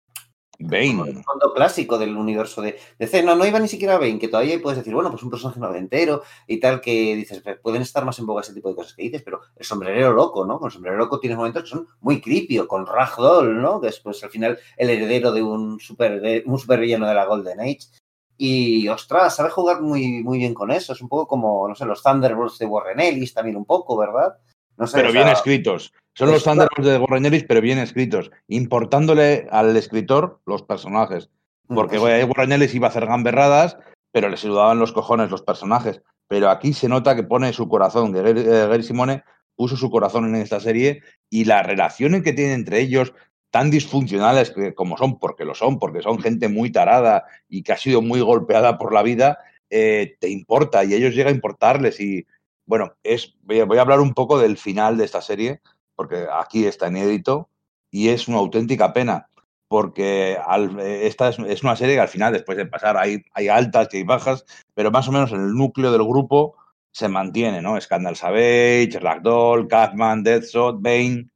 [0.59, 1.03] Bane.
[1.09, 3.23] El fondo clásico del universo de DC.
[3.23, 5.61] No, no iba ni siquiera a Bane, que todavía puedes decir, bueno, pues un personaje
[5.61, 9.03] noventero y tal, que dices, pueden estar más en boga ese tipo de cosas que
[9.03, 10.59] dices, pero el sombrerero loco, ¿no?
[10.59, 13.81] Con el sombrerero loco tienes momentos que son muy creepy, con Ragdoll, ¿no?
[13.81, 17.61] Que es pues al final el heredero de un super, un supervillano de la Golden
[17.61, 17.89] Age.
[18.37, 20.93] Y ostras, sabe jugar muy, muy bien con eso.
[20.93, 24.37] Es un poco como, no sé, los Thunderbolts de Warren Ellis también un poco, ¿verdad?
[24.77, 25.93] No sé, pero o sea, bien escritos.
[26.15, 28.31] Son los Thunderbolts de Warren Ellis, pero bien escritos.
[28.49, 31.31] Importándole al escritor los personajes.
[31.69, 33.79] Porque pues, Warren Ellis iba a hacer gamberradas,
[34.11, 36.03] pero le saludaban los cojones los personajes.
[36.29, 38.13] Pero aquí se nota que pone su corazón.
[38.13, 39.25] Gary, eh, Gary Simone
[39.57, 43.13] puso su corazón en esta serie y las relaciones que tienen entre ellos,
[43.53, 47.77] tan disfuncionales como son, porque lo son, porque son gente muy tarada y que ha
[47.77, 52.01] sido muy golpeada por la vida, eh, te importa y ellos llega a importarles.
[52.01, 52.27] Y
[52.65, 55.61] bueno, es, voy a, hablar un poco del final de esta serie,
[55.95, 57.51] porque aquí está inédito
[57.91, 59.29] y es una auténtica pena,
[59.69, 63.89] porque al, esta es, una serie que al final, después de pasar, hay, hay altas
[63.93, 66.57] y hay bajas, pero más o menos en el núcleo del grupo
[66.91, 67.79] se mantiene, ¿no?
[67.79, 71.29] Scandal Savage, Ragdoll, Catman, Deathshot, Bane,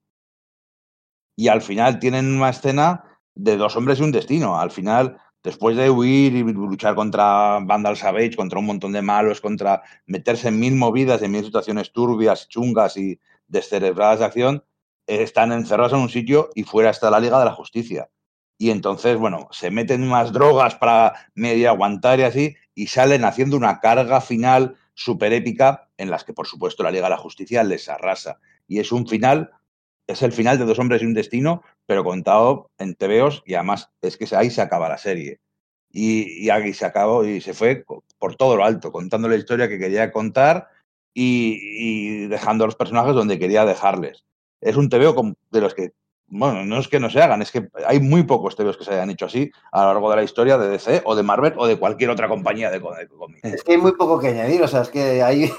[1.36, 3.04] y al final tienen una escena
[3.34, 4.58] de dos hombres y un destino.
[4.58, 9.42] Al final, después de huir y luchar contra Vandal Savage, contra un montón de malos,
[9.42, 14.64] contra meterse en mil movidas, en mil situaciones turbias, chungas y descerebradas de acción,
[15.06, 18.08] están encerrados en un sitio y fuera está la Liga de la Justicia.
[18.58, 23.56] Y entonces, bueno, se meten más drogas para medio aguantar y así, y salen haciendo
[23.56, 27.62] una carga final súper épica en las que, por supuesto, la Liga de la Justicia
[27.62, 28.40] les arrasa.
[28.66, 29.50] Y es un final
[30.06, 33.90] es el final de Dos hombres y un destino, pero contado en TVOs y además
[34.02, 35.40] es que ahí se acaba la serie.
[35.90, 37.84] Y, y ahí se acabó y se fue
[38.18, 40.68] por todo lo alto, contando la historia que quería contar
[41.16, 44.24] y, dejando a los personajes donde quería dejarles.
[44.60, 45.92] Es un TVO de los que,
[46.26, 48.92] bueno, no es que no se hagan, es que hay muy pocos TVOs que se
[48.92, 51.66] hayan hecho así a lo largo de la historia de DC o de Marvel o
[51.66, 53.44] de cualquier otra compañía de, de cómics.
[53.44, 55.50] Es que hay muy poco que añadir, o sea, es que hay,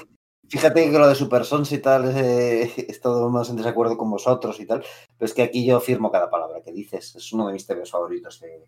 [0.48, 4.10] Fíjate que lo de Super Sons y tal, eh, es todo más en desacuerdo con
[4.10, 4.82] vosotros y tal,
[5.16, 7.14] pero es que aquí yo firmo cada palabra que dices.
[7.16, 8.66] Es uno de mis TVs favoritos de,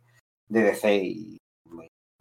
[0.48, 1.38] de DC y,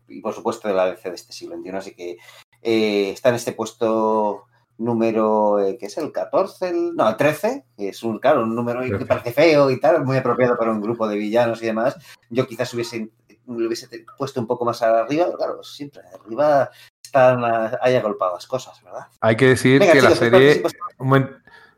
[0.07, 1.69] y, por supuesto de la DC de este siglo XXI.
[1.71, 2.17] Así que
[2.61, 4.45] eh, está en este puesto
[4.77, 8.55] número, eh, que es el 14, el, no, el 13, que es un, claro, un
[8.55, 11.97] número que parece feo y tal, muy apropiado para un grupo de villanos y demás.
[12.29, 13.09] Yo quizás hubiese,
[13.45, 16.69] lo hubiese puesto un poco más arriba, pero claro, siempre arriba
[17.09, 17.43] están
[17.81, 19.07] hay agolpadas cosas, ¿verdad?
[19.21, 20.63] Hay que decir Venga, que chicos, la serie.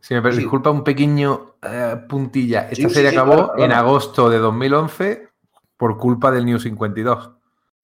[0.01, 0.37] Si me sí.
[0.39, 2.61] disculpa un pequeño uh, puntilla.
[2.71, 3.63] Esta sí, serie sí, acabó claro, claro.
[3.63, 5.29] en agosto de 2011
[5.77, 7.31] por culpa del New 52.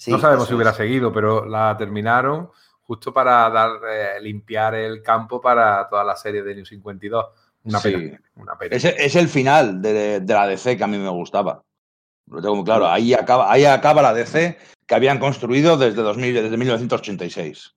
[0.07, 0.77] no sabemos si hubiera es.
[0.77, 2.49] seguido, pero la terminaron
[2.81, 7.25] justo para dar eh, limpiar el campo para toda la serie de New 52.
[7.65, 8.19] Una pena.
[8.35, 8.75] Una pena.
[8.75, 11.61] Es, es, el final de, de, la DC que a mí me gustaba.
[12.25, 12.87] Lo tengo muy claro.
[12.87, 14.57] Ahí acaba, ahí acaba la DC
[14.87, 17.75] que habían construido desde, 2000, desde 1986.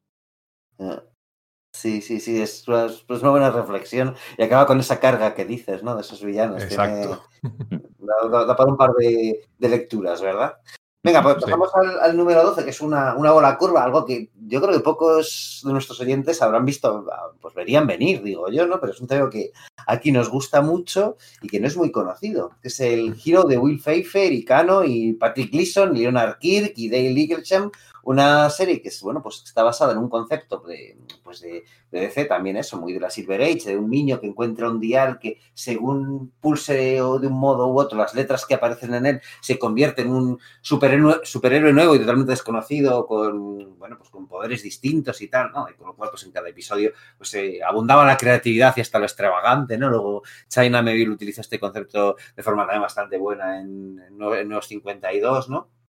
[1.72, 5.82] Sí, sí, sí, es, es, una buena reflexión y acaba con esa carga que dices,
[5.82, 5.94] ¿no?
[5.94, 6.62] De esos villanos.
[6.62, 7.22] Exacto.
[7.68, 7.84] Tiene,
[8.30, 10.56] da, da, para un par de, de, lecturas, ¿verdad?
[11.02, 11.88] Venga, pues pasamos sí.
[11.88, 14.80] al, al, número 12, que es una, una, bola curva, algo que yo creo que
[14.80, 17.06] pocos de nuestros oyentes habrán visto,
[17.40, 18.78] pues verían venir, digo yo, ¿no?
[18.80, 19.52] Pero es un tema que
[19.86, 23.56] aquí nos gusta mucho y que no es muy conocido, que es el giro de
[23.56, 27.70] Will Pfeiffer y Cano y Patrick Gleason, Leonard Kirk y Dale Eaglesham,
[28.10, 32.24] una serie que es, bueno, pues está basada en un concepto de, pues de, DC
[32.24, 35.38] también eso, muy de la Silver Age, de un niño que encuentra un dial que
[35.54, 39.60] según pulse o de un modo u otro las letras que aparecen en él se
[39.60, 45.20] convierte en un superhéroe, superhéroe nuevo y totalmente desconocido con, bueno, pues con poderes distintos
[45.20, 45.68] y tal, ¿no?
[45.70, 48.98] Y con lo cual, pues en cada episodio pues eh, abundaba la creatividad y hasta
[48.98, 49.88] lo extravagante, ¿no?
[49.88, 54.66] Luego China Meville utiliza este concepto de forma también bastante buena en, en, en Nuevos
[54.66, 55.79] 52, ¿no?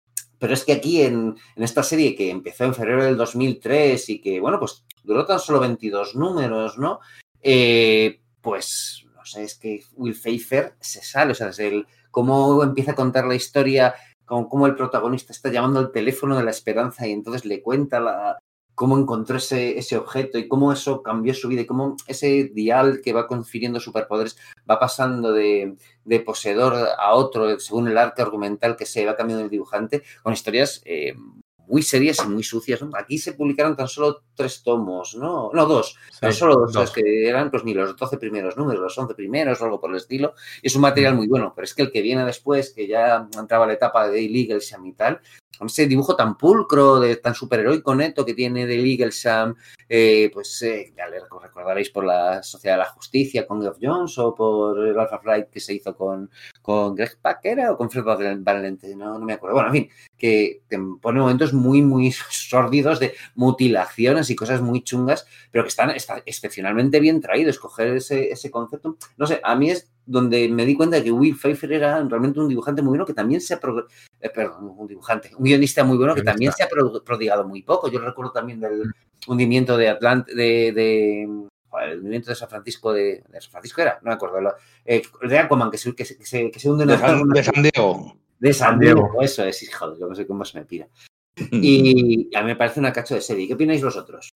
[0.41, 4.19] Pero es que aquí en, en, esta serie que empezó en febrero del 2003 y
[4.19, 6.99] que, bueno, pues duró tan solo 22 números, ¿no?
[7.43, 12.63] Eh, pues, no sé, es que Will Pfeiffer se sale, o sea, desde el cómo
[12.63, 13.93] empieza a contar la historia,
[14.25, 17.99] como cómo el protagonista está llamando al teléfono de la esperanza y entonces le cuenta
[17.99, 18.39] la,
[18.81, 23.01] cómo encontró ese, ese, objeto y cómo eso cambió su vida y cómo ese dial
[23.03, 24.37] que va confiriendo superpoderes
[24.67, 29.45] va pasando de, de poseedor a otro según el arte argumental que se va cambiando
[29.45, 31.13] el dibujante, con historias eh,
[31.67, 32.81] muy serias y muy sucias.
[32.81, 32.91] ¿no?
[32.97, 35.51] Aquí se publicaron tan solo tres tomos, ¿no?
[35.53, 35.97] No, dos.
[36.19, 36.91] tan solo dos, dos.
[36.91, 39.97] que eran pues ni los 12 primeros números, los 11 primeros o algo por el
[39.97, 40.33] estilo.
[40.61, 43.67] Es un material muy bueno, pero es que el que viene después, que ya entraba
[43.67, 45.21] la etapa de Daily Eaglesham y tal,
[45.57, 49.55] con ese dibujo tan pulcro, de, tan superheroico neto que tiene Daily Eaglesham,
[49.87, 54.17] eh, pues eh, ya le recordaréis por la Sociedad de la Justicia con Geoff Jones
[54.17, 56.31] o por el Alpha Flight que se hizo con,
[56.61, 58.03] con Greg Packer o con Fred
[58.39, 59.55] Valente, no, no me acuerdo.
[59.55, 64.83] Bueno, en fin, que te pone momentos muy, muy sórdidos de mutilaciones y cosas muy
[64.83, 67.59] chungas, pero que están está excepcionalmente bien traídos.
[67.59, 71.11] Coger ese, ese concepto, no sé, a mí es donde me di cuenta de que
[71.11, 73.59] Will Pfeiffer era realmente un dibujante muy bueno que también se ha,
[74.19, 77.61] eh, perdón, un dibujante, un guionista muy bueno que también se ha pro, prodigado muy
[77.61, 77.89] poco.
[77.89, 78.91] Yo recuerdo también del
[79.27, 81.27] hundimiento de Atlant, de, de
[81.79, 85.01] el hundimiento de San Francisco de, de, San Francisco era, no me acuerdo, lo, eh,
[85.21, 87.43] de Aquaman que se, que se, que se, que se hunde en de, San, de
[87.43, 88.17] San Diego.
[88.39, 90.87] De San Diego, eso es, hijo, no sé cómo se me pira.
[91.51, 93.47] Y a mí me parece una cacho de serie.
[93.47, 94.31] ¿Qué opináis vosotros?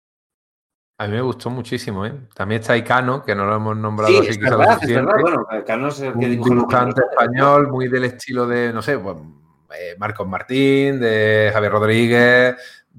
[0.97, 2.13] A mí me gustó muchísimo, ¿eh?
[2.35, 5.15] También está Icano, que no lo hemos nombrado sí, así es quizás verdad, es verdad.
[5.19, 9.17] Bueno, Icano es el que un dibujante español muy del estilo de, no sé, pues,
[9.79, 12.55] eh, Marcos Martín, de Javier Rodríguez,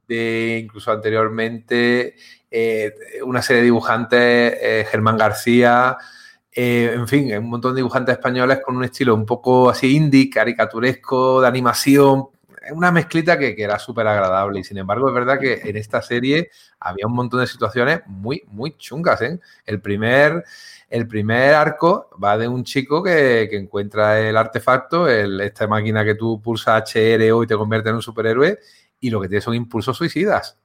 [0.08, 2.16] de incluso anteriormente
[2.54, 5.96] eh, una serie de dibujantes, eh, Germán García,
[6.52, 10.28] eh, en fin, un montón de dibujantes españoles con un estilo un poco así indie,
[10.28, 12.26] caricaturesco, de animación,
[12.72, 16.02] una mezclita que, que era súper agradable y sin embargo es verdad que en esta
[16.02, 19.20] serie había un montón de situaciones muy, muy chungas.
[19.64, 20.44] El, primer,
[20.90, 26.14] el primer arco va de un chico que, que encuentra el artefacto, esta máquina que
[26.14, 28.58] tú pulsas HRO y te convierte en un superhéroe
[29.00, 30.61] y lo que tiene son impulsos suicidas.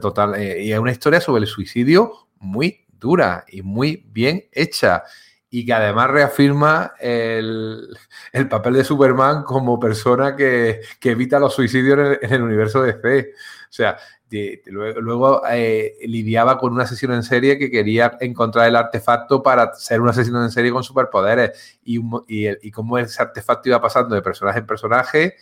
[0.00, 5.02] Total, eh, y es una historia sobre el suicidio muy dura y muy bien hecha
[5.50, 7.96] y que además reafirma el,
[8.32, 12.42] el, papel de Superman como persona que, que evita los suicidios en el, en el,
[12.42, 13.32] universo de C.
[13.68, 13.96] O sea,
[14.30, 19.74] de, luego, eh, lidiaba con un asesino en serie que quería encontrar el artefacto para
[19.74, 21.98] ser un asesino en serie con superpoderes y,
[22.28, 25.36] y, y cómo ese artefacto iba pasando de personaje en personaje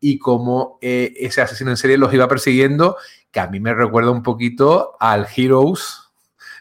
[0.00, 2.96] y cómo eh, ese asesino en serie los iba persiguiendo,
[3.30, 6.08] que a mí me recuerda un poquito al Heroes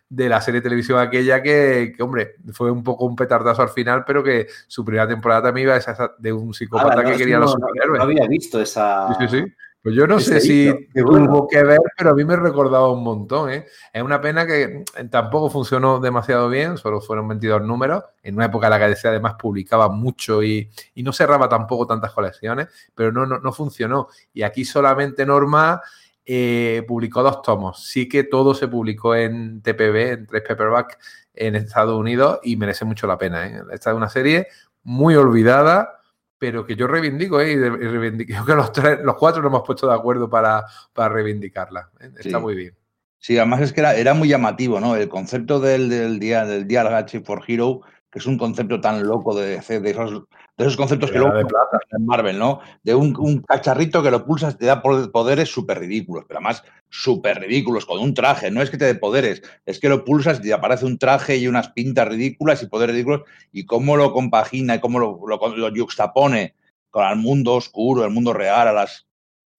[0.10, 3.70] de la serie de televisión aquella que, que, hombre, fue un poco un petardazo al
[3.70, 7.18] final, pero que su primera temporada también iba esa, de un psicópata ah, no, que
[7.18, 7.98] quería no, los superhéroes.
[7.98, 9.14] No había visto esa...
[9.20, 9.54] Sí, sí, sí.
[9.88, 10.70] Pues yo no sé si
[11.02, 11.28] bueno.
[11.28, 13.50] tuvo que ver, pero a mí me recordaba un montón.
[13.52, 13.66] ¿eh?
[13.94, 18.68] Es una pena que tampoco funcionó demasiado bien, solo fueron 22 números, en una época
[18.68, 23.14] en la que DC además publicaba mucho y, y no cerraba tampoco tantas colecciones, pero
[23.14, 24.10] no, no, no funcionó.
[24.34, 25.82] Y aquí solamente Norma
[26.30, 27.86] eh, publicó dos tomos.
[27.86, 31.00] Sí que todo se publicó en TPB, en tres paperback
[31.34, 33.48] en Estados Unidos y merece mucho la pena.
[33.48, 33.62] ¿eh?
[33.72, 34.48] Esta es una serie
[34.84, 36.02] muy olvidada,
[36.38, 37.54] pero que yo reivindico ¿eh?
[37.54, 38.34] y reivindico.
[38.46, 41.90] Que los, tres, los cuatro nos hemos puesto de acuerdo para, para reivindicarla.
[42.00, 42.44] Está sí.
[42.44, 42.76] muy bien.
[43.20, 44.98] Sí, además es que era, era muy llamativo, ¿no?
[44.98, 47.82] El concepto del, del día del día H for Hero,
[48.18, 50.24] que es un concepto tan loco de, de esos
[50.58, 51.78] de esos conceptos que luego de plata.
[51.92, 52.62] en Marvel, ¿no?
[52.82, 57.40] De un, un, cacharrito que lo pulsas te da poderes súper ridículos, pero además súper
[57.40, 58.50] ridículos, con un traje.
[58.50, 61.38] No es que te dé poderes, es que lo pulsas y te aparece un traje
[61.38, 63.22] y unas pintas ridículas y poderes ridículos,
[63.52, 66.56] y cómo lo compagina y cómo lo, lo, lo yuxtapone
[66.90, 69.06] con el mundo oscuro, el mundo real, a las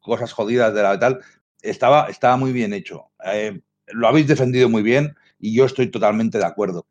[0.01, 1.21] cosas jodidas de la tal,
[1.63, 3.13] estaba, estaba muy bien hecho.
[3.25, 6.87] Eh, lo habéis defendido muy bien y yo estoy totalmente de acuerdo.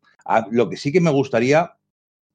[0.50, 1.76] Lo que sí que me gustaría,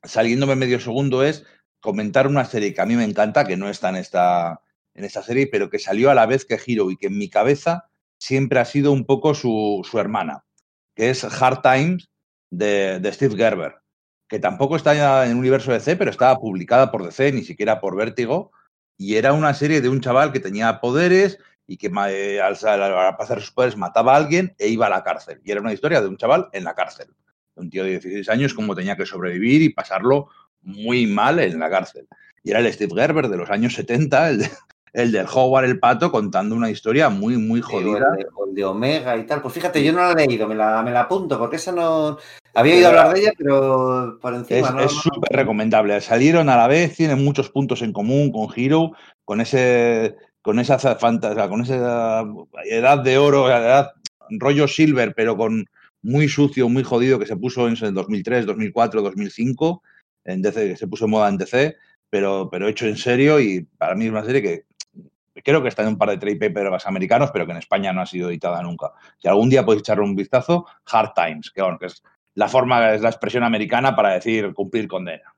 [0.03, 1.45] saliéndome medio segundo, es
[1.79, 4.61] comentar una serie que a mí me encanta, que no está en esta,
[4.93, 7.29] en esta serie, pero que salió a la vez que Hero y que en mi
[7.29, 10.45] cabeza siempre ha sido un poco su, su hermana,
[10.95, 12.09] que es Hard Times
[12.49, 13.75] de, de, Steve Gerber,
[14.27, 17.81] que tampoco está en el universo de DC, pero estaba publicada por DC, ni siquiera
[17.81, 18.51] por Vértigo,
[18.97, 21.37] y era una serie de un chaval que tenía poderes
[21.67, 25.03] y que eh, al, al pasar sus poderes mataba a alguien e iba a la
[25.03, 25.41] cárcel.
[25.43, 27.07] Y era una historia de un chaval en la cárcel.
[27.55, 30.29] Un tío de 16 años, cómo tenía que sobrevivir y pasarlo
[30.61, 32.07] muy mal en la cárcel.
[32.43, 34.49] Y era el Steve Gerber de los años 70, el, de,
[34.93, 37.97] el del Howard el Pato, contando una historia muy, muy jodida.
[38.17, 39.41] El de, el de, Omega y tal.
[39.41, 42.17] Pues fíjate, yo no la he leído, me la, me la apunto, porque esa no.
[42.53, 44.83] Había oído hablar de ella, pero por encima.
[44.83, 45.99] Es súper no, recomendable.
[46.01, 48.91] Salieron a la vez, tienen muchos puntos en común con Hero,
[49.25, 50.15] con ese.
[50.41, 52.25] Con esa fantasía, con esa
[52.65, 53.93] edad de oro, edad
[54.29, 55.65] rollo silver, pero con
[56.03, 59.81] muy sucio, muy jodido que se puso en el 2003, 2004, 2005
[60.25, 61.77] en DC, que se puso en moda en DC,
[62.09, 64.65] pero, pero hecho en serio y para mí es una serie que
[65.41, 68.01] creo que está en un par de trade papers americanos, pero que en España no
[68.01, 68.91] ha sido editada nunca.
[69.17, 72.03] Si algún día podéis echarle un vistazo, Hard Times, que, bueno, que es
[72.35, 75.33] la forma, es la expresión americana para decir cumplir condena.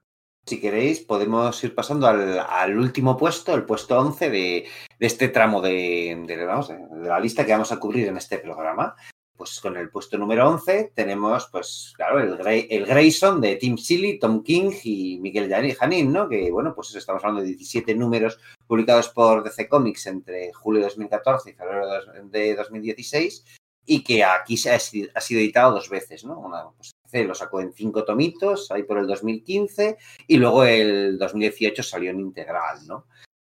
[0.45, 4.67] si queréis, podemos ir pasando al, último puesto, el puesto 11 de,
[4.99, 8.95] este tramo de, de, la lista que vamos a cubrir en este programa.
[9.37, 12.39] Pues con el puesto número 11 tenemos, pues claro, el,
[12.69, 16.29] el Grayson de Tim Seeley, Tom King y Miguel Janín, ¿no?
[16.29, 20.87] Que, bueno, pues estamos hablando de 17 números publicados por DC Comics entre julio de
[20.87, 21.87] 2014 y febrero
[22.23, 23.43] de 2016
[23.85, 26.39] y que aquí se ha, sido editado dos veces, ¿no?
[26.39, 26.91] Una, pues,
[27.23, 29.97] lo sacó en cinco tomitos, ahí por el 2015,
[30.27, 33.05] y luego el 2018 salió en integral, ¿no?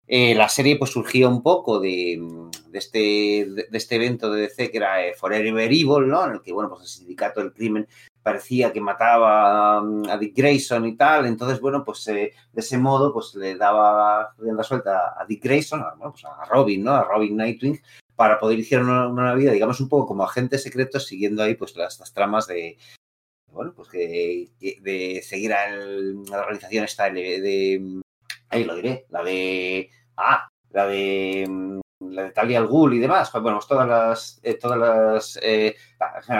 [0.08, 2.20] Eh, la serie pues surgió un poco de,
[2.72, 6.24] este, de, este evento de DC que era eh, Forever Evil, ¿no?
[6.26, 7.88] En el que, bueno, pues el sindicato del crimen
[8.22, 13.12] parecía que mataba a Dick Grayson y tal, entonces, bueno, pues eh, de ese modo,
[13.12, 16.92] pues le daba la suelta a Dick Grayson, a, pues, a Robin, ¿no?
[16.92, 17.80] A Robin Nightwing,
[18.16, 21.98] para poder iniciar una, vida, digamos, un poco como agente secreto, siguiendo ahí pues las,
[22.12, 22.78] tramas de,
[23.52, 28.00] bueno, pues que, de seguir a la organización esta de,
[28.48, 33.30] ahí lo diré, la de, ah, la de la de Talia al Ghul y demás,
[33.30, 35.76] pues, bueno, pues todas las, eh, todas las, eh,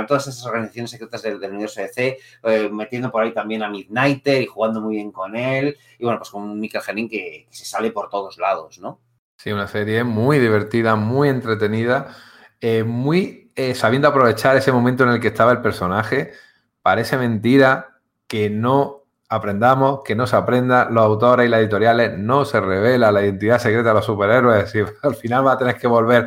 [0.07, 4.47] todas esas organizaciones secretas del, universo DC, eh, metiendo por ahí también a Midnighter y
[4.47, 7.91] jugando muy bien con él, y bueno, pues con un Michael Henning que, se sale
[7.91, 9.01] por todos lados, ¿no?
[9.37, 12.15] Sí, una serie muy divertida, muy entretenida,
[12.61, 16.33] eh, muy sabiendo aprovechar ese momento en el que estaba el personaje.
[16.83, 22.45] Parece mentira que no aprendamos, que no se aprenda, los autores y las editoriales no
[22.45, 25.87] se revela la identidad secreta de los superhéroes y al final va a tener que
[25.87, 26.27] volver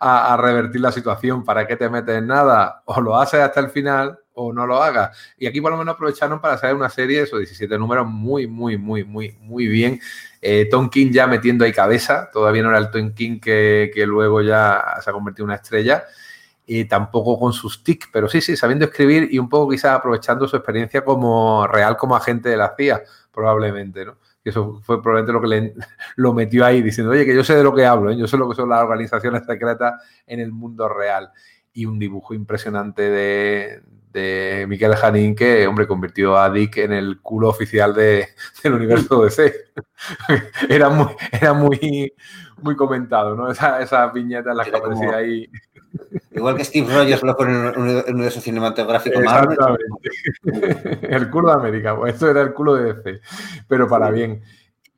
[0.00, 1.44] a, revertir la situación.
[1.44, 2.82] ¿Para qué te metes en nada?
[2.86, 5.16] O lo haces hasta el final o no lo hagas.
[5.36, 8.78] Y aquí por lo menos aprovecharon para hacer una serie, esos 17 números, muy, muy,
[8.78, 10.00] muy, muy, muy bien.
[10.40, 14.40] Eh, Tom King ya metiendo ahí cabeza, todavía no era el Tom King que, luego
[14.40, 16.04] ya se ha convertido en una estrella.
[16.70, 20.46] Y tampoco con sus tics, pero sí, sí, sabiendo escribir y un poco quizás aprovechando
[20.46, 24.18] su experiencia como real como agente de la CIA, probablemente, ¿no?
[24.44, 25.74] Y eso fue probablemente lo que le,
[26.16, 28.18] lo metió ahí, diciendo, oye, que yo sé de lo que hablo, ¿eh?
[28.18, 29.94] yo sé lo que son las organizaciones secretas
[30.26, 31.30] en el mundo real.
[31.72, 33.80] Y un dibujo impresionante de,
[34.12, 38.28] de Miquel Janín que, hombre, convirtió a Dick en el culo oficial de,
[38.62, 39.54] del universo DC.
[40.68, 42.12] era muy, era muy,
[42.60, 43.50] muy comentado, ¿no?
[43.50, 45.50] Esa, esas viñetas las que aparecía ahí.
[46.32, 49.82] Igual que Steve Rogers lo pone en un universo cinematográfico Exactamente.
[51.08, 51.96] el culo de América.
[51.96, 53.20] Pues esto era el culo de DC.
[53.66, 54.42] Pero para bien.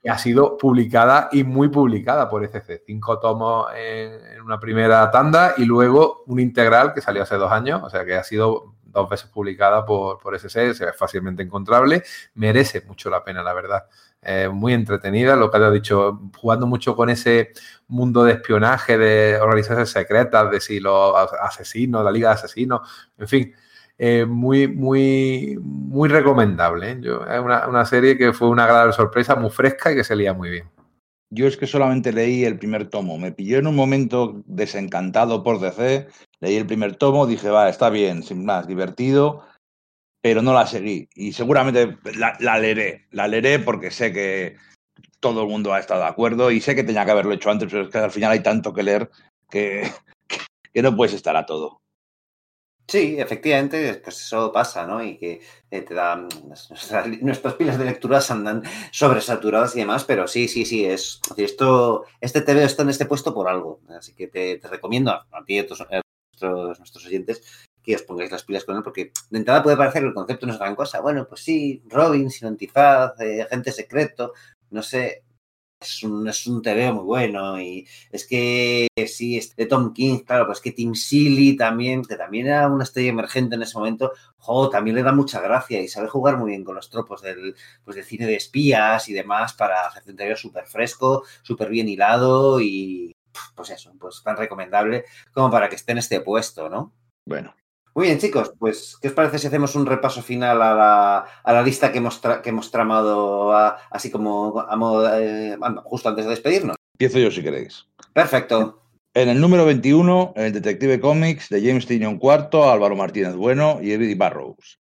[0.09, 2.85] Ha sido publicada y muy publicada por ECC.
[2.87, 7.83] Cinco tomos en, una primera tanda y luego un integral que salió hace dos años.
[7.85, 12.03] O sea que ha sido dos veces publicada por, por ve fácilmente encontrable,
[12.35, 13.85] merece mucho la pena, la verdad.
[14.53, 17.53] Muy entretenida, lo que ha dicho, jugando mucho con ese
[17.89, 22.81] mundo de espionaje, de organizaciones secretas, de si los asesinos, la liga de asesinos,
[23.19, 23.55] en fin,
[24.29, 26.91] muy, muy, muy recomendable.
[26.93, 27.01] ¿eh?
[27.03, 30.33] es una, una, serie que fue una agradable sorpresa, muy fresca y que se leía
[30.33, 30.71] muy bien.
[31.33, 33.17] Yo es que solamente leí el primer tomo.
[33.17, 36.09] Me pilló en un momento desencantado por DC.
[36.41, 39.45] Leí el primer tomo, dije, va, está bien, sin más, divertido,
[40.21, 41.09] pero no la seguí.
[41.15, 43.07] Y seguramente la, leeré.
[43.11, 44.57] La leeré porque sé que
[45.21, 47.69] todo el mundo ha estado de acuerdo y sé que tenía que haberlo hecho antes,
[47.71, 49.11] pero es que al final hay tanto que leer
[49.51, 49.91] que,
[50.73, 51.81] que no puedes estar a todo.
[52.91, 55.01] Sí, efectivamente, pues eso pasa, ¿no?
[55.01, 55.41] Y que
[55.71, 56.17] eh, te da.
[57.21, 61.21] Nuestras, pilas de lecturas andan sobresaturadas y demás, pero sí, sí, sí, es.
[61.37, 63.81] Esto, este TV está en este puesto por algo.
[63.97, 66.03] Así que te, recomiendo a, ti y a,
[66.43, 70.09] nuestros, oyentes que os pongáis las pilas con él, porque de entrada puede parecer que
[70.09, 71.01] el concepto no es gran cosa.
[71.01, 74.33] Bueno, pues sí, Robin sin antifaz, eh, agente secreto,
[74.71, 75.25] no sé,
[75.81, 80.21] es un, es un TV muy bueno y es que sí, es de Tom King,
[80.21, 84.13] claro, pues que Tim Seeley también, que también era una estrella emergente en ese momento,
[84.39, 87.57] jo, también le da mucha gracia y sabe jugar muy bien con los tropos del,
[87.85, 91.89] pues del cine de espías y demás para hacer un TV súper fresco, súper bien
[91.89, 93.13] hilado y
[93.55, 96.93] pues eso, pues tan recomendable como para que esté en este puesto, ¿no?
[97.27, 97.55] Bueno,
[97.95, 101.53] muy bien, chicos, pues, ¿qué os parece si hacemos un repaso final a la, a
[101.53, 103.53] la lista que hemos, que hemos tramado
[103.91, 106.77] así como a eh, justo antes de despedirnos?
[106.95, 107.87] Empiezo yo si queréis.
[108.13, 108.81] Perfecto.
[109.13, 113.91] En el número 21, el Detective Comics de James Tinion IV, Álvaro Martínez Bueno y
[113.93, 114.79] Eddie Barrows.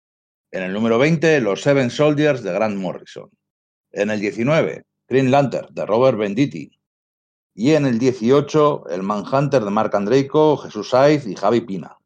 [0.51, 3.29] En el número 20, Los Seven Soldiers de Grant Morrison.
[3.91, 6.71] En el 19, Green Lantern de Robert Venditti.
[7.55, 11.98] Y en el 18, el Manhunter de Mark Andreiko, Jesús Saiz y Javi Pina.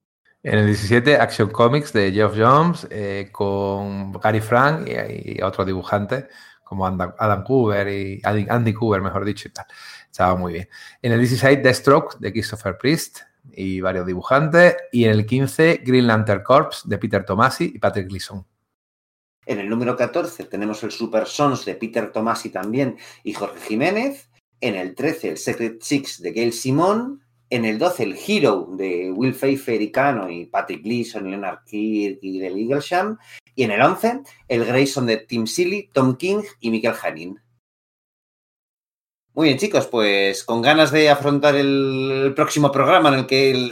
[0.43, 6.25] En el 17, Action Comics de Geoff Jones, eh, con Gary Frank y, otros dibujantes
[6.63, 9.65] como Adam Cooper y Andy Cooper, mejor dicho, y tal.
[10.11, 10.69] Estaba muy bien.
[11.01, 13.21] En el 16, Deathstroke de Christopher Priest
[13.53, 14.75] y varios dibujantes.
[14.91, 18.45] Y en el 15, Green Lantern Corps de Peter Tomasi y Patrick Gleason.
[19.45, 24.29] En el número 14 tenemos el Super Sons de Peter Tomasi también y Jorge Jiménez.
[24.59, 27.22] En el 13 el Secret Six de Gail Simón.
[27.53, 32.17] En el 12 el Hero de Will Pfeiffer y Cano y Patrick Gleason, Leonard Kirk
[32.23, 33.19] y del Eaglesham.
[33.53, 37.39] Y en el 11 el Grayson de Tim Seeley, Tom King y Michael Hanning.
[39.35, 43.71] Muy bien, chicos, pues con ganas de afrontar el, próximo programa en el que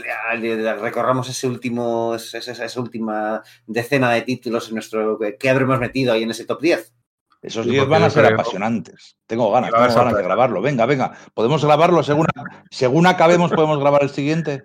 [0.80, 6.22] recorramos ese último, esa, esa, última decena de títulos en nuestro que habremos metido ahí
[6.22, 6.94] en ese top 10.
[7.42, 9.16] Esos 10 van a ser apasionantes.
[9.26, 10.62] Tengo ganas, tengo ganas de grabarlo.
[10.62, 12.26] Venga, venga, podemos grabarlo según,
[12.70, 14.62] según acabemos, podemos grabar el siguiente.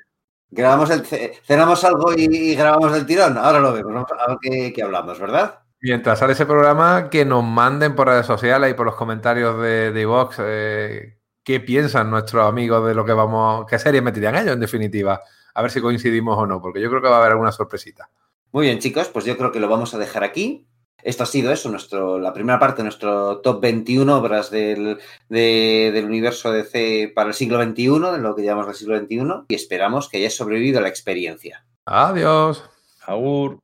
[0.49, 1.03] Grabamos el,
[1.43, 3.37] cenamos algo y, grabamos el tirón.
[3.37, 3.93] Ahora lo vemos.
[3.93, 5.59] Vamos a ver qué hablamos, ¿verdad?
[5.79, 9.91] Mientras sale ese programa, que nos manden por redes sociales y por los comentarios de,
[9.91, 14.53] de Vox eh, qué piensan nuestros amigos de lo que vamos, qué series meterían ellos
[14.53, 15.21] en definitiva.
[15.53, 18.09] A ver si coincidimos o no, porque yo creo que va a haber alguna sorpresita.
[18.51, 20.67] Muy bien, chicos, pues yo creo que lo vamos a dejar aquí.
[21.07, 24.97] Esto ha sido eso, nuestro, la primera parte de nuestro top 21 obras del,
[25.29, 29.55] del universo DC para el siglo XXI, de lo que llamamos el siglo XXI, y
[29.55, 31.63] esperamos que hayáis sobrevivido a la experiencia.
[31.85, 32.61] Adiós.
[33.05, 33.59] Agur.